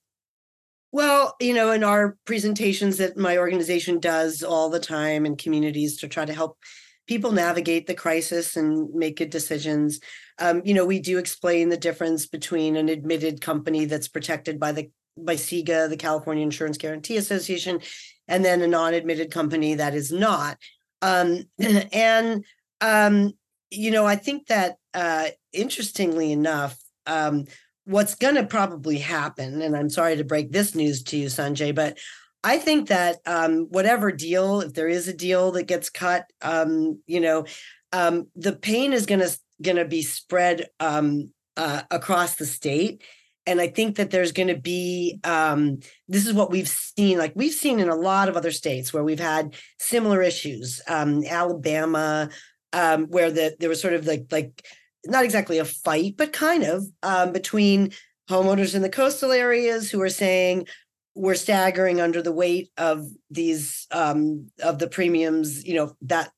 Well, 0.93 1.36
you 1.41 1.55
know, 1.55 1.70
in 1.70 1.84
our 1.84 2.16
presentations 2.24 2.97
that 2.99 3.16
my 3.16 3.38
organization 3.38 4.01
does 4.01 4.43
all 4.43 4.70
the 4.70 4.80
time 4.80 5.24
in 5.24 5.36
communities 5.36 5.99
to 5.99 6.09
try 6.09 6.24
to 6.24 6.32
help 6.34 6.59
people 7.07 7.32
navigate 7.32 7.86
the 7.86 7.95
crisis 7.95 8.57
and 8.57 8.93
make 8.95 9.18
good 9.18 9.30
decisions, 9.30 10.01
um, 10.38 10.62
you 10.64 10.74
know, 10.74 10.84
we 10.84 10.99
do 10.99 11.18
explain 11.18 11.68
the 11.68 11.76
difference 11.76 12.26
between 12.26 12.76
an 12.76 12.88
admitted 12.88 13.41
company 13.41 13.84
that's 13.84 14.09
protected 14.09 14.59
by 14.59 14.72
the 14.72 14.91
by 15.16 15.34
CIGA, 15.34 15.88
the 15.88 15.97
California 15.97 16.43
Insurance 16.43 16.78
Guarantee 16.78 17.16
Association, 17.16 17.80
and 18.26 18.45
then 18.45 18.62
a 18.62 18.66
non-admitted 18.66 19.30
company 19.30 19.74
that 19.74 19.95
is 19.95 20.11
not. 20.11 20.57
Um, 21.03 21.45
and 21.93 22.45
um, 22.80 23.32
you 23.70 23.91
know, 23.91 24.07
I 24.07 24.16
think 24.16 24.47
that 24.47 24.76
uh, 24.95 25.28
interestingly 25.53 26.32
enough, 26.32 26.78
um, 27.07 27.45
what's 27.91 28.14
going 28.14 28.36
to 28.36 28.47
probably 28.47 28.99
happen, 28.99 29.61
and 29.62 29.76
I'm 29.76 29.91
sorry 29.91 30.16
to 30.16 30.24
break 30.24 30.53
this 30.53 30.74
news 30.74 31.03
to 31.05 31.16
you, 31.16 31.26
Sanjay, 31.26 31.74
but 31.74 31.99
I 32.43 32.57
think 32.59 32.88
that 32.88 33.18
um, 33.26 33.66
whatever 33.70 34.12
deal, 34.12 34.61
if 34.61 34.72
there 34.72 34.88
is 34.88 35.09
a 35.09 35.12
deal 35.12 35.51
that 35.53 35.64
gets 35.64 35.91
cut, 35.91 36.30
um, 36.41 37.03
you 37.07 37.20
know, 37.20 37.45
um, 37.93 38.28
the 38.36 38.53
pain 38.53 38.93
is 38.93 39.07
going 39.07 39.20
to 39.20 39.36
going 39.61 39.76
to 39.76 39.84
be 39.84 40.03
spread 40.03 40.68
um, 40.78 41.32
uh, 41.57 41.82
across 41.91 42.36
the 42.36 42.47
state. 42.47 43.03
And 43.47 43.61
I 43.61 43.66
think 43.66 43.97
that 43.97 44.11
there's 44.11 44.32
going 44.32 44.49
to 44.49 44.57
be 44.59 45.18
um, 45.24 45.80
this 46.09 46.26
is 46.26 46.32
what 46.32 46.51
we've 46.51 46.68
seen, 46.68 47.18
like 47.18 47.32
we've 47.34 47.53
seen 47.53 47.80
in 47.80 47.88
a 47.88 47.97
lot 47.97 48.28
of 48.28 48.36
other 48.36 48.53
states 48.53 48.93
where 48.93 49.05
we've 49.05 49.20
had 49.20 49.55
similar 49.78 50.22
issues. 50.22 50.80
Um, 50.86 51.24
Alabama, 51.24 52.30
where 52.72 53.30
the 53.30 53.57
there 53.59 53.68
was 53.68 53.80
sort 53.80 53.95
of 53.95 54.07
like 54.07 54.26
like 54.30 54.64
not 55.07 55.24
exactly 55.24 55.59
a 55.59 55.64
fight, 55.64 56.16
but 56.16 56.32
kind 56.32 56.62
of 56.62 56.84
um, 57.03 57.32
between 57.32 57.92
homeowners 58.28 58.74
in 58.74 58.82
the 58.82 58.88
coastal 58.88 59.32
areas 59.32 59.90
who 59.90 60.01
are 60.01 60.11
saying 60.11 60.66
we're 61.14 61.34
staggering 61.34 62.01
under 62.01 62.22
the 62.22 62.32
weight 62.32 62.70
of 62.76 63.07
these 63.30 63.86
um, 63.90 64.51
of 64.62 64.78
the 64.78 64.86
premiums, 64.86 65.64
you 65.64 65.74
know 65.74 65.92
that 66.03 66.30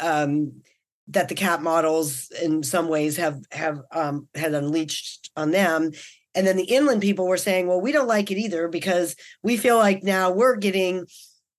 um, 0.00 0.62
that 1.08 1.28
the 1.28 1.34
cat 1.34 1.62
models 1.62 2.30
in 2.42 2.62
some 2.62 2.88
ways 2.88 3.16
have 3.16 3.42
have 3.50 3.80
um, 3.92 4.28
had 4.34 4.54
unleashed 4.54 5.30
on 5.36 5.50
them. 5.50 5.92
And 6.34 6.46
then 6.46 6.56
the 6.56 6.64
inland 6.64 7.02
people 7.02 7.26
were 7.26 7.36
saying, 7.36 7.66
well, 7.66 7.80
we 7.80 7.92
don't 7.92 8.08
like 8.08 8.30
it 8.30 8.38
either 8.38 8.68
because 8.68 9.16
we 9.42 9.58
feel 9.58 9.76
like 9.76 10.02
now 10.02 10.30
we're 10.30 10.56
getting 10.56 11.06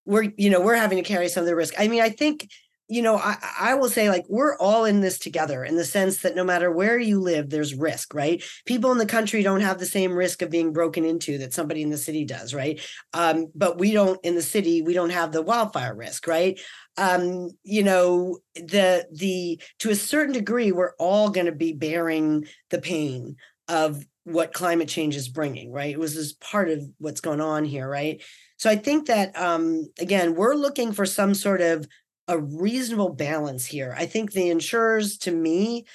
we're 0.06 0.32
you 0.38 0.50
know 0.50 0.62
we're 0.62 0.76
having 0.76 0.98
to 0.98 1.08
carry 1.08 1.30
some 1.30 1.42
of 1.42 1.48
the 1.48 1.56
risk. 1.56 1.74
I 1.78 1.88
mean, 1.88 2.02
I 2.02 2.10
think 2.10 2.50
you 2.90 3.02
know, 3.02 3.18
I, 3.18 3.38
I 3.60 3.74
will 3.76 3.90
say 3.90 4.10
like 4.10 4.26
we're 4.28 4.58
all 4.58 4.86
in 4.86 5.02
this 5.02 5.18
together 5.18 5.64
in 5.64 5.78
the 5.78 5.86
sense 5.86 6.22
that 6.22 6.36
no 6.36 6.44
matter 6.44 6.72
where 6.72 7.00
you 7.00 7.20
live, 7.20 7.50
there's 7.50 7.74
risk, 7.74 8.14
right? 8.14 8.44
People 8.66 8.92
in 8.92 8.98
the 8.98 9.06
country 9.06 9.42
don't 9.42 9.62
have 9.62 9.80
the 9.80 9.86
same 9.86 10.14
risk 10.14 10.42
of 10.42 10.50
being 10.50 10.74
broken 10.74 11.06
into 11.06 11.38
that 11.38 11.54
somebody 11.54 11.82
in 11.82 11.90
the 11.90 11.98
city 11.98 12.26
does, 12.26 12.54
right? 12.54 12.82
Um, 13.14 13.48
but 13.56 13.78
we 13.78 13.92
don't 13.92 14.20
in 14.24 14.36
the 14.36 14.42
city, 14.42 14.82
we 14.82 14.94
don't 14.94 15.12
have 15.12 15.32
the 15.32 15.42
wildfire 15.42 15.96
risk, 15.96 16.28
right? 16.28 16.60
Um, 16.98 17.52
you 17.64 17.84
know, 17.84 18.40
the 18.56 19.08
the 19.12 19.62
to 19.80 19.90
a 19.90 19.96
certain 19.96 20.34
degree, 20.34 20.72
we're 20.72 20.96
all 21.00 21.30
going 21.30 21.48
to 21.48 21.54
be 21.54 21.74
bearing 21.74 22.46
the 22.70 22.80
pain 22.80 23.38
of 23.68 24.06
what 24.26 24.54
climate 24.54 24.88
change 24.88 25.16
is 25.16 25.28
bringing, 25.30 25.72
right? 25.72 25.92
It 25.92 26.00
was 26.00 26.16
as 26.16 26.34
part 26.34 26.70
of 26.70 26.82
what's 26.98 27.22
going 27.22 27.42
on 27.42 27.66
here, 27.66 27.90
right? 27.90 28.22
So 28.58 28.70
I 28.70 28.76
think 28.78 29.08
that 29.08 29.38
um, 29.38 29.90
again, 30.00 30.36
we're 30.36 30.56
looking 30.56 30.94
for 30.94 31.06
some 31.06 31.34
sort 31.34 31.62
of 31.62 31.86
a 32.28 32.40
reasonable 32.40 33.10
balance 33.10 33.66
here. 33.66 33.94
I 33.98 34.06
think 34.06 34.32
the 34.32 34.50
insurers, 34.50 35.18
to 35.20 35.32
me, 35.32 35.86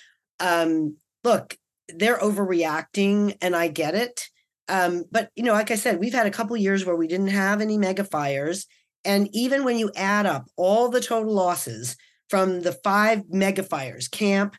um, 0.41 0.97
look, 1.24 1.57
they're 1.89 2.18
overreacting, 2.18 3.37
and 3.41 3.57
I 3.57 3.68
get 3.68 3.95
it. 3.95 4.29
Um, 4.68 5.05
but 5.11 5.31
you 5.35 5.43
know, 5.43 5.55
like 5.55 5.70
I 5.70 5.76
said, 5.76 5.99
we've 5.99 6.12
had 6.12 6.26
a 6.26 6.31
couple 6.31 6.57
years 6.57 6.85
where 6.85 6.97
we 6.97 7.09
didn't 7.09 7.29
have 7.29 7.61
any 7.61 7.79
mega 7.79 8.05
fires, 8.05 8.66
and 9.05 9.29
even 9.33 9.64
when 9.64 9.79
you 9.79 9.91
add 9.97 10.26
up 10.26 10.47
all 10.57 10.91
the 10.91 11.01
total 11.01 11.33
losses 11.33 11.97
from 12.29 12.61
the 12.61 12.72
five 12.72 13.22
mega 13.31 13.62
fires, 13.62 14.09
Camp, 14.09 14.57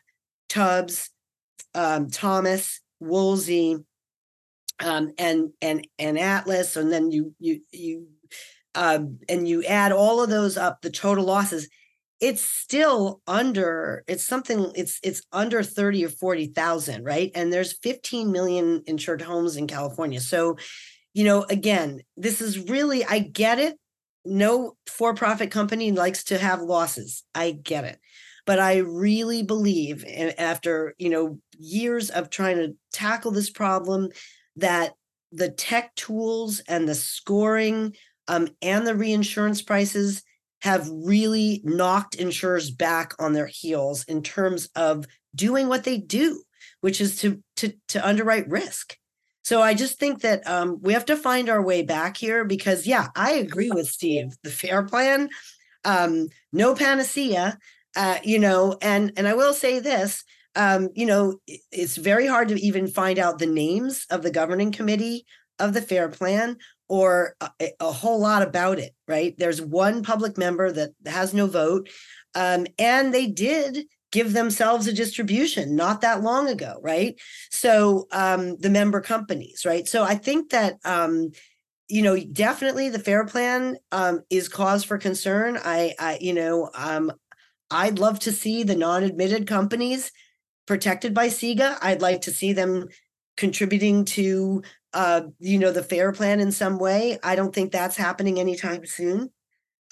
Tubbs, 0.48 1.10
um, 1.74 2.10
Thomas, 2.10 2.80
Woolsey, 2.98 3.76
um, 4.80 5.12
and 5.18 5.50
and 5.62 5.86
and 5.98 6.18
Atlas, 6.18 6.76
and 6.76 6.90
then 6.90 7.12
you 7.12 7.34
you 7.38 7.60
you 7.70 8.08
um, 8.74 9.18
and 9.28 9.48
you 9.48 9.64
add 9.64 9.92
all 9.92 10.22
of 10.22 10.30
those 10.30 10.56
up, 10.56 10.80
the 10.82 10.90
total 10.90 11.24
losses, 11.24 11.68
it's 12.20 12.42
still 12.42 13.22
under. 13.26 14.04
It's 14.06 14.24
something. 14.24 14.72
It's 14.74 15.00
it's 15.02 15.22
under 15.32 15.62
thirty 15.62 16.04
or 16.04 16.10
forty 16.10 16.46
thousand, 16.46 17.04
right? 17.04 17.30
And 17.34 17.52
there's 17.52 17.78
fifteen 17.78 18.30
million 18.30 18.82
insured 18.86 19.22
homes 19.22 19.56
in 19.56 19.66
California. 19.66 20.20
So, 20.20 20.56
you 21.14 21.24
know, 21.24 21.44
again, 21.48 22.00
this 22.16 22.40
is 22.40 22.58
really. 22.58 23.04
I 23.04 23.20
get 23.20 23.58
it. 23.58 23.78
No 24.26 24.76
for-profit 24.86 25.50
company 25.50 25.92
likes 25.92 26.24
to 26.24 26.36
have 26.36 26.60
losses. 26.60 27.24
I 27.34 27.52
get 27.52 27.84
it 27.84 27.98
but 28.46 28.58
i 28.58 28.78
really 28.78 29.42
believe 29.42 30.04
after 30.38 30.94
you 30.98 31.08
know 31.08 31.38
years 31.58 32.10
of 32.10 32.30
trying 32.30 32.56
to 32.56 32.74
tackle 32.92 33.30
this 33.30 33.50
problem 33.50 34.08
that 34.56 34.92
the 35.32 35.50
tech 35.50 35.94
tools 35.94 36.60
and 36.66 36.88
the 36.88 36.94
scoring 36.94 37.94
um, 38.30 38.48
and 38.62 38.86
the 38.86 38.94
reinsurance 38.94 39.60
prices 39.60 40.22
have 40.62 40.88
really 40.88 41.60
knocked 41.64 42.14
insurers 42.14 42.70
back 42.70 43.12
on 43.18 43.32
their 43.32 43.48
heels 43.48 44.04
in 44.04 44.22
terms 44.22 44.68
of 44.76 45.04
doing 45.34 45.66
what 45.68 45.82
they 45.82 45.98
do, 45.98 46.42
which 46.80 47.00
is 47.00 47.18
to 47.20 47.42
to 47.56 47.72
to 47.88 48.06
underwrite 48.06 48.48
risk. 48.48 48.96
So 49.42 49.60
I 49.60 49.74
just 49.74 49.98
think 49.98 50.20
that 50.20 50.46
um, 50.46 50.78
we 50.80 50.92
have 50.92 51.06
to 51.06 51.16
find 51.16 51.48
our 51.48 51.60
way 51.60 51.82
back 51.82 52.16
here 52.16 52.44
because, 52.44 52.86
yeah, 52.86 53.08
I 53.16 53.32
agree 53.32 53.70
with 53.72 53.88
Steve. 53.88 54.36
The 54.44 54.50
fair 54.50 54.84
plan, 54.84 55.28
um, 55.84 56.28
no 56.52 56.76
panacea, 56.76 57.58
uh, 57.96 58.18
you 58.22 58.38
know. 58.38 58.76
And 58.80 59.12
and 59.16 59.26
I 59.26 59.34
will 59.34 59.54
say 59.54 59.80
this: 59.80 60.22
um, 60.54 60.90
you 60.94 61.06
know, 61.06 61.40
it's 61.72 61.96
very 61.96 62.28
hard 62.28 62.46
to 62.48 62.60
even 62.60 62.86
find 62.86 63.18
out 63.18 63.40
the 63.40 63.46
names 63.46 64.06
of 64.08 64.22
the 64.22 64.30
governing 64.30 64.70
committee 64.70 65.24
of 65.58 65.74
the 65.74 65.82
FAIR 65.82 66.08
Plan 66.08 66.56
or 66.90 67.36
a, 67.40 67.68
a 67.78 67.92
whole 67.92 68.18
lot 68.18 68.42
about 68.42 68.80
it, 68.80 68.92
right? 69.06 69.36
There's 69.38 69.62
one 69.62 70.02
public 70.02 70.36
member 70.36 70.72
that 70.72 70.90
has 71.06 71.32
no 71.32 71.46
vote. 71.46 71.88
Um, 72.34 72.66
and 72.80 73.14
they 73.14 73.28
did 73.28 73.86
give 74.10 74.32
themselves 74.32 74.88
a 74.88 74.92
distribution 74.92 75.76
not 75.76 76.00
that 76.00 76.24
long 76.24 76.48
ago, 76.48 76.80
right? 76.82 77.14
So 77.52 78.08
um, 78.10 78.56
the 78.56 78.70
member 78.70 79.00
companies, 79.00 79.62
right? 79.64 79.86
So 79.86 80.02
I 80.02 80.16
think 80.16 80.50
that 80.50 80.78
um, 80.84 81.30
you 81.88 82.02
know 82.02 82.18
definitely 82.18 82.88
the 82.88 82.98
fair 82.98 83.24
plan 83.24 83.76
um, 83.92 84.22
is 84.28 84.48
cause 84.48 84.82
for 84.82 84.98
concern. 84.98 85.60
I, 85.64 85.94
I 85.96 86.18
you 86.20 86.34
know 86.34 86.70
um, 86.74 87.12
I'd 87.70 88.00
love 88.00 88.18
to 88.20 88.32
see 88.32 88.64
the 88.64 88.74
non-admitted 88.74 89.46
companies 89.46 90.10
protected 90.66 91.14
by 91.14 91.28
CIGA. 91.28 91.78
I'd 91.80 92.02
like 92.02 92.22
to 92.22 92.32
see 92.32 92.52
them 92.52 92.88
contributing 93.40 94.04
to 94.04 94.62
uh, 94.92 95.22
you 95.38 95.58
know, 95.58 95.72
the 95.72 95.82
fair 95.82 96.12
plan 96.12 96.40
in 96.40 96.52
some 96.52 96.78
way. 96.78 97.18
I 97.22 97.36
don't 97.36 97.54
think 97.54 97.72
that's 97.72 97.96
happening 97.96 98.40
anytime 98.40 98.84
soon. 98.86 99.30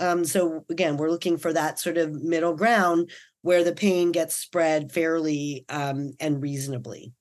Um, 0.00 0.24
so 0.24 0.64
again, 0.70 0.96
we're 0.96 1.10
looking 1.10 1.36
for 1.36 1.52
that 1.52 1.78
sort 1.78 1.98
of 1.98 2.12
middle 2.12 2.54
ground 2.54 3.10
where 3.42 3.64
the 3.64 3.74
pain 3.74 4.12
gets 4.12 4.36
spread 4.36 4.92
fairly 4.92 5.64
um, 5.68 6.14
and 6.20 6.42
reasonably. 6.42 7.12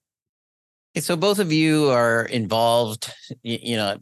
So 1.00 1.16
both 1.16 1.40
of 1.40 1.52
you 1.52 1.90
are 1.90 2.26
involved. 2.26 3.12
You, 3.44 3.60
you 3.62 3.76
know, 3.78 3.98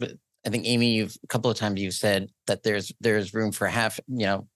I 0.46 0.50
think 0.50 0.66
Amy, 0.66 0.94
you've 0.94 1.16
a 1.24 1.28
couple 1.28 1.52
of 1.52 1.58
times 1.58 1.82
you've 1.82 1.94
said 1.94 2.30
that 2.48 2.64
there's 2.64 2.94
there's 3.02 3.34
room 3.34 3.52
for 3.52 3.68
half. 3.68 4.00
You 4.08 4.26
know, 4.26 4.48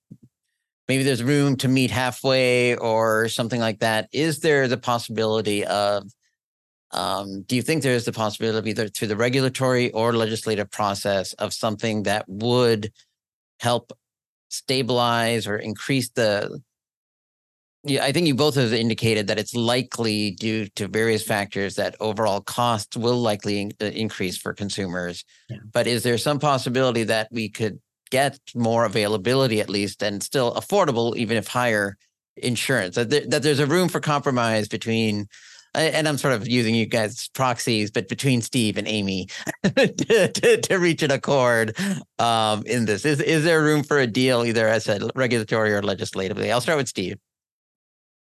maybe 0.87 1.03
there's 1.03 1.23
room 1.23 1.57
to 1.57 1.67
meet 1.67 1.91
halfway 1.91 2.75
or 2.75 3.27
something 3.27 3.59
like 3.59 3.79
that. 3.79 4.07
Is 4.13 4.39
there 4.39 4.67
the 4.69 4.77
possibility 4.77 5.65
of 5.65 6.09
um, 6.91 7.43
do 7.43 7.55
you 7.55 7.61
think 7.61 7.83
there's 7.83 8.05
the 8.05 8.11
possibility 8.11 8.71
either 8.71 8.87
through 8.87 9.09
the 9.09 9.15
regulatory 9.15 9.91
or 9.91 10.13
legislative 10.13 10.71
process 10.71 11.33
of 11.33 11.53
something 11.53 12.03
that 12.03 12.27
would 12.27 12.91
help 13.59 13.93
stabilize 14.49 15.45
or 15.47 15.57
increase 15.57 16.09
the 16.09 16.61
yeah, 17.83 18.03
I 18.03 18.11
think 18.11 18.27
you 18.27 18.35
both 18.35 18.55
have 18.55 18.73
indicated 18.73 19.27
that 19.27 19.39
it's 19.39 19.55
likely 19.55 20.31
due 20.31 20.67
to 20.75 20.89
various 20.89 21.23
factors 21.23 21.75
that 21.75 21.95
overall 22.01 22.41
costs 22.41 22.97
will 22.97 23.15
likely 23.15 23.61
in- 23.61 23.71
uh, 23.81 23.85
increase 23.85 24.37
for 24.37 24.53
consumers. 24.53 25.23
Yeah. 25.49 25.59
But 25.71 25.87
is 25.87 26.03
there 26.03 26.17
some 26.17 26.39
possibility 26.39 27.03
that 27.05 27.29
we 27.31 27.47
could 27.47 27.79
get 28.11 28.37
more 28.53 28.83
availability 28.83 29.61
at 29.61 29.69
least 29.69 30.03
and 30.03 30.21
still 30.21 30.53
affordable, 30.55 31.15
even 31.15 31.37
if 31.37 31.47
higher 31.47 31.95
insurance? 32.35 32.95
That, 32.95 33.11
there, 33.11 33.25
that 33.27 33.43
there's 33.43 33.59
a 33.59 33.65
room 33.65 33.87
for 33.87 34.01
compromise 34.01 34.67
between 34.67 35.27
and 35.75 36.07
I'm 36.07 36.17
sort 36.17 36.33
of 36.33 36.47
using 36.47 36.75
you 36.75 36.85
guys 36.85 37.27
proxies, 37.29 37.91
but 37.91 38.07
between 38.07 38.41
Steve 38.41 38.77
and 38.77 38.87
Amy 38.87 39.27
to, 39.63 40.31
to, 40.31 40.61
to, 40.61 40.77
reach 40.77 41.03
an 41.03 41.11
accord 41.11 41.77
um, 42.19 42.63
in 42.65 42.85
this. 42.85 43.05
Is 43.05 43.21
is 43.21 43.43
there 43.43 43.61
room 43.61 43.83
for 43.83 43.99
a 43.99 44.07
deal, 44.07 44.45
either 44.45 44.67
as 44.67 44.87
a 44.87 45.09
regulatory 45.15 45.73
or 45.73 45.81
legislatively? 45.81 46.51
I'll 46.51 46.61
start 46.61 46.77
with 46.77 46.87
Steve. 46.87 47.17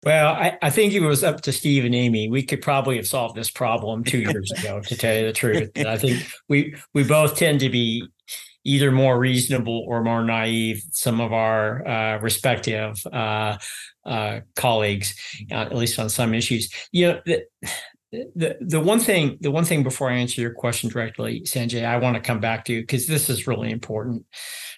Well, 0.04 0.34
I, 0.34 0.58
I 0.60 0.68
think 0.68 0.92
it 0.92 1.00
was 1.00 1.24
up 1.24 1.40
to 1.42 1.52
Steve 1.52 1.86
and 1.86 1.94
Amy. 1.94 2.28
We 2.28 2.42
could 2.42 2.60
probably 2.60 2.96
have 2.96 3.06
solved 3.06 3.36
this 3.36 3.50
problem 3.50 4.04
two 4.04 4.18
years 4.18 4.52
ago, 4.52 4.80
to 4.80 4.96
tell 4.96 5.16
you 5.16 5.26
the 5.26 5.32
truth. 5.32 5.70
And 5.76 5.88
I 5.88 5.96
think 5.96 6.26
we 6.48 6.74
we 6.92 7.04
both 7.04 7.36
tend 7.36 7.60
to 7.60 7.70
be 7.70 8.06
either 8.64 8.90
more 8.90 9.18
reasonable 9.18 9.84
or 9.86 10.02
more 10.02 10.22
naive. 10.22 10.82
Some 10.90 11.20
of 11.20 11.32
our 11.32 11.86
uh, 11.86 12.18
respective 12.18 13.04
uh, 13.12 13.56
uh, 14.06 14.40
colleagues, 14.56 15.14
uh, 15.50 15.54
at 15.54 15.74
least 15.74 15.98
on 15.98 16.08
some 16.08 16.34
issues. 16.34 16.70
You 16.92 17.06
know, 17.06 17.20
the, 17.24 17.44
the 18.34 18.56
the 18.60 18.80
one 18.80 19.00
thing 19.00 19.38
the 19.40 19.50
one 19.50 19.64
thing 19.64 19.82
before 19.82 20.10
I 20.10 20.16
answer 20.16 20.40
your 20.40 20.54
question 20.54 20.90
directly, 20.90 21.40
Sanjay, 21.42 21.84
I 21.84 21.96
want 21.96 22.16
to 22.16 22.22
come 22.22 22.40
back 22.40 22.64
to 22.66 22.80
because 22.80 23.06
this 23.06 23.28
is 23.28 23.46
really 23.46 23.70
important. 23.70 24.24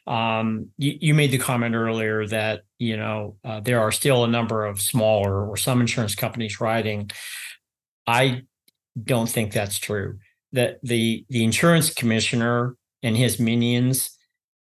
Um, 0.07 0.69
you, 0.79 0.97
you, 1.01 1.15
made 1.15 1.33
the 1.33 1.39
comment 1.39 1.75
earlier 1.75 2.27
that 2.29 2.63
you 2.79 2.97
know 2.97 3.37
uh, 3.45 3.61
there 3.61 3.81
are 3.81 3.93
still 3.93 4.25
a 4.25 4.29
number 4.29 4.65
of 4.65 4.81
smaller 4.81 5.47
or 5.47 5.57
some 5.57 5.81
insurance 5.81 6.15
companies 6.15 6.61
writing. 6.61 7.11
I 8.07 8.43
don't 9.03 9.29
think 9.29 9.53
that's 9.53 9.79
true. 9.79 10.19
That 10.53 10.79
the 10.83 11.27
the 11.29 11.45
insurance 11.45 11.93
commissioner 11.93 12.77
and 13.03 13.17
his 13.17 13.39
minions 13.39 14.16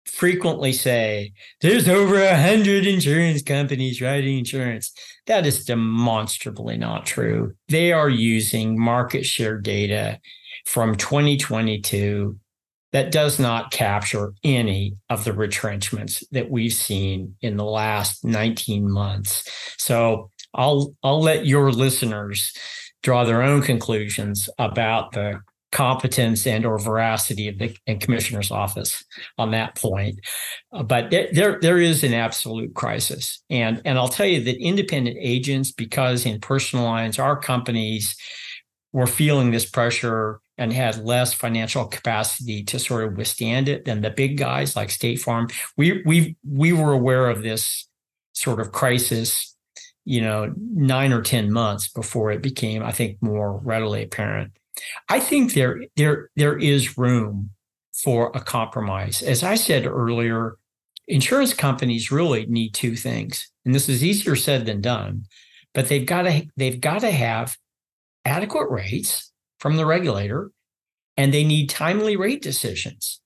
frequently 0.07 0.73
say 0.73 1.33
there's 1.61 1.89
over 1.89 2.23
a 2.23 2.41
hundred 2.41 2.87
insurance 2.87 3.43
companies 3.43 4.01
writing 4.01 4.39
insurance. 4.39 4.93
That 5.27 5.47
is 5.47 5.65
demonstrably 5.65 6.77
not 6.77 7.07
true. 7.07 7.55
They 7.69 7.93
are 7.93 8.09
using 8.09 8.79
market 8.79 9.25
share 9.25 9.59
data 9.59 10.21
from 10.67 10.97
2022 10.97 12.39
that 12.93 13.11
does 13.11 13.41
not 13.41 13.73
capture 13.73 14.33
any 14.45 14.97
of 15.11 15.25
the 15.25 15.33
retrenchments 15.33 16.23
that 16.31 16.49
we've 16.49 16.73
seen 16.73 17.35
in 17.41 17.57
the 17.57 17.65
last 17.65 18.25
19 18.25 18.89
months. 18.89 19.51
So 19.79 20.31
I'll 20.55 20.95
I'll 21.03 21.21
let 21.21 21.45
your 21.45 21.73
listeners 21.73 22.53
draw 23.03 23.25
their 23.25 23.43
own 23.43 23.63
conclusions 23.63 24.49
about 24.59 25.13
the 25.13 25.41
competence 25.75 26.47
and 26.47 26.65
or 26.65 26.79
veracity 26.79 27.49
of 27.49 27.59
the 27.59 27.77
commissioner's 27.99 28.51
office 28.51 29.05
on 29.37 29.51
that 29.51 29.75
point. 29.75 30.19
Uh, 30.73 30.83
but 30.83 31.11
there, 31.11 31.59
there 31.61 31.79
is 31.79 32.05
an 32.05 32.15
absolute 32.15 32.73
crisis. 32.75 33.43
And, 33.51 33.83
and 33.85 33.99
I'll 33.99 34.09
tell 34.09 34.27
you 34.27 34.43
that 34.45 34.57
independent 34.57 35.19
agents, 35.21 35.73
because 35.73 36.25
in 36.25 36.41
personal 36.41 36.85
lines, 36.87 37.19
our 37.19 37.37
companies 37.37 38.17
were 38.93 39.09
feeling 39.09 39.51
this 39.51 39.69
pressure 39.69 40.41
and 40.57 40.73
had 40.73 41.05
less 41.05 41.35
financial 41.35 41.85
capacity 41.85 42.63
to 42.63 42.79
sort 42.79 43.05
of 43.05 43.17
withstand 43.17 43.69
it 43.69 43.85
than 43.85 44.01
the 44.01 44.11
big 44.11 44.39
guys 44.39 44.77
like 44.77 44.91
State 44.91 45.21
Farm. 45.21 45.49
We 45.77 46.01
we 46.07 46.37
we 46.49 46.73
were 46.73 46.93
aware 46.93 47.29
of 47.29 47.43
this 47.43 47.89
sort 48.33 48.61
of 48.61 48.71
crisis, 48.71 49.57
you 50.05 50.21
know, 50.21 50.55
nine 50.57 51.13
or 51.13 51.23
ten 51.23 51.51
months 51.51 51.89
before 51.89 52.31
it 52.31 52.41
became, 52.41 52.85
I 52.85 52.93
think, 52.93 53.19
more 53.21 53.59
readily 53.65 54.05
apparent. 54.05 54.53
I 55.09 55.21
think 55.21 55.55
there 55.55 55.85
there 55.97 56.31
there 56.37 56.59
is 56.59 56.99
room 56.99 57.51
for 57.93 58.33
a 58.35 58.41
compromise. 58.41 59.23
As 59.23 59.43
I 59.43 59.55
said 59.55 59.87
earlier, 59.87 60.57
insurance 61.07 61.55
companies 61.55 62.11
really 62.11 62.47
need 62.47 62.75
two 62.75 62.97
things, 62.97 63.51
and 63.65 63.75
this 63.75 63.89
is 63.89 64.03
easier 64.03 64.37
said 64.37 64.67
than 64.67 64.81
done. 64.81 65.27
But 65.73 65.89
they've 65.89 66.07
got 66.07 66.23
to 66.23 66.47
they've 66.57 66.81
got 66.81 67.01
to 67.01 67.11
have 67.11 67.57
adequate 68.25 68.71
rates 68.71 69.33
from 69.59 69.77
the 69.77 69.87
regulator, 69.87 70.51
and 71.17 71.33
they 71.33 71.45
need 71.45 71.69
timely 71.69 72.17
rate 72.17 72.43
decisions. 72.43 73.21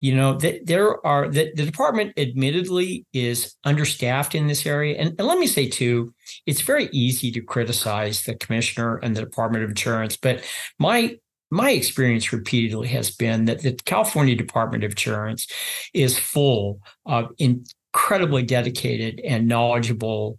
You 0.00 0.14
know 0.14 0.34
that 0.34 0.66
there 0.66 1.04
are 1.06 1.28
that 1.28 1.56
the 1.56 1.64
department 1.64 2.12
admittedly 2.16 3.06
is 3.12 3.54
understaffed 3.64 4.34
in 4.34 4.46
this 4.46 4.66
area. 4.66 4.96
And, 4.98 5.14
and 5.18 5.28
let 5.28 5.38
me 5.38 5.46
say 5.46 5.68
too 5.68 6.14
it's 6.46 6.62
very 6.62 6.88
easy 6.92 7.30
to 7.32 7.40
criticize 7.42 8.22
the 8.22 8.34
commissioner 8.34 8.96
and 8.96 9.14
the 9.14 9.20
department 9.20 9.64
of 9.64 9.70
insurance 9.70 10.16
but 10.16 10.42
my 10.78 11.16
my 11.50 11.70
experience 11.70 12.32
repeatedly 12.32 12.88
has 12.88 13.10
been 13.10 13.44
that 13.44 13.60
the 13.62 13.74
california 13.84 14.34
department 14.34 14.84
of 14.84 14.92
insurance 14.92 15.46
is 15.92 16.18
full 16.18 16.80
of 17.06 17.30
incredibly 17.38 18.42
dedicated 18.42 19.20
and 19.20 19.48
knowledgeable 19.48 20.38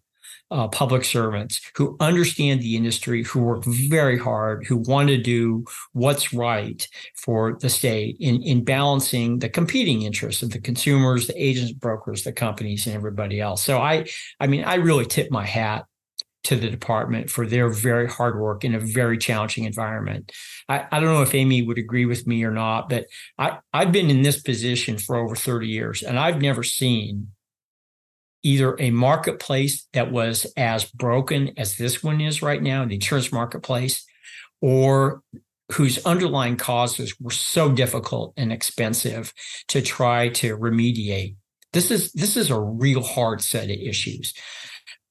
uh, 0.52 0.68
public 0.68 1.06
servants 1.06 1.62
who 1.76 1.96
understand 2.00 2.62
the 2.62 2.76
industry, 2.76 3.24
who 3.24 3.40
work 3.40 3.64
very 3.66 4.18
hard, 4.18 4.66
who 4.66 4.78
want 4.78 5.08
to 5.08 5.18
do 5.18 5.66
what's 5.94 6.34
right 6.34 6.88
for 7.16 7.58
the 7.62 7.70
state 7.70 8.18
in, 8.20 8.44
in 8.44 8.64
balancing 8.64 9.40
the 9.40 9.50
competing 9.50 10.02
interests 10.02 10.44
of 10.44 10.52
the 10.52 10.60
consumers, 10.60 11.28
the 11.28 11.42
agents, 11.42 11.72
brokers, 11.72 12.24
the 12.24 12.34
companies, 12.34 12.86
and 12.86 12.96
everybody 12.96 13.40
else. 13.40 13.64
So 13.64 13.80
I, 13.80 14.06
I 14.40 14.48
mean, 14.48 14.64
I 14.64 14.76
really 14.76 15.06
tip 15.06 15.32
my 15.32 15.46
hat 15.46 15.86
to 16.44 16.56
the 16.56 16.70
department 16.70 17.30
for 17.30 17.46
their 17.46 17.70
very 17.70 18.10
hard 18.10 18.40
work 18.40 18.64
in 18.64 18.74
a 18.74 18.80
very 18.80 19.18
challenging 19.18 19.66
environment. 19.66 20.32
I, 20.68 20.88
I 20.92 21.00
don't 21.00 21.14
know 21.14 21.22
if 21.22 21.36
Amy 21.36 21.62
would 21.62 21.78
agree 21.78 22.06
with 22.06 22.26
me 22.26 22.44
or 22.44 22.52
not, 22.52 22.90
but 22.90 23.06
I, 23.38 23.60
I've 23.74 23.92
been 23.92 24.10
in 24.10 24.24
this 24.24 24.42
position 24.42 24.98
for 24.98 25.16
over 25.16 25.36
30 25.36 25.68
years 25.68 26.02
and 26.02 26.18
I've 26.18 26.42
never 26.42 26.64
seen 26.64 27.28
either 28.44 28.76
a 28.80 28.92
marketplace 28.92 29.88
that 29.94 30.12
was 30.12 30.46
as 30.58 30.86
broken 30.86 31.52
as 31.58 31.78
this 31.78 32.04
one 32.04 32.22
is 32.22 32.42
right 32.42 32.62
now, 32.62 32.86
the 32.86 32.96
insurance 32.96 33.32
marketplace, 33.32 34.06
or 34.62 35.22
whose 35.72 36.04
underlying 36.06 36.58
causes 36.58 37.16
were 37.20 37.32
so 37.32 37.72
difficult 37.72 38.34
and 38.38 38.52
expensive 38.52 39.34
to 39.68 39.82
try 39.82 40.30
to 40.30 40.58
remediate. 40.58 41.36
This 41.74 41.92
is 41.92 42.12
this 42.14 42.36
is 42.36 42.50
a 42.50 42.60
real 42.60 43.02
hard 43.02 43.42
set 43.42 43.66
of 43.66 43.78
issues. 43.78 44.34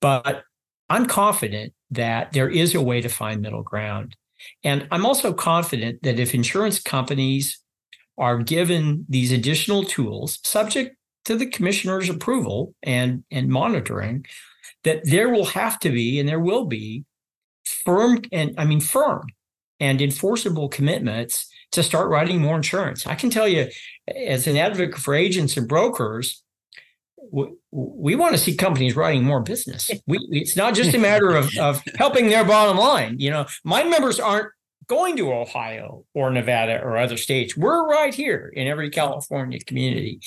But 0.01 0.43
I'm 0.89 1.07
confident 1.07 1.72
that 1.91 2.33
there 2.33 2.49
is 2.49 2.74
a 2.74 2.83
way 2.83 3.01
to 3.01 3.09
find 3.09 3.41
middle 3.41 3.62
ground. 3.62 4.16
And 4.64 4.87
I'm 4.91 5.07
also 5.07 5.33
confident 5.33 6.03
that 6.03 6.18
if 6.18 6.35
insurance 6.35 6.81
companies 6.81 7.59
are 8.18 8.39
given 8.39 9.07
these 9.09 9.33
additional 9.33 9.85
tools, 9.85 10.39
subject 10.43 10.97
to 11.25 11.37
the 11.37 11.47
commissioner's 11.47 12.09
approval 12.09 12.75
and 12.83 13.25
and 13.31 13.49
monitoring 13.49 14.27
that 14.85 15.01
there 15.05 15.29
will 15.29 15.45
have 15.45 15.79
to 15.81 15.91
be 15.91 16.18
and 16.18 16.29
there 16.29 16.41
will 16.41 16.64
be 16.64 17.05
firm 17.85 18.23
and 18.33 18.55
I 18.59 18.64
mean 18.64 18.81
firm 18.81 19.27
and 19.79 20.01
enforceable 20.01 20.68
commitments 20.68 21.49
to 21.73 21.83
start 21.83 22.11
writing 22.11 22.41
more 22.41 22.57
insurance. 22.57 23.07
I 23.07 23.14
can 23.14 23.31
tell 23.31 23.47
you 23.47 23.68
as 24.14 24.47
an 24.47 24.57
advocate 24.57 25.01
for 25.01 25.14
agents 25.14 25.57
and 25.57 25.68
brokers 25.68 26.43
we, 27.31 27.47
we 27.71 28.16
want 28.16 28.33
to 28.33 28.39
see 28.39 28.57
companies 28.57 28.97
writing 28.97 29.25
more 29.25 29.41
business. 29.41 29.91
We, 30.07 30.18
it's 30.31 30.57
not 30.57 30.75
just 30.75 30.95
a 30.95 30.99
matter 30.99 31.31
of, 31.31 31.51
of 31.59 31.83
helping 31.97 32.29
their 32.29 32.45
bottom 32.45 32.77
line. 32.77 33.16
You 33.18 33.31
know, 33.31 33.47
my 33.64 33.85
members 33.85 34.18
aren't 34.18 34.49
going 34.91 35.16
to 35.16 35.32
Ohio 35.32 36.05
or 36.14 36.32
Nevada 36.32 36.82
or 36.82 36.99
other 36.99 37.16
states. 37.16 37.57
We're 37.57 37.86
right 37.88 38.12
here 38.12 38.53
in 38.57 38.66
every 38.66 38.91
California 38.91 39.61
community. 39.61 40.18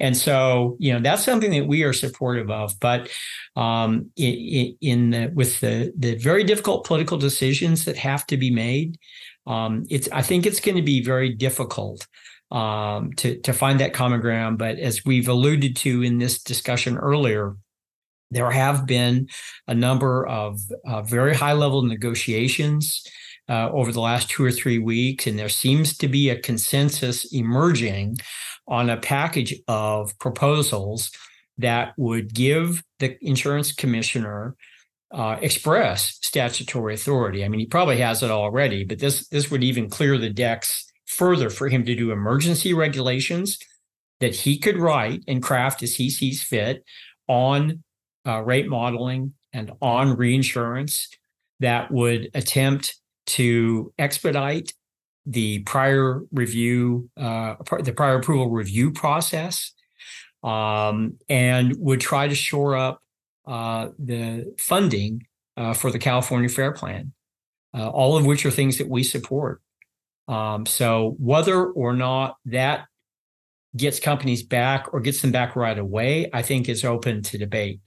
And 0.00 0.16
so, 0.16 0.76
you 0.80 0.92
know, 0.92 0.98
that's 0.98 1.22
something 1.22 1.52
that 1.52 1.68
we 1.68 1.84
are 1.84 1.92
supportive 1.92 2.50
of. 2.50 2.74
But 2.80 3.08
um, 3.54 4.10
in, 4.16 4.76
in 4.80 5.10
the, 5.10 5.30
with 5.32 5.60
the, 5.60 5.92
the 5.96 6.16
very 6.16 6.42
difficult 6.42 6.84
political 6.84 7.18
decisions 7.18 7.84
that 7.84 7.96
have 7.98 8.26
to 8.26 8.36
be 8.36 8.50
made, 8.50 8.98
um, 9.46 9.84
it's 9.88 10.08
I 10.10 10.22
think 10.22 10.44
it's 10.44 10.60
going 10.60 10.76
to 10.76 10.82
be 10.82 11.04
very 11.04 11.30
difficult 11.32 12.06
um, 12.50 13.12
to 13.14 13.38
to 13.38 13.52
find 13.52 13.78
that 13.78 13.94
common 13.94 14.20
ground. 14.20 14.58
But 14.58 14.78
as 14.80 15.04
we've 15.04 15.28
alluded 15.28 15.76
to 15.76 16.02
in 16.02 16.18
this 16.18 16.42
discussion 16.42 16.98
earlier, 16.98 17.56
there 18.32 18.50
have 18.50 18.86
been 18.86 19.28
a 19.68 19.74
number 19.74 20.26
of 20.26 20.58
uh, 20.84 21.02
very 21.02 21.34
high 21.34 21.54
level 21.54 21.82
negotiations 21.82 23.04
uh, 23.50 23.68
over 23.72 23.90
the 23.90 24.00
last 24.00 24.30
two 24.30 24.44
or 24.44 24.52
three 24.52 24.78
weeks, 24.78 25.26
and 25.26 25.38
there 25.38 25.48
seems 25.48 25.98
to 25.98 26.08
be 26.08 26.30
a 26.30 26.40
consensus 26.40 27.24
emerging 27.32 28.16
on 28.68 28.88
a 28.88 28.96
package 28.96 29.54
of 29.66 30.16
proposals 30.20 31.10
that 31.58 31.92
would 31.98 32.32
give 32.32 32.82
the 33.00 33.18
insurance 33.20 33.72
commissioner 33.72 34.54
uh, 35.12 35.36
express 35.42 36.18
statutory 36.22 36.94
authority. 36.94 37.44
I 37.44 37.48
mean, 37.48 37.58
he 37.58 37.66
probably 37.66 37.98
has 37.98 38.22
it 38.22 38.30
already, 38.30 38.84
but 38.84 39.00
this 39.00 39.26
this 39.28 39.50
would 39.50 39.64
even 39.64 39.90
clear 39.90 40.16
the 40.16 40.30
decks 40.30 40.86
further 41.06 41.50
for 41.50 41.68
him 41.68 41.84
to 41.84 41.96
do 41.96 42.12
emergency 42.12 42.72
regulations 42.72 43.58
that 44.20 44.34
he 44.34 44.58
could 44.58 44.78
write 44.78 45.24
and 45.26 45.42
craft 45.42 45.82
as 45.82 45.96
he 45.96 46.08
sees 46.08 46.40
fit 46.40 46.84
on 47.26 47.82
uh, 48.26 48.40
rate 48.42 48.68
modeling 48.68 49.32
and 49.52 49.72
on 49.82 50.16
reinsurance 50.16 51.08
that 51.58 51.90
would 51.90 52.30
attempt 52.34 53.00
to 53.26 53.92
expedite 53.98 54.72
the 55.26 55.60
prior 55.60 56.22
review, 56.32 57.08
uh, 57.16 57.54
the 57.80 57.92
prior 57.92 58.16
approval 58.16 58.50
review 58.50 58.90
process, 58.90 59.72
um, 60.42 61.18
and 61.28 61.76
would 61.78 62.00
try 62.00 62.26
to 62.26 62.34
shore 62.34 62.76
up 62.76 63.00
uh, 63.46 63.88
the 63.98 64.54
funding 64.58 65.26
uh, 65.56 65.74
for 65.74 65.90
the 65.90 65.98
California 65.98 66.48
Fair 66.48 66.72
Plan, 66.72 67.12
uh, 67.74 67.88
all 67.88 68.16
of 68.16 68.24
which 68.24 68.46
are 68.46 68.50
things 68.50 68.78
that 68.78 68.88
we 68.88 69.02
support. 69.02 69.60
Um, 70.28 70.64
so 70.66 71.16
whether 71.18 71.66
or 71.66 71.94
not 71.94 72.36
that 72.46 72.86
gets 73.76 74.00
companies 74.00 74.42
back 74.42 74.92
or 74.92 75.00
gets 75.00 75.20
them 75.22 75.32
back 75.32 75.56
right 75.56 75.78
away, 75.78 76.30
I 76.32 76.42
think 76.42 76.68
is 76.68 76.84
open 76.84 77.22
to 77.22 77.38
debate 77.38 77.80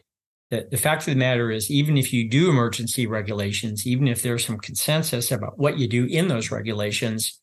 the, 0.53 0.67
the 0.69 0.77
fact 0.77 1.01
of 1.01 1.13
the 1.13 1.19
matter 1.19 1.49
is, 1.49 1.71
even 1.71 1.97
if 1.97 2.13
you 2.13 2.29
do 2.29 2.49
emergency 2.49 3.07
regulations, 3.07 3.87
even 3.87 4.07
if 4.07 4.21
there's 4.21 4.45
some 4.45 4.59
consensus 4.59 5.31
about 5.31 5.57
what 5.57 5.79
you 5.79 5.87
do 5.87 6.05
in 6.05 6.27
those 6.27 6.51
regulations, 6.51 7.41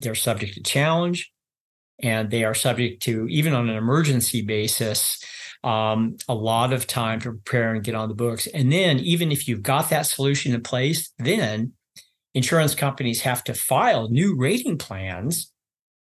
they're 0.00 0.14
subject 0.14 0.54
to 0.54 0.62
challenge 0.62 1.30
and 1.98 2.30
they 2.30 2.42
are 2.42 2.54
subject 2.54 3.02
to, 3.02 3.26
even 3.28 3.52
on 3.52 3.68
an 3.68 3.76
emergency 3.76 4.40
basis, 4.40 5.22
um, 5.62 6.16
a 6.26 6.34
lot 6.34 6.72
of 6.72 6.86
time 6.86 7.20
to 7.20 7.32
prepare 7.32 7.74
and 7.74 7.84
get 7.84 7.94
on 7.94 8.08
the 8.08 8.14
books. 8.14 8.46
And 8.46 8.72
then, 8.72 8.98
even 9.00 9.30
if 9.30 9.46
you've 9.46 9.62
got 9.62 9.90
that 9.90 10.06
solution 10.06 10.54
in 10.54 10.62
place, 10.62 11.12
then 11.18 11.72
insurance 12.32 12.74
companies 12.74 13.22
have 13.22 13.44
to 13.44 13.52
file 13.52 14.08
new 14.08 14.36
rating 14.36 14.78
plans 14.78 15.52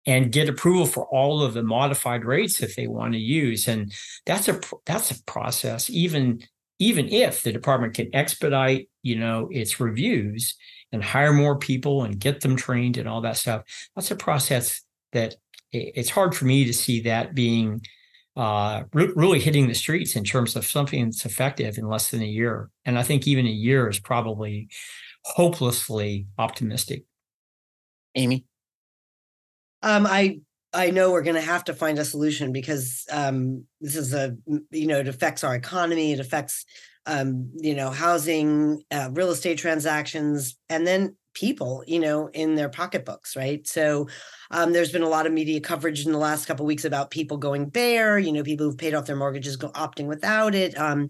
and 0.06 0.32
get 0.32 0.48
approval 0.48 0.86
for 0.86 1.06
all 1.06 1.42
of 1.42 1.54
the 1.54 1.62
modified 1.62 2.24
rates 2.24 2.58
that 2.58 2.76
they 2.76 2.86
want 2.86 3.12
to 3.12 3.18
use. 3.18 3.66
And 3.66 3.92
that's 4.24 4.48
a 4.48 4.60
that's 4.84 5.10
a 5.10 5.22
process 5.24 5.90
even 5.90 6.42
even 6.78 7.08
if 7.08 7.42
the 7.42 7.52
department 7.52 7.94
can 7.94 8.14
expedite 8.14 8.88
you 9.02 9.16
know 9.16 9.48
its 9.50 9.80
reviews 9.80 10.54
and 10.92 11.02
hire 11.02 11.32
more 11.32 11.58
people 11.58 12.04
and 12.04 12.20
get 12.20 12.40
them 12.40 12.54
trained 12.56 12.96
and 12.96 13.08
all 13.08 13.22
that 13.22 13.36
stuff 13.36 13.62
that's 13.94 14.10
a 14.10 14.16
process 14.16 14.82
that 15.12 15.34
it's 15.72 16.10
hard 16.10 16.34
for 16.34 16.44
me 16.44 16.64
to 16.64 16.72
see 16.72 17.00
that 17.00 17.34
being 17.34 17.80
uh, 18.36 18.82
re- 18.92 19.12
really 19.16 19.40
hitting 19.40 19.66
the 19.66 19.74
streets 19.74 20.14
in 20.14 20.24
terms 20.24 20.56
of 20.56 20.66
something 20.66 21.04
that's 21.04 21.24
effective 21.24 21.78
in 21.78 21.88
less 21.88 22.10
than 22.10 22.22
a 22.22 22.26
year. 22.26 22.70
And 22.84 22.98
i 22.98 23.02
think 23.02 23.26
even 23.26 23.46
a 23.46 23.50
year 23.50 23.88
is 23.88 23.98
probably 23.98 24.68
hopelessly 25.24 26.26
optimistic. 26.38 27.04
Amy 28.14 28.44
um, 29.86 30.04
I 30.04 30.40
I 30.72 30.90
know 30.90 31.12
we're 31.12 31.22
going 31.22 31.36
to 31.36 31.40
have 31.40 31.64
to 31.64 31.74
find 31.74 31.98
a 31.98 32.04
solution 32.04 32.52
because 32.52 33.06
um, 33.10 33.64
this 33.80 33.96
is 33.96 34.12
a 34.12 34.36
you 34.70 34.86
know 34.88 34.98
it 34.98 35.08
affects 35.08 35.44
our 35.44 35.54
economy, 35.54 36.12
it 36.12 36.20
affects 36.20 36.66
um, 37.06 37.52
you 37.54 37.74
know 37.74 37.90
housing, 37.90 38.82
uh, 38.90 39.08
real 39.12 39.30
estate 39.30 39.58
transactions, 39.58 40.58
and 40.68 40.86
then 40.86 41.16
people 41.34 41.84
you 41.86 42.00
know 42.00 42.28
in 42.28 42.56
their 42.56 42.68
pocketbooks, 42.68 43.36
right? 43.36 43.64
So 43.66 44.08
um, 44.50 44.72
there's 44.72 44.90
been 44.90 45.02
a 45.02 45.08
lot 45.08 45.26
of 45.26 45.32
media 45.32 45.60
coverage 45.60 46.04
in 46.04 46.10
the 46.10 46.18
last 46.18 46.46
couple 46.46 46.66
weeks 46.66 46.84
about 46.84 47.12
people 47.12 47.36
going 47.36 47.68
bare, 47.68 48.18
you 48.18 48.32
know, 48.32 48.42
people 48.42 48.66
who've 48.66 48.78
paid 48.78 48.94
off 48.94 49.06
their 49.06 49.16
mortgages 49.16 49.56
go 49.56 49.70
opting 49.70 50.06
without 50.06 50.54
it. 50.56 50.76
Um, 50.76 51.08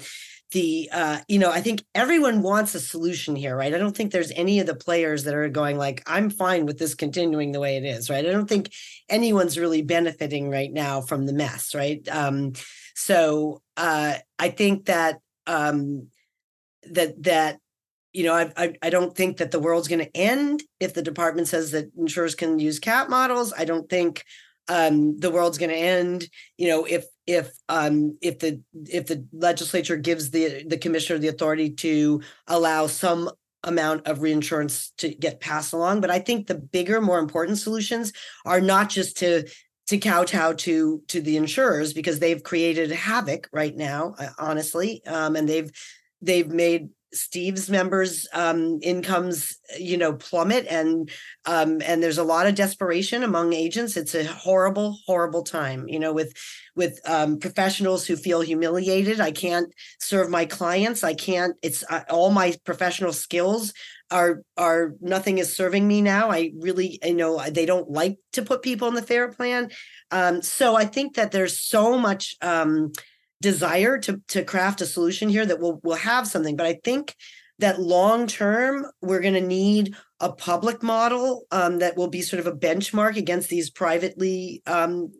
the 0.57 0.88
uh 0.90 1.18
you 1.28 1.38
know 1.38 1.50
i 1.50 1.61
think 1.61 1.84
everyone 1.94 2.40
wants 2.40 2.74
a 2.74 2.80
solution 2.80 3.36
here 3.36 3.54
right? 3.54 3.74
I 3.74 3.78
don't 3.78 3.94
think 3.94 4.11
there's 4.11 4.32
any 4.32 4.59
of 4.59 4.66
the 4.66 4.74
players 4.74 5.24
that 5.24 5.34
are 5.34 5.50
going 5.50 5.76
like 5.76 6.02
i'm 6.07 6.30
fine 6.30 6.64
with 6.64 6.78
this 6.78 6.94
continuing 6.94 7.52
the 7.52 7.61
way 7.61 7.76
it 7.76 7.84
is 7.84 8.09
right? 8.09 8.24
I 8.24 8.32
don't 8.32 8.48
think 8.48 8.72
anyone's 9.11 9.59
really 9.59 9.82
benefiting 9.82 10.48
right 10.48 10.72
now 10.72 11.02
from 11.02 11.26
the 11.26 11.34
mess 11.34 11.74
right? 11.74 12.00
Um 12.09 12.54
so 12.94 13.61
uh 13.76 14.14
i 14.38 14.48
think 14.48 14.86
that 14.86 15.18
um 15.46 16.09
that 16.84 17.22
that 17.24 17.59
you 18.14 18.24
know 18.24 18.32
I, 18.32 18.50
I 18.57 18.74
i 18.80 18.88
don't 18.88 19.14
think 19.14 19.36
that 19.36 19.50
the 19.50 19.61
world's 19.61 19.88
going 19.88 20.07
to 20.07 20.16
end 20.16 20.62
if 20.80 20.94
the 20.94 21.02
department 21.02 21.48
says 21.48 21.72
that 21.72 21.90
insurers 21.98 22.34
can 22.34 22.59
use 22.59 22.78
cat 22.78 23.11
models. 23.11 23.52
I 23.52 23.66
don't 23.66 23.90
think 23.90 24.24
um, 24.68 25.18
the 25.18 25.30
world's 25.30 25.59
going 25.59 25.70
to 25.70 25.76
end. 25.76 26.28
You 26.57 26.68
know, 26.68 26.84
if 26.84 27.04
if 27.27 27.53
um, 27.68 28.16
if 28.20 28.39
the 28.39 28.62
if 28.89 29.07
the 29.07 29.27
legislature 29.33 29.97
gives 29.97 30.31
the 30.31 30.64
the 30.66 30.79
commissioner 30.79 31.18
the 31.18 31.29
authority 31.29 31.70
to 31.70 32.20
allow 32.47 32.87
some 32.87 33.31
amount 33.64 34.07
of 34.07 34.22
reinsurance 34.22 34.93
to 34.99 35.09
get 35.09 35.41
passed 35.41 35.72
along. 35.72 36.01
But 36.01 36.11
I 36.11 36.20
think 36.20 36.47
the 36.47 36.55
bigger, 36.55 37.01
more 37.01 37.18
important 37.18 37.59
solutions 37.59 38.12
are 38.45 38.61
not 38.61 38.89
just 38.89 39.18
to 39.18 39.49
to 39.89 39.99
kowtow 39.99 40.53
to 40.53 41.03
to 41.09 41.20
the 41.20 41.37
insurers 41.37 41.93
because 41.93 42.18
they've 42.18 42.43
created 42.43 42.91
havoc 42.91 43.49
right 43.53 43.77
now, 43.77 44.14
uh, 44.18 44.29
honestly, 44.39 45.03
um, 45.07 45.37
and 45.37 45.49
they've 45.49 45.70
they've 46.22 46.49
made 46.49 46.89
Steve's 47.12 47.70
members' 47.70 48.26
um, 48.32 48.78
incomes, 48.82 49.59
you 49.78 49.96
know, 49.96 50.14
plummet, 50.14 50.66
and 50.68 51.11
um, 51.44 51.80
and 51.84 52.02
there's 52.02 52.18
a 52.18 52.24
lot 52.24 52.46
of 52.46 52.54
desperation 52.54 53.22
among 53.22 53.52
agents. 53.52 53.96
It's 53.96 54.14
a 54.14 54.24
horrible, 54.24 54.98
horrible 55.07 55.42
time, 55.42 55.88
you 55.88 55.98
know, 55.98 56.12
with 56.12 56.32
with 56.74 57.00
um, 57.09 57.38
professionals 57.38 58.07
who 58.07 58.16
feel 58.16 58.40
humiliated. 58.40 59.20
I 59.20 59.30
can't 59.30 59.72
serve 60.00 60.30
my 60.30 60.44
clients. 60.44 61.04
I 61.04 61.14
can't. 61.14 61.57
It's 61.62 61.84
uh, 61.88 62.02
all 62.11 62.30
my 62.30 62.54
professional 62.64 63.12
skills 63.12 63.72
are 64.11 64.42
are 64.57 64.94
nothing 65.00 65.38
is 65.38 65.57
serving 65.57 65.86
me 65.86 66.02
now. 66.02 66.30
I 66.30 66.52
really, 66.59 66.98
you 67.02 67.14
know, 67.14 67.42
they 67.50 67.66
don't 67.66 67.90
like 67.90 68.18
to 68.32 68.42
put 68.42 68.62
people 68.62 68.88
in 68.88 68.94
the 68.94 69.02
FAIR 69.02 69.32
plan. 69.32 69.70
Um, 70.11 70.42
so 70.42 70.76
I 70.76 70.84
think 70.84 71.16
that 71.16 71.32
there's 71.32 71.61
so 71.61 71.98
much. 71.98 72.36
Desire 73.41 73.99
to 73.99 74.20
to 74.28 74.45
craft 74.45 74.80
a 74.80 74.87
solution 74.87 75.28
here 75.28 75.47
that 75.47 75.61
will 75.61 75.80
will 75.82 75.97
have 75.97 76.26
something. 76.26 76.57
But 76.57 76.66
i 76.66 76.78
think 76.84 77.14
that 77.59 77.80
long 77.80 78.26
term 78.26 78.87
we're 79.01 79.20
going 79.20 79.34
to 79.34 79.41
need 79.41 79.95
a 80.20 80.32
public 80.32 80.82
model 80.82 81.47
um, 81.51 81.78
that 81.78 81.97
will 81.97 82.09
be 82.09 82.22
sort 82.22 82.41
of 82.41 82.47
a 82.47 82.57
benchmark 82.57 83.16
against 83.16 83.49
these 83.49 83.70
privately 83.70 84.62
um, 84.66 85.12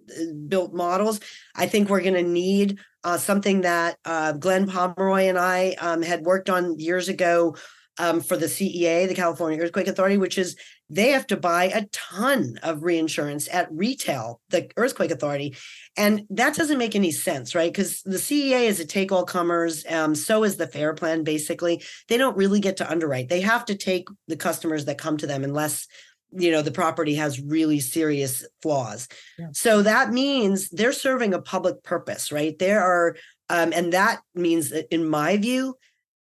built 0.49 0.75
models. 0.75 1.21
I 1.55 1.67
think 1.67 1.89
we're 1.89 2.03
going 2.03 2.14
to 2.14 2.23
need 2.23 2.79
uh, 3.07 3.17
something 3.17 3.61
that 3.61 3.97
uh, 4.05 4.33
glenn 4.33 4.67
pomeroy 4.67 5.23
and 5.29 5.39
i 5.39 5.77
um, 5.81 6.03
had 6.03 6.23
worked 6.23 6.51
on 6.51 6.79
years 6.79 7.09
ago 7.09 7.57
um, 7.99 8.21
for 8.21 8.37
the 8.37 8.49
cea 8.49 9.07
the 9.07 9.14
california 9.14 9.62
earthquake 9.62 9.87
authority 9.87 10.19
which 10.19 10.37
is 10.37 10.57
they 10.89 11.11
have 11.11 11.26
to 11.28 11.37
buy 11.37 11.64
a 11.64 11.87
ton 11.87 12.59
of 12.62 12.84
reinsurance 12.84 13.49
at 13.53 13.68
retail, 13.72 14.41
the 14.51 14.70
earthquake 14.76 15.11
authority. 15.11 15.57
And 15.97 16.26
that 16.30 16.55
doesn't 16.55 16.78
make 16.78 16.95
any 16.95 17.11
sense, 17.11 17.55
right? 17.55 17.72
Because 17.72 18.03
the 18.03 18.18
CEA 18.18 18.66
is 18.68 18.78
a 18.78 18.84
take 18.84 19.11
all 19.11 19.24
comers. 19.24 19.84
Um, 19.91 20.14
so 20.14 20.45
is 20.45 20.57
the 20.57 20.68
FAIR 20.68 20.95
plan, 20.95 21.24
basically. 21.24 21.82
They 22.09 22.16
don't 22.16 22.37
really 22.37 22.61
get 22.61 22.76
to 22.78 22.91
underwrite. 22.91 23.28
They 23.28 23.41
have 23.41 23.64
to 23.66 23.74
take 23.74 24.09
the 24.28 24.37
customers 24.37 24.84
that 24.84 24.99
come 24.99 25.16
to 25.18 25.26
them 25.26 25.45
unless 25.45 25.87
you 26.32 26.51
know 26.51 26.61
the 26.61 26.72
property 26.72 27.14
has 27.14 27.41
really 27.41 27.78
serious 27.78 28.45
flaws 28.61 29.07
yeah. 29.39 29.47
so 29.53 29.80
that 29.82 30.12
means 30.12 30.68
they're 30.70 30.93
serving 30.93 31.32
a 31.32 31.41
public 31.41 31.82
purpose 31.84 32.32
right 32.32 32.59
there 32.59 32.82
are 32.82 33.16
um, 33.49 33.72
and 33.72 33.93
that 33.93 34.20
means 34.34 34.70
that 34.70 34.93
in 34.93 35.09
my 35.09 35.37
view 35.37 35.76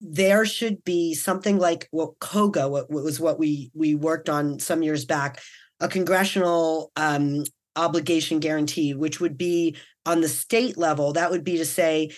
there 0.01 0.46
should 0.46 0.84
be 0.84 1.14
something 1.14 1.59
like 1.59 1.88
what 1.90 2.18
COGA, 2.20 2.68
what, 2.68 2.90
what 2.90 3.05
was 3.05 3.18
what 3.18 3.38
we 3.38 3.70
we 3.74 3.94
worked 3.94 4.28
on 4.28 4.59
some 4.59 4.82
years 4.82 5.05
back, 5.05 5.40
a 5.80 5.88
congressional 5.88 6.92
um, 6.96 7.44
obligation 7.76 8.38
guarantee, 8.38 8.94
which 8.94 9.20
would 9.20 9.36
be 9.36 9.76
on 10.07 10.20
the 10.20 10.28
state 10.28 10.76
level. 10.76 11.12
That 11.12 11.30
would 11.30 11.44
be 11.44 11.59
to 11.59 11.64
say 11.64 12.11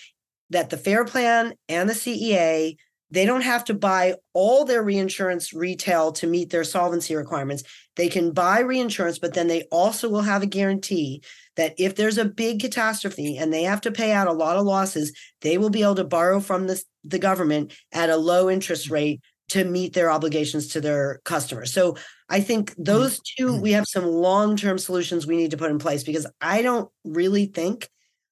that 0.51 0.71
the 0.71 0.77
FAIR 0.77 1.05
Plan 1.05 1.55
and 1.69 1.89
the 1.89 1.95
CEA 1.95 2.77
they 3.11 3.27
don't 3.27 3.43
have 3.43 3.65
to 3.65 3.75
buy 3.75 4.15
all 4.33 4.65
their 4.65 4.83
reinsurance 4.83 5.53
retail 5.53 6.13
to 6.13 6.27
meet 6.27 6.51
their 6.51 6.65
solvency 6.65 7.15
requirements. 7.17 7.65
They 7.97 8.09
can 8.09 8.33
buy 8.33 8.61
reinsurance, 8.61 9.19
but 9.19 9.35
then 9.35 9.49
they 9.49 9.63
also 9.71 10.09
will 10.09 10.23
have 10.23 10.43
a 10.43 10.47
guarantee 10.47 11.23
that 11.57 11.75
if 11.79 11.97
there's 11.97 12.19
a 12.19 12.25
big 12.25 12.61
catastrophe 12.61 13.37
and 13.37 13.53
they 13.53 13.65
have 13.65 13.81
to 13.83 13.93
pay 13.93 14.13
out 14.13 14.29
a 14.29 14.33
lot 14.33 14.57
of 14.57 14.65
losses, 14.65 15.13
they 15.41 15.59
will 15.59 15.71
be 15.71 15.83
able 15.83 15.97
to 15.97 16.05
borrow 16.05 16.41
from 16.41 16.67
the, 16.67 16.83
the 17.05 17.19
government 17.19 17.73
at 17.93 18.11
a 18.11 18.17
low 18.17 18.49
interest 18.49 18.87
mm-hmm. 18.87 18.95
rate 18.95 19.21
to 19.51 19.65
meet 19.65 19.93
their 19.93 20.11
obligations 20.11 20.69
to 20.69 20.81
their 20.81 21.21
customers. 21.25 21.73
So 21.73 21.97
I 22.29 22.41
think 22.41 22.71
mm-hmm. 22.71 22.85
those 22.85 23.21
two, 23.37 23.49
mm-hmm. 23.49 23.61
we 23.61 23.73
have 23.73 23.89
some 23.89 24.07
long-term 24.07 24.79
solutions 24.79 25.27
we 25.27 25.37
need 25.37 25.51
to 25.51 25.57
put 25.57 25.73
in 25.73 25.81
place 25.81 26.05
because 26.05 26.27
I 26.41 26.63
don't 26.63 26.89
really 27.05 27.47
think 27.47 27.89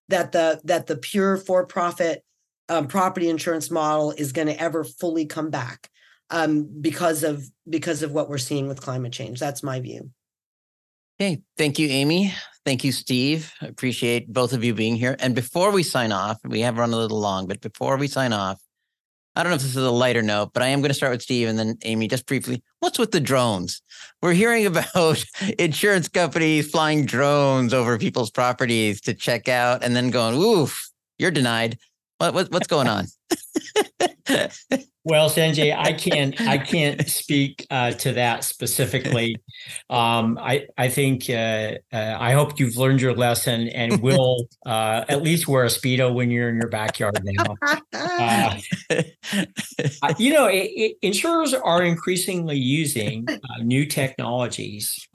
that 0.08 0.32
the 0.32 0.60
that 0.64 0.86
the 0.86 0.96
pure 0.96 1.36
for-profit 1.36 2.24
um, 2.68 2.86
property 2.86 3.28
insurance 3.28 3.70
model 3.70 4.12
is 4.12 4.32
going 4.32 4.48
to 4.48 4.60
ever 4.60 4.84
fully 4.84 5.26
come 5.26 5.50
back 5.50 5.90
um, 6.30 6.68
because 6.80 7.24
of 7.24 7.44
because 7.68 8.02
of 8.02 8.12
what 8.12 8.28
we're 8.28 8.38
seeing 8.38 8.68
with 8.68 8.80
climate 8.80 9.12
change. 9.12 9.40
That's 9.40 9.62
my 9.62 9.80
view. 9.80 10.10
Okay, 11.20 11.42
thank 11.56 11.78
you, 11.78 11.88
Amy. 11.88 12.32
Thank 12.64 12.84
you, 12.84 12.92
Steve. 12.92 13.52
I 13.60 13.66
appreciate 13.66 14.32
both 14.32 14.52
of 14.52 14.62
you 14.62 14.72
being 14.72 14.94
here. 14.94 15.16
And 15.18 15.34
before 15.34 15.72
we 15.72 15.82
sign 15.82 16.12
off, 16.12 16.38
we 16.44 16.60
have 16.60 16.78
run 16.78 16.92
a 16.92 16.96
little 16.96 17.18
long, 17.18 17.48
but 17.48 17.60
before 17.60 17.96
we 17.96 18.06
sign 18.06 18.32
off, 18.32 18.60
I 19.34 19.42
don't 19.42 19.50
know 19.50 19.56
if 19.56 19.62
this 19.62 19.76
is 19.76 19.84
a 19.84 19.90
lighter 19.90 20.22
note, 20.22 20.50
but 20.52 20.62
I 20.62 20.66
am 20.66 20.80
going 20.80 20.90
to 20.90 20.94
start 20.94 21.12
with 21.12 21.22
Steve 21.22 21.48
and 21.48 21.58
then 21.58 21.78
Amy 21.84 22.08
just 22.08 22.26
briefly. 22.26 22.62
What's 22.80 22.98
with 22.98 23.12
the 23.12 23.20
drones? 23.20 23.82
We're 24.20 24.32
hearing 24.32 24.66
about 24.66 25.24
insurance 25.58 26.08
companies 26.08 26.70
flying 26.70 27.04
drones 27.06 27.72
over 27.72 27.98
people's 27.98 28.30
properties 28.30 29.00
to 29.02 29.14
check 29.14 29.48
out 29.48 29.82
and 29.82 29.94
then 29.94 30.10
going, 30.10 30.34
oof, 30.34 30.90
you're 31.18 31.30
denied. 31.30 31.78
What, 32.18 32.34
what 32.34 32.50
what's 32.50 32.66
going 32.66 32.88
on? 32.88 33.06
Well, 35.04 35.30
Sanjay, 35.30 35.74
I 35.76 35.92
can't 35.92 36.38
I 36.40 36.58
can't 36.58 37.08
speak 37.08 37.66
uh, 37.70 37.92
to 37.92 38.12
that 38.12 38.44
specifically. 38.44 39.36
Um, 39.88 40.38
I 40.40 40.66
I 40.76 40.88
think 40.88 41.30
uh, 41.30 41.74
uh, 41.92 42.16
I 42.18 42.32
hope 42.32 42.60
you've 42.60 42.76
learned 42.76 43.00
your 43.00 43.14
lesson 43.14 43.68
and 43.68 44.02
will 44.02 44.48
uh, 44.66 45.04
at 45.08 45.22
least 45.22 45.48
wear 45.48 45.64
a 45.64 45.68
speedo 45.68 46.12
when 46.12 46.30
you're 46.30 46.48
in 46.50 46.56
your 46.56 46.68
backyard 46.68 47.18
now. 47.24 47.56
Uh, 50.02 50.14
you 50.18 50.32
know, 50.32 50.46
it, 50.46 50.70
it, 50.74 50.96
insurers 51.02 51.54
are 51.54 51.82
increasingly 51.82 52.56
using 52.56 53.26
uh, 53.28 53.62
new 53.62 53.86
technologies 53.86 55.08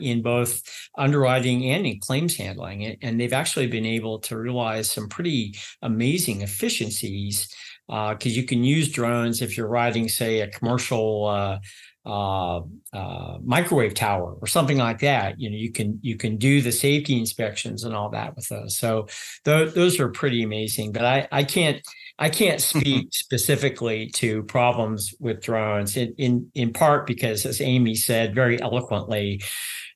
in 0.00 0.22
both 0.22 0.62
underwriting 0.96 1.70
and 1.70 1.86
in 1.86 2.00
claims 2.00 2.36
handling, 2.36 2.96
and 3.02 3.20
they've 3.20 3.32
actually 3.32 3.66
been 3.66 3.86
able 3.86 4.18
to 4.18 4.36
realize 4.36 4.90
some 4.90 5.08
pretty 5.08 5.54
amazing 5.82 6.42
efficiencies 6.42 7.48
because 7.88 8.32
uh, 8.32 8.36
you 8.36 8.42
can 8.42 8.64
use 8.64 8.90
drones 8.90 9.42
if 9.42 9.56
you're 9.56 9.68
riding, 9.68 10.08
say, 10.08 10.40
a 10.40 10.48
commercial 10.48 11.26
uh, 11.26 11.58
uh, 12.06 12.60
uh, 12.92 13.38
microwave 13.42 13.92
tower 13.94 14.36
or 14.40 14.46
something 14.46 14.78
like 14.78 15.00
that. 15.00 15.40
You 15.40 15.50
know, 15.50 15.56
you 15.56 15.72
can 15.72 15.98
you 16.02 16.16
can 16.16 16.36
do 16.36 16.62
the 16.62 16.72
safety 16.72 17.18
inspections 17.18 17.84
and 17.84 17.94
all 17.94 18.10
that 18.10 18.36
with 18.36 18.48
those. 18.48 18.78
So 18.78 19.08
th- 19.44 19.74
those 19.74 19.98
are 19.98 20.08
pretty 20.08 20.42
amazing. 20.42 20.92
But 20.92 21.04
I 21.04 21.28
I 21.32 21.42
can't 21.42 21.84
I 22.18 22.30
can't 22.30 22.60
speak 22.60 23.08
specifically 23.12 24.08
to 24.14 24.44
problems 24.44 25.14
with 25.18 25.42
drones 25.42 25.96
in 25.96 26.14
in 26.16 26.50
in 26.54 26.72
part 26.72 27.06
because, 27.06 27.44
as 27.44 27.60
Amy 27.60 27.94
said 27.94 28.34
very 28.34 28.60
eloquently. 28.60 29.42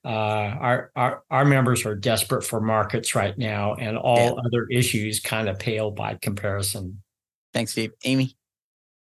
Uh, 0.02 0.08
our, 0.08 0.90
our 0.96 1.22
our 1.30 1.44
members 1.44 1.84
are 1.84 1.94
desperate 1.94 2.42
for 2.42 2.58
markets 2.58 3.14
right 3.14 3.36
now, 3.36 3.74
and 3.74 3.98
all 3.98 4.16
yeah. 4.16 4.42
other 4.46 4.66
issues 4.70 5.20
kind 5.20 5.46
of 5.46 5.58
pale 5.58 5.90
by 5.90 6.14
comparison. 6.22 7.02
Thanks, 7.52 7.72
Steve. 7.72 7.92
Amy. 8.04 8.36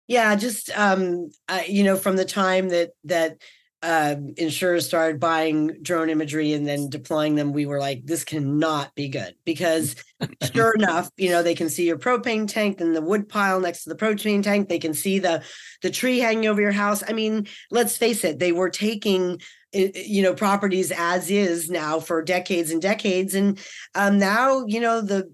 Yeah, 0.08 0.36
just 0.36 0.70
um, 0.78 1.32
you 1.68 1.84
know, 1.84 1.96
from 1.96 2.16
the 2.16 2.26
time 2.26 2.70
that 2.70 2.92
that 3.06 3.38
uh, 3.82 4.16
insurers 4.38 4.88
started 4.88 5.20
buying 5.20 5.78
drone 5.82 6.10
imagery 6.10 6.54
and 6.54 6.68
then 6.68 6.90
deploying 6.90 7.36
them, 7.36 7.54
we 7.54 7.68
were 7.68 7.80
like, 7.80 8.04
this 8.06 8.24
cannot 8.24 8.94
be 8.96 9.10
good 9.10 9.36
because 9.46 9.96
sure 10.54 10.74
enough, 10.74 11.12
you 11.18 11.30
know, 11.30 11.44
they 11.44 11.54
can 11.54 11.70
see 11.70 11.86
your 11.86 11.98
propane 11.98 12.48
tank 12.48 12.82
and 12.82 12.96
the 12.96 13.02
wood 13.02 13.30
pile 13.30 13.60
next 13.60 13.84
to 13.84 13.90
the 13.90 13.96
propane 13.96 14.42
tank. 14.42 14.70
They 14.70 14.80
can 14.80 14.94
see 14.94 15.20
the 15.20 15.44
the 15.82 15.92
tree 15.92 16.20
hanging 16.20 16.48
over 16.48 16.62
your 16.62 16.72
house. 16.72 17.04
I 17.08 17.14
mean, 17.14 17.48
let's 17.70 17.98
face 17.98 18.24
it, 18.24 18.40
they 18.40 18.52
were 18.52 18.70
taking 18.70 19.40
you 19.76 20.24
know 20.24 20.34
properties 20.34 20.92
as 20.92 21.30
is 21.30 21.70
now 21.70 22.00
for 22.00 22.22
decades 22.22 22.72
and 22.72 22.82
decades. 22.82 23.36
And 23.36 23.60
um, 23.94 24.18
now 24.18 24.66
you 24.66 24.80
know 24.80 25.02
the 25.02 25.30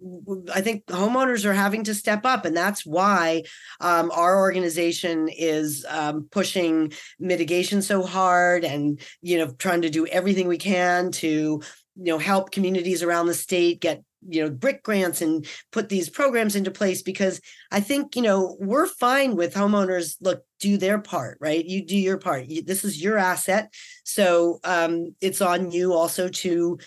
i 0.53 0.61
think 0.61 0.85
homeowners 0.85 1.45
are 1.45 1.53
having 1.53 1.83
to 1.83 1.95
step 1.95 2.25
up 2.25 2.45
and 2.45 2.55
that's 2.55 2.85
why 2.85 3.43
um, 3.79 4.11
our 4.11 4.39
organization 4.39 5.29
is 5.29 5.85
um, 5.89 6.27
pushing 6.31 6.91
mitigation 7.19 7.81
so 7.81 8.03
hard 8.03 8.63
and 8.63 8.99
you 9.21 9.37
know 9.37 9.51
trying 9.57 9.81
to 9.81 9.89
do 9.89 10.05
everything 10.07 10.47
we 10.47 10.57
can 10.57 11.11
to 11.11 11.27
you 11.27 11.61
know 12.05 12.17
help 12.17 12.51
communities 12.51 13.03
around 13.03 13.27
the 13.27 13.33
state 13.33 13.81
get 13.81 14.03
you 14.27 14.43
know 14.43 14.49
BRIC 14.49 14.83
grants 14.83 15.21
and 15.21 15.45
put 15.71 15.89
these 15.89 16.09
programs 16.09 16.55
into 16.55 16.71
place 16.71 17.01
because 17.01 17.41
i 17.71 17.79
think 17.79 18.15
you 18.15 18.21
know 18.21 18.55
we're 18.59 18.85
fine 18.85 19.35
with 19.35 19.53
homeowners 19.53 20.15
look 20.21 20.43
do 20.59 20.77
their 20.77 20.99
part 20.99 21.37
right? 21.41 21.65
You 21.65 21.83
do 21.83 21.97
your 21.97 22.17
part. 22.17 22.45
You, 22.45 22.61
this 22.61 22.85
is 22.85 23.03
your 23.03 23.17
asset. 23.17 23.73
So 24.05 24.59
um, 24.63 25.15
it's 25.19 25.41
on 25.41 25.71
you 25.71 25.93
also 25.93 26.29
to 26.29 26.77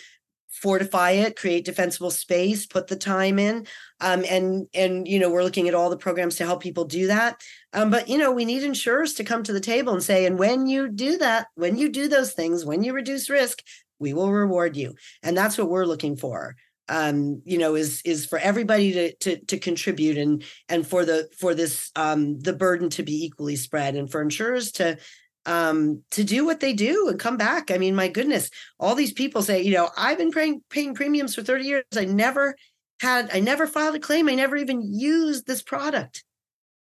fortify 0.49 1.11
it 1.11 1.35
create 1.35 1.65
defensible 1.65 2.09
space 2.09 2.65
put 2.65 2.87
the 2.87 2.95
time 2.95 3.37
in 3.37 3.67
um, 3.99 4.23
and 4.29 4.65
and 4.73 5.05
you 5.05 5.19
know 5.19 5.29
we're 5.29 5.43
looking 5.43 5.67
at 5.67 5.75
all 5.75 5.89
the 5.89 5.97
programs 5.97 6.37
to 6.37 6.45
help 6.45 6.63
people 6.63 6.85
do 6.85 7.07
that. 7.07 7.41
Um, 7.73 7.89
but 7.89 8.07
you 8.07 8.17
know 8.17 8.31
we 8.31 8.45
need 8.45 8.63
insurers 8.63 9.13
to 9.15 9.25
come 9.25 9.43
to 9.43 9.51
the 9.51 9.59
table 9.59 9.91
and 9.91 10.01
say 10.01 10.25
and 10.25 10.39
when 10.39 10.65
you 10.65 10.87
do 10.87 11.17
that 11.17 11.47
when 11.55 11.77
you 11.77 11.89
do 11.89 12.07
those 12.07 12.31
things 12.31 12.63
when 12.63 12.83
you 12.83 12.93
reduce 12.93 13.29
risk 13.29 13.61
we 13.99 14.13
will 14.13 14.31
reward 14.31 14.75
you. 14.75 14.95
And 15.23 15.37
that's 15.37 15.57
what 15.57 15.69
we're 15.69 15.85
looking 15.85 16.15
for 16.15 16.55
um, 16.89 17.41
you 17.45 17.57
know, 17.57 17.75
is 17.75 18.01
is 18.05 18.25
for 18.25 18.37
everybody 18.39 18.91
to 18.93 19.15
to 19.15 19.45
to 19.45 19.57
contribute 19.57 20.17
and 20.17 20.43
and 20.69 20.85
for 20.85 21.05
the 21.05 21.29
for 21.37 21.53
this 21.53 21.91
um, 21.95 22.39
the 22.39 22.53
burden 22.53 22.89
to 22.91 23.03
be 23.03 23.25
equally 23.25 23.55
spread 23.55 23.95
and 23.95 24.11
for 24.11 24.21
insurers 24.21 24.71
to 24.73 24.97
um, 25.45 26.03
to 26.11 26.23
do 26.23 26.45
what 26.45 26.59
they 26.59 26.73
do 26.73 27.07
and 27.09 27.19
come 27.19 27.37
back. 27.37 27.71
I 27.71 27.77
mean, 27.77 27.95
my 27.95 28.07
goodness, 28.07 28.49
all 28.79 28.95
these 28.95 29.13
people 29.13 29.41
say, 29.41 29.61
you 29.61 29.73
know, 29.73 29.89
I've 29.97 30.17
been 30.17 30.31
paying, 30.31 30.61
paying 30.69 30.95
premiums 30.95 31.35
for 31.35 31.43
30 31.43 31.65
years. 31.65 31.83
I 31.95 32.05
never 32.05 32.55
had, 32.99 33.29
I 33.33 33.39
never 33.39 33.67
filed 33.67 33.95
a 33.95 33.99
claim. 33.99 34.27
I 34.27 34.35
never 34.35 34.55
even 34.55 34.81
used 34.81 35.45
this 35.45 35.61
product. 35.61 36.23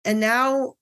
And 0.04 0.20
now 0.20 0.74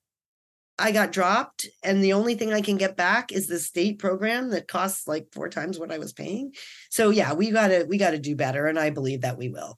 I 0.81 0.91
got 0.91 1.11
dropped. 1.11 1.67
And 1.83 2.03
the 2.03 2.13
only 2.13 2.35
thing 2.35 2.53
I 2.53 2.61
can 2.61 2.77
get 2.77 2.97
back 2.97 3.31
is 3.31 3.47
the 3.47 3.59
state 3.59 3.99
program 3.99 4.49
that 4.49 4.67
costs 4.67 5.07
like 5.07 5.27
four 5.31 5.49
times 5.49 5.79
what 5.79 5.91
I 5.91 5.97
was 5.97 6.13
paying. 6.13 6.53
So 6.89 7.09
yeah, 7.09 7.33
we 7.33 7.51
gotta, 7.51 7.85
we 7.87 7.97
gotta 7.97 8.19
do 8.19 8.35
better. 8.35 8.67
And 8.67 8.79
I 8.79 8.89
believe 8.89 9.21
that 9.21 9.37
we 9.37 9.49
will. 9.49 9.77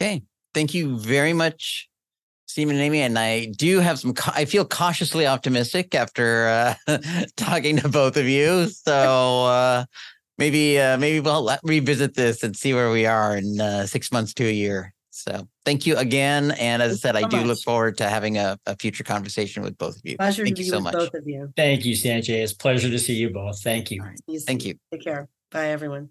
Okay. 0.00 0.22
Thank 0.54 0.72
you 0.72 0.98
very 0.98 1.32
much 1.32 1.88
Stephen 2.54 2.76
and 2.76 2.84
Amy, 2.84 3.00
and 3.00 3.18
I 3.18 3.46
do 3.46 3.80
have 3.80 3.98
some. 3.98 4.14
I 4.28 4.44
feel 4.44 4.64
cautiously 4.64 5.26
optimistic 5.26 5.92
after 5.92 6.76
uh, 6.86 6.98
talking 7.36 7.78
to 7.78 7.88
both 7.88 8.16
of 8.16 8.28
you. 8.28 8.68
So 8.68 9.46
uh, 9.46 9.84
maybe 10.38 10.78
uh, 10.78 10.96
maybe 10.96 11.18
we'll 11.18 11.50
revisit 11.64 12.14
this 12.14 12.44
and 12.44 12.56
see 12.56 12.72
where 12.72 12.92
we 12.92 13.06
are 13.06 13.36
in 13.36 13.60
uh, 13.60 13.86
six 13.86 14.12
months 14.12 14.34
to 14.34 14.46
a 14.46 14.52
year. 14.52 14.93
So 15.16 15.46
thank 15.64 15.86
you 15.86 15.96
again, 15.96 16.50
and 16.58 16.82
as 16.82 17.00
Thank 17.00 17.14
I 17.14 17.20
said, 17.20 17.20
so 17.20 17.26
I 17.26 17.30
do 17.30 17.36
much. 17.36 17.46
look 17.46 17.58
forward 17.60 17.98
to 17.98 18.08
having 18.08 18.36
a, 18.36 18.58
a, 18.66 18.74
future 18.74 19.04
conversation 19.04 19.62
with 19.62 19.78
both 19.78 19.94
of 19.94 20.02
you. 20.02 20.16
Pleasure 20.16 20.42
thank 20.44 20.58
you 20.58 20.64
so 20.64 20.80
much. 20.80 20.92
both 20.92 21.14
of 21.14 21.22
you. 21.24 21.52
Thank 21.56 21.84
you, 21.84 21.94
Sanjay. 21.94 22.42
It's 22.42 22.50
a 22.50 22.56
pleasure 22.56 22.90
to 22.90 22.98
see 22.98 23.14
you 23.14 23.30
both. 23.30 23.62
Thank 23.62 23.92
you. 23.92 24.02
Right. 24.02 24.18
Thank 24.44 24.64
you. 24.64 24.74
Take 24.90 25.04
care. 25.04 25.28
Bye, 25.52 25.68
everyone. 25.68 26.10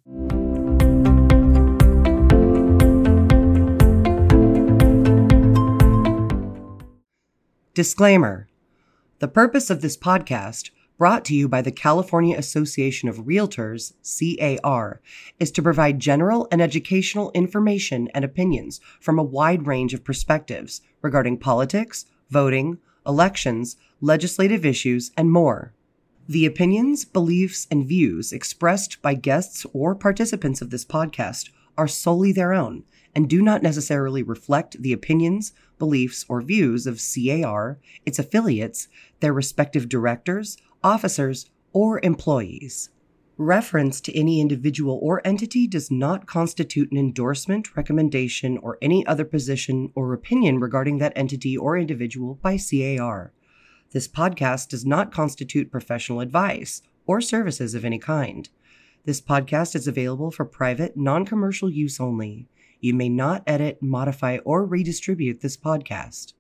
Disclaimer 7.73 8.47
The 9.19 9.27
purpose 9.27 9.69
of 9.69 9.81
this 9.81 9.97
podcast, 9.97 10.69
brought 10.97 11.25
to 11.25 11.35
you 11.35 11.47
by 11.47 11.61
the 11.61 11.71
California 11.71 12.37
Association 12.37 13.09
of 13.09 13.25
Realtors, 13.25 13.93
CAR, 14.03 15.01
is 15.39 15.51
to 15.51 15.61
provide 15.61 15.99
general 15.99 16.47
and 16.51 16.61
educational 16.61 17.31
information 17.33 18.07
and 18.13 18.23
opinions 18.23 18.79
from 18.99 19.17
a 19.17 19.23
wide 19.23 19.65
range 19.65 19.93
of 19.93 20.03
perspectives 20.03 20.81
regarding 21.01 21.37
politics, 21.37 22.05
voting, 22.29 22.77
elections, 23.05 23.75
legislative 24.01 24.65
issues, 24.65 25.11
and 25.17 25.31
more. 25.31 25.73
The 26.27 26.45
opinions, 26.45 27.03
beliefs, 27.03 27.67
and 27.69 27.85
views 27.85 28.31
expressed 28.31 29.01
by 29.01 29.15
guests 29.15 29.65
or 29.73 29.95
participants 29.95 30.61
of 30.61 30.69
this 30.69 30.85
podcast 30.85 31.49
are 31.77 31.87
solely 31.87 32.31
their 32.31 32.53
own 32.53 32.83
and 33.15 33.29
do 33.29 33.41
not 33.41 33.61
necessarily 33.61 34.23
reflect 34.23 34.81
the 34.81 34.93
opinions, 34.93 35.53
beliefs, 35.77 36.25
or 36.27 36.41
views 36.41 36.87
of 36.87 37.01
CAR, 37.01 37.77
its 38.05 38.19
affiliates, 38.19 38.87
their 39.19 39.33
respective 39.33 39.87
directors, 39.87 40.57
officers, 40.83 41.49
or 41.71 41.99
employees. 42.03 42.89
Reference 43.37 43.99
to 44.01 44.15
any 44.15 44.39
individual 44.39 44.99
or 45.01 45.25
entity 45.25 45.65
does 45.65 45.89
not 45.89 46.27
constitute 46.27 46.91
an 46.91 46.97
endorsement, 46.97 47.75
recommendation, 47.75 48.57
or 48.59 48.77
any 48.81 49.05
other 49.07 49.25
position 49.25 49.91
or 49.95 50.13
opinion 50.13 50.59
regarding 50.59 50.99
that 50.99 51.13
entity 51.15 51.57
or 51.57 51.75
individual 51.75 52.35
by 52.43 52.57
CAR. 52.57 53.33
This 53.91 54.07
podcast 54.07 54.69
does 54.69 54.85
not 54.85 55.11
constitute 55.11 55.71
professional 55.71 56.19
advice 56.19 56.83
or 57.07 57.21
services 57.21 57.73
of 57.73 57.83
any 57.85 57.97
kind. 57.99 58.49
This 59.05 59.19
podcast 59.19 59.75
is 59.75 59.87
available 59.87 60.31
for 60.31 60.45
private, 60.45 60.95
non 60.95 61.25
commercial 61.25 61.69
use 61.69 61.99
only. 61.99 62.47
You 62.79 62.93
may 62.93 63.09
not 63.09 63.43
edit, 63.47 63.81
modify, 63.81 64.37
or 64.45 64.65
redistribute 64.65 65.41
this 65.41 65.57
podcast. 65.57 66.33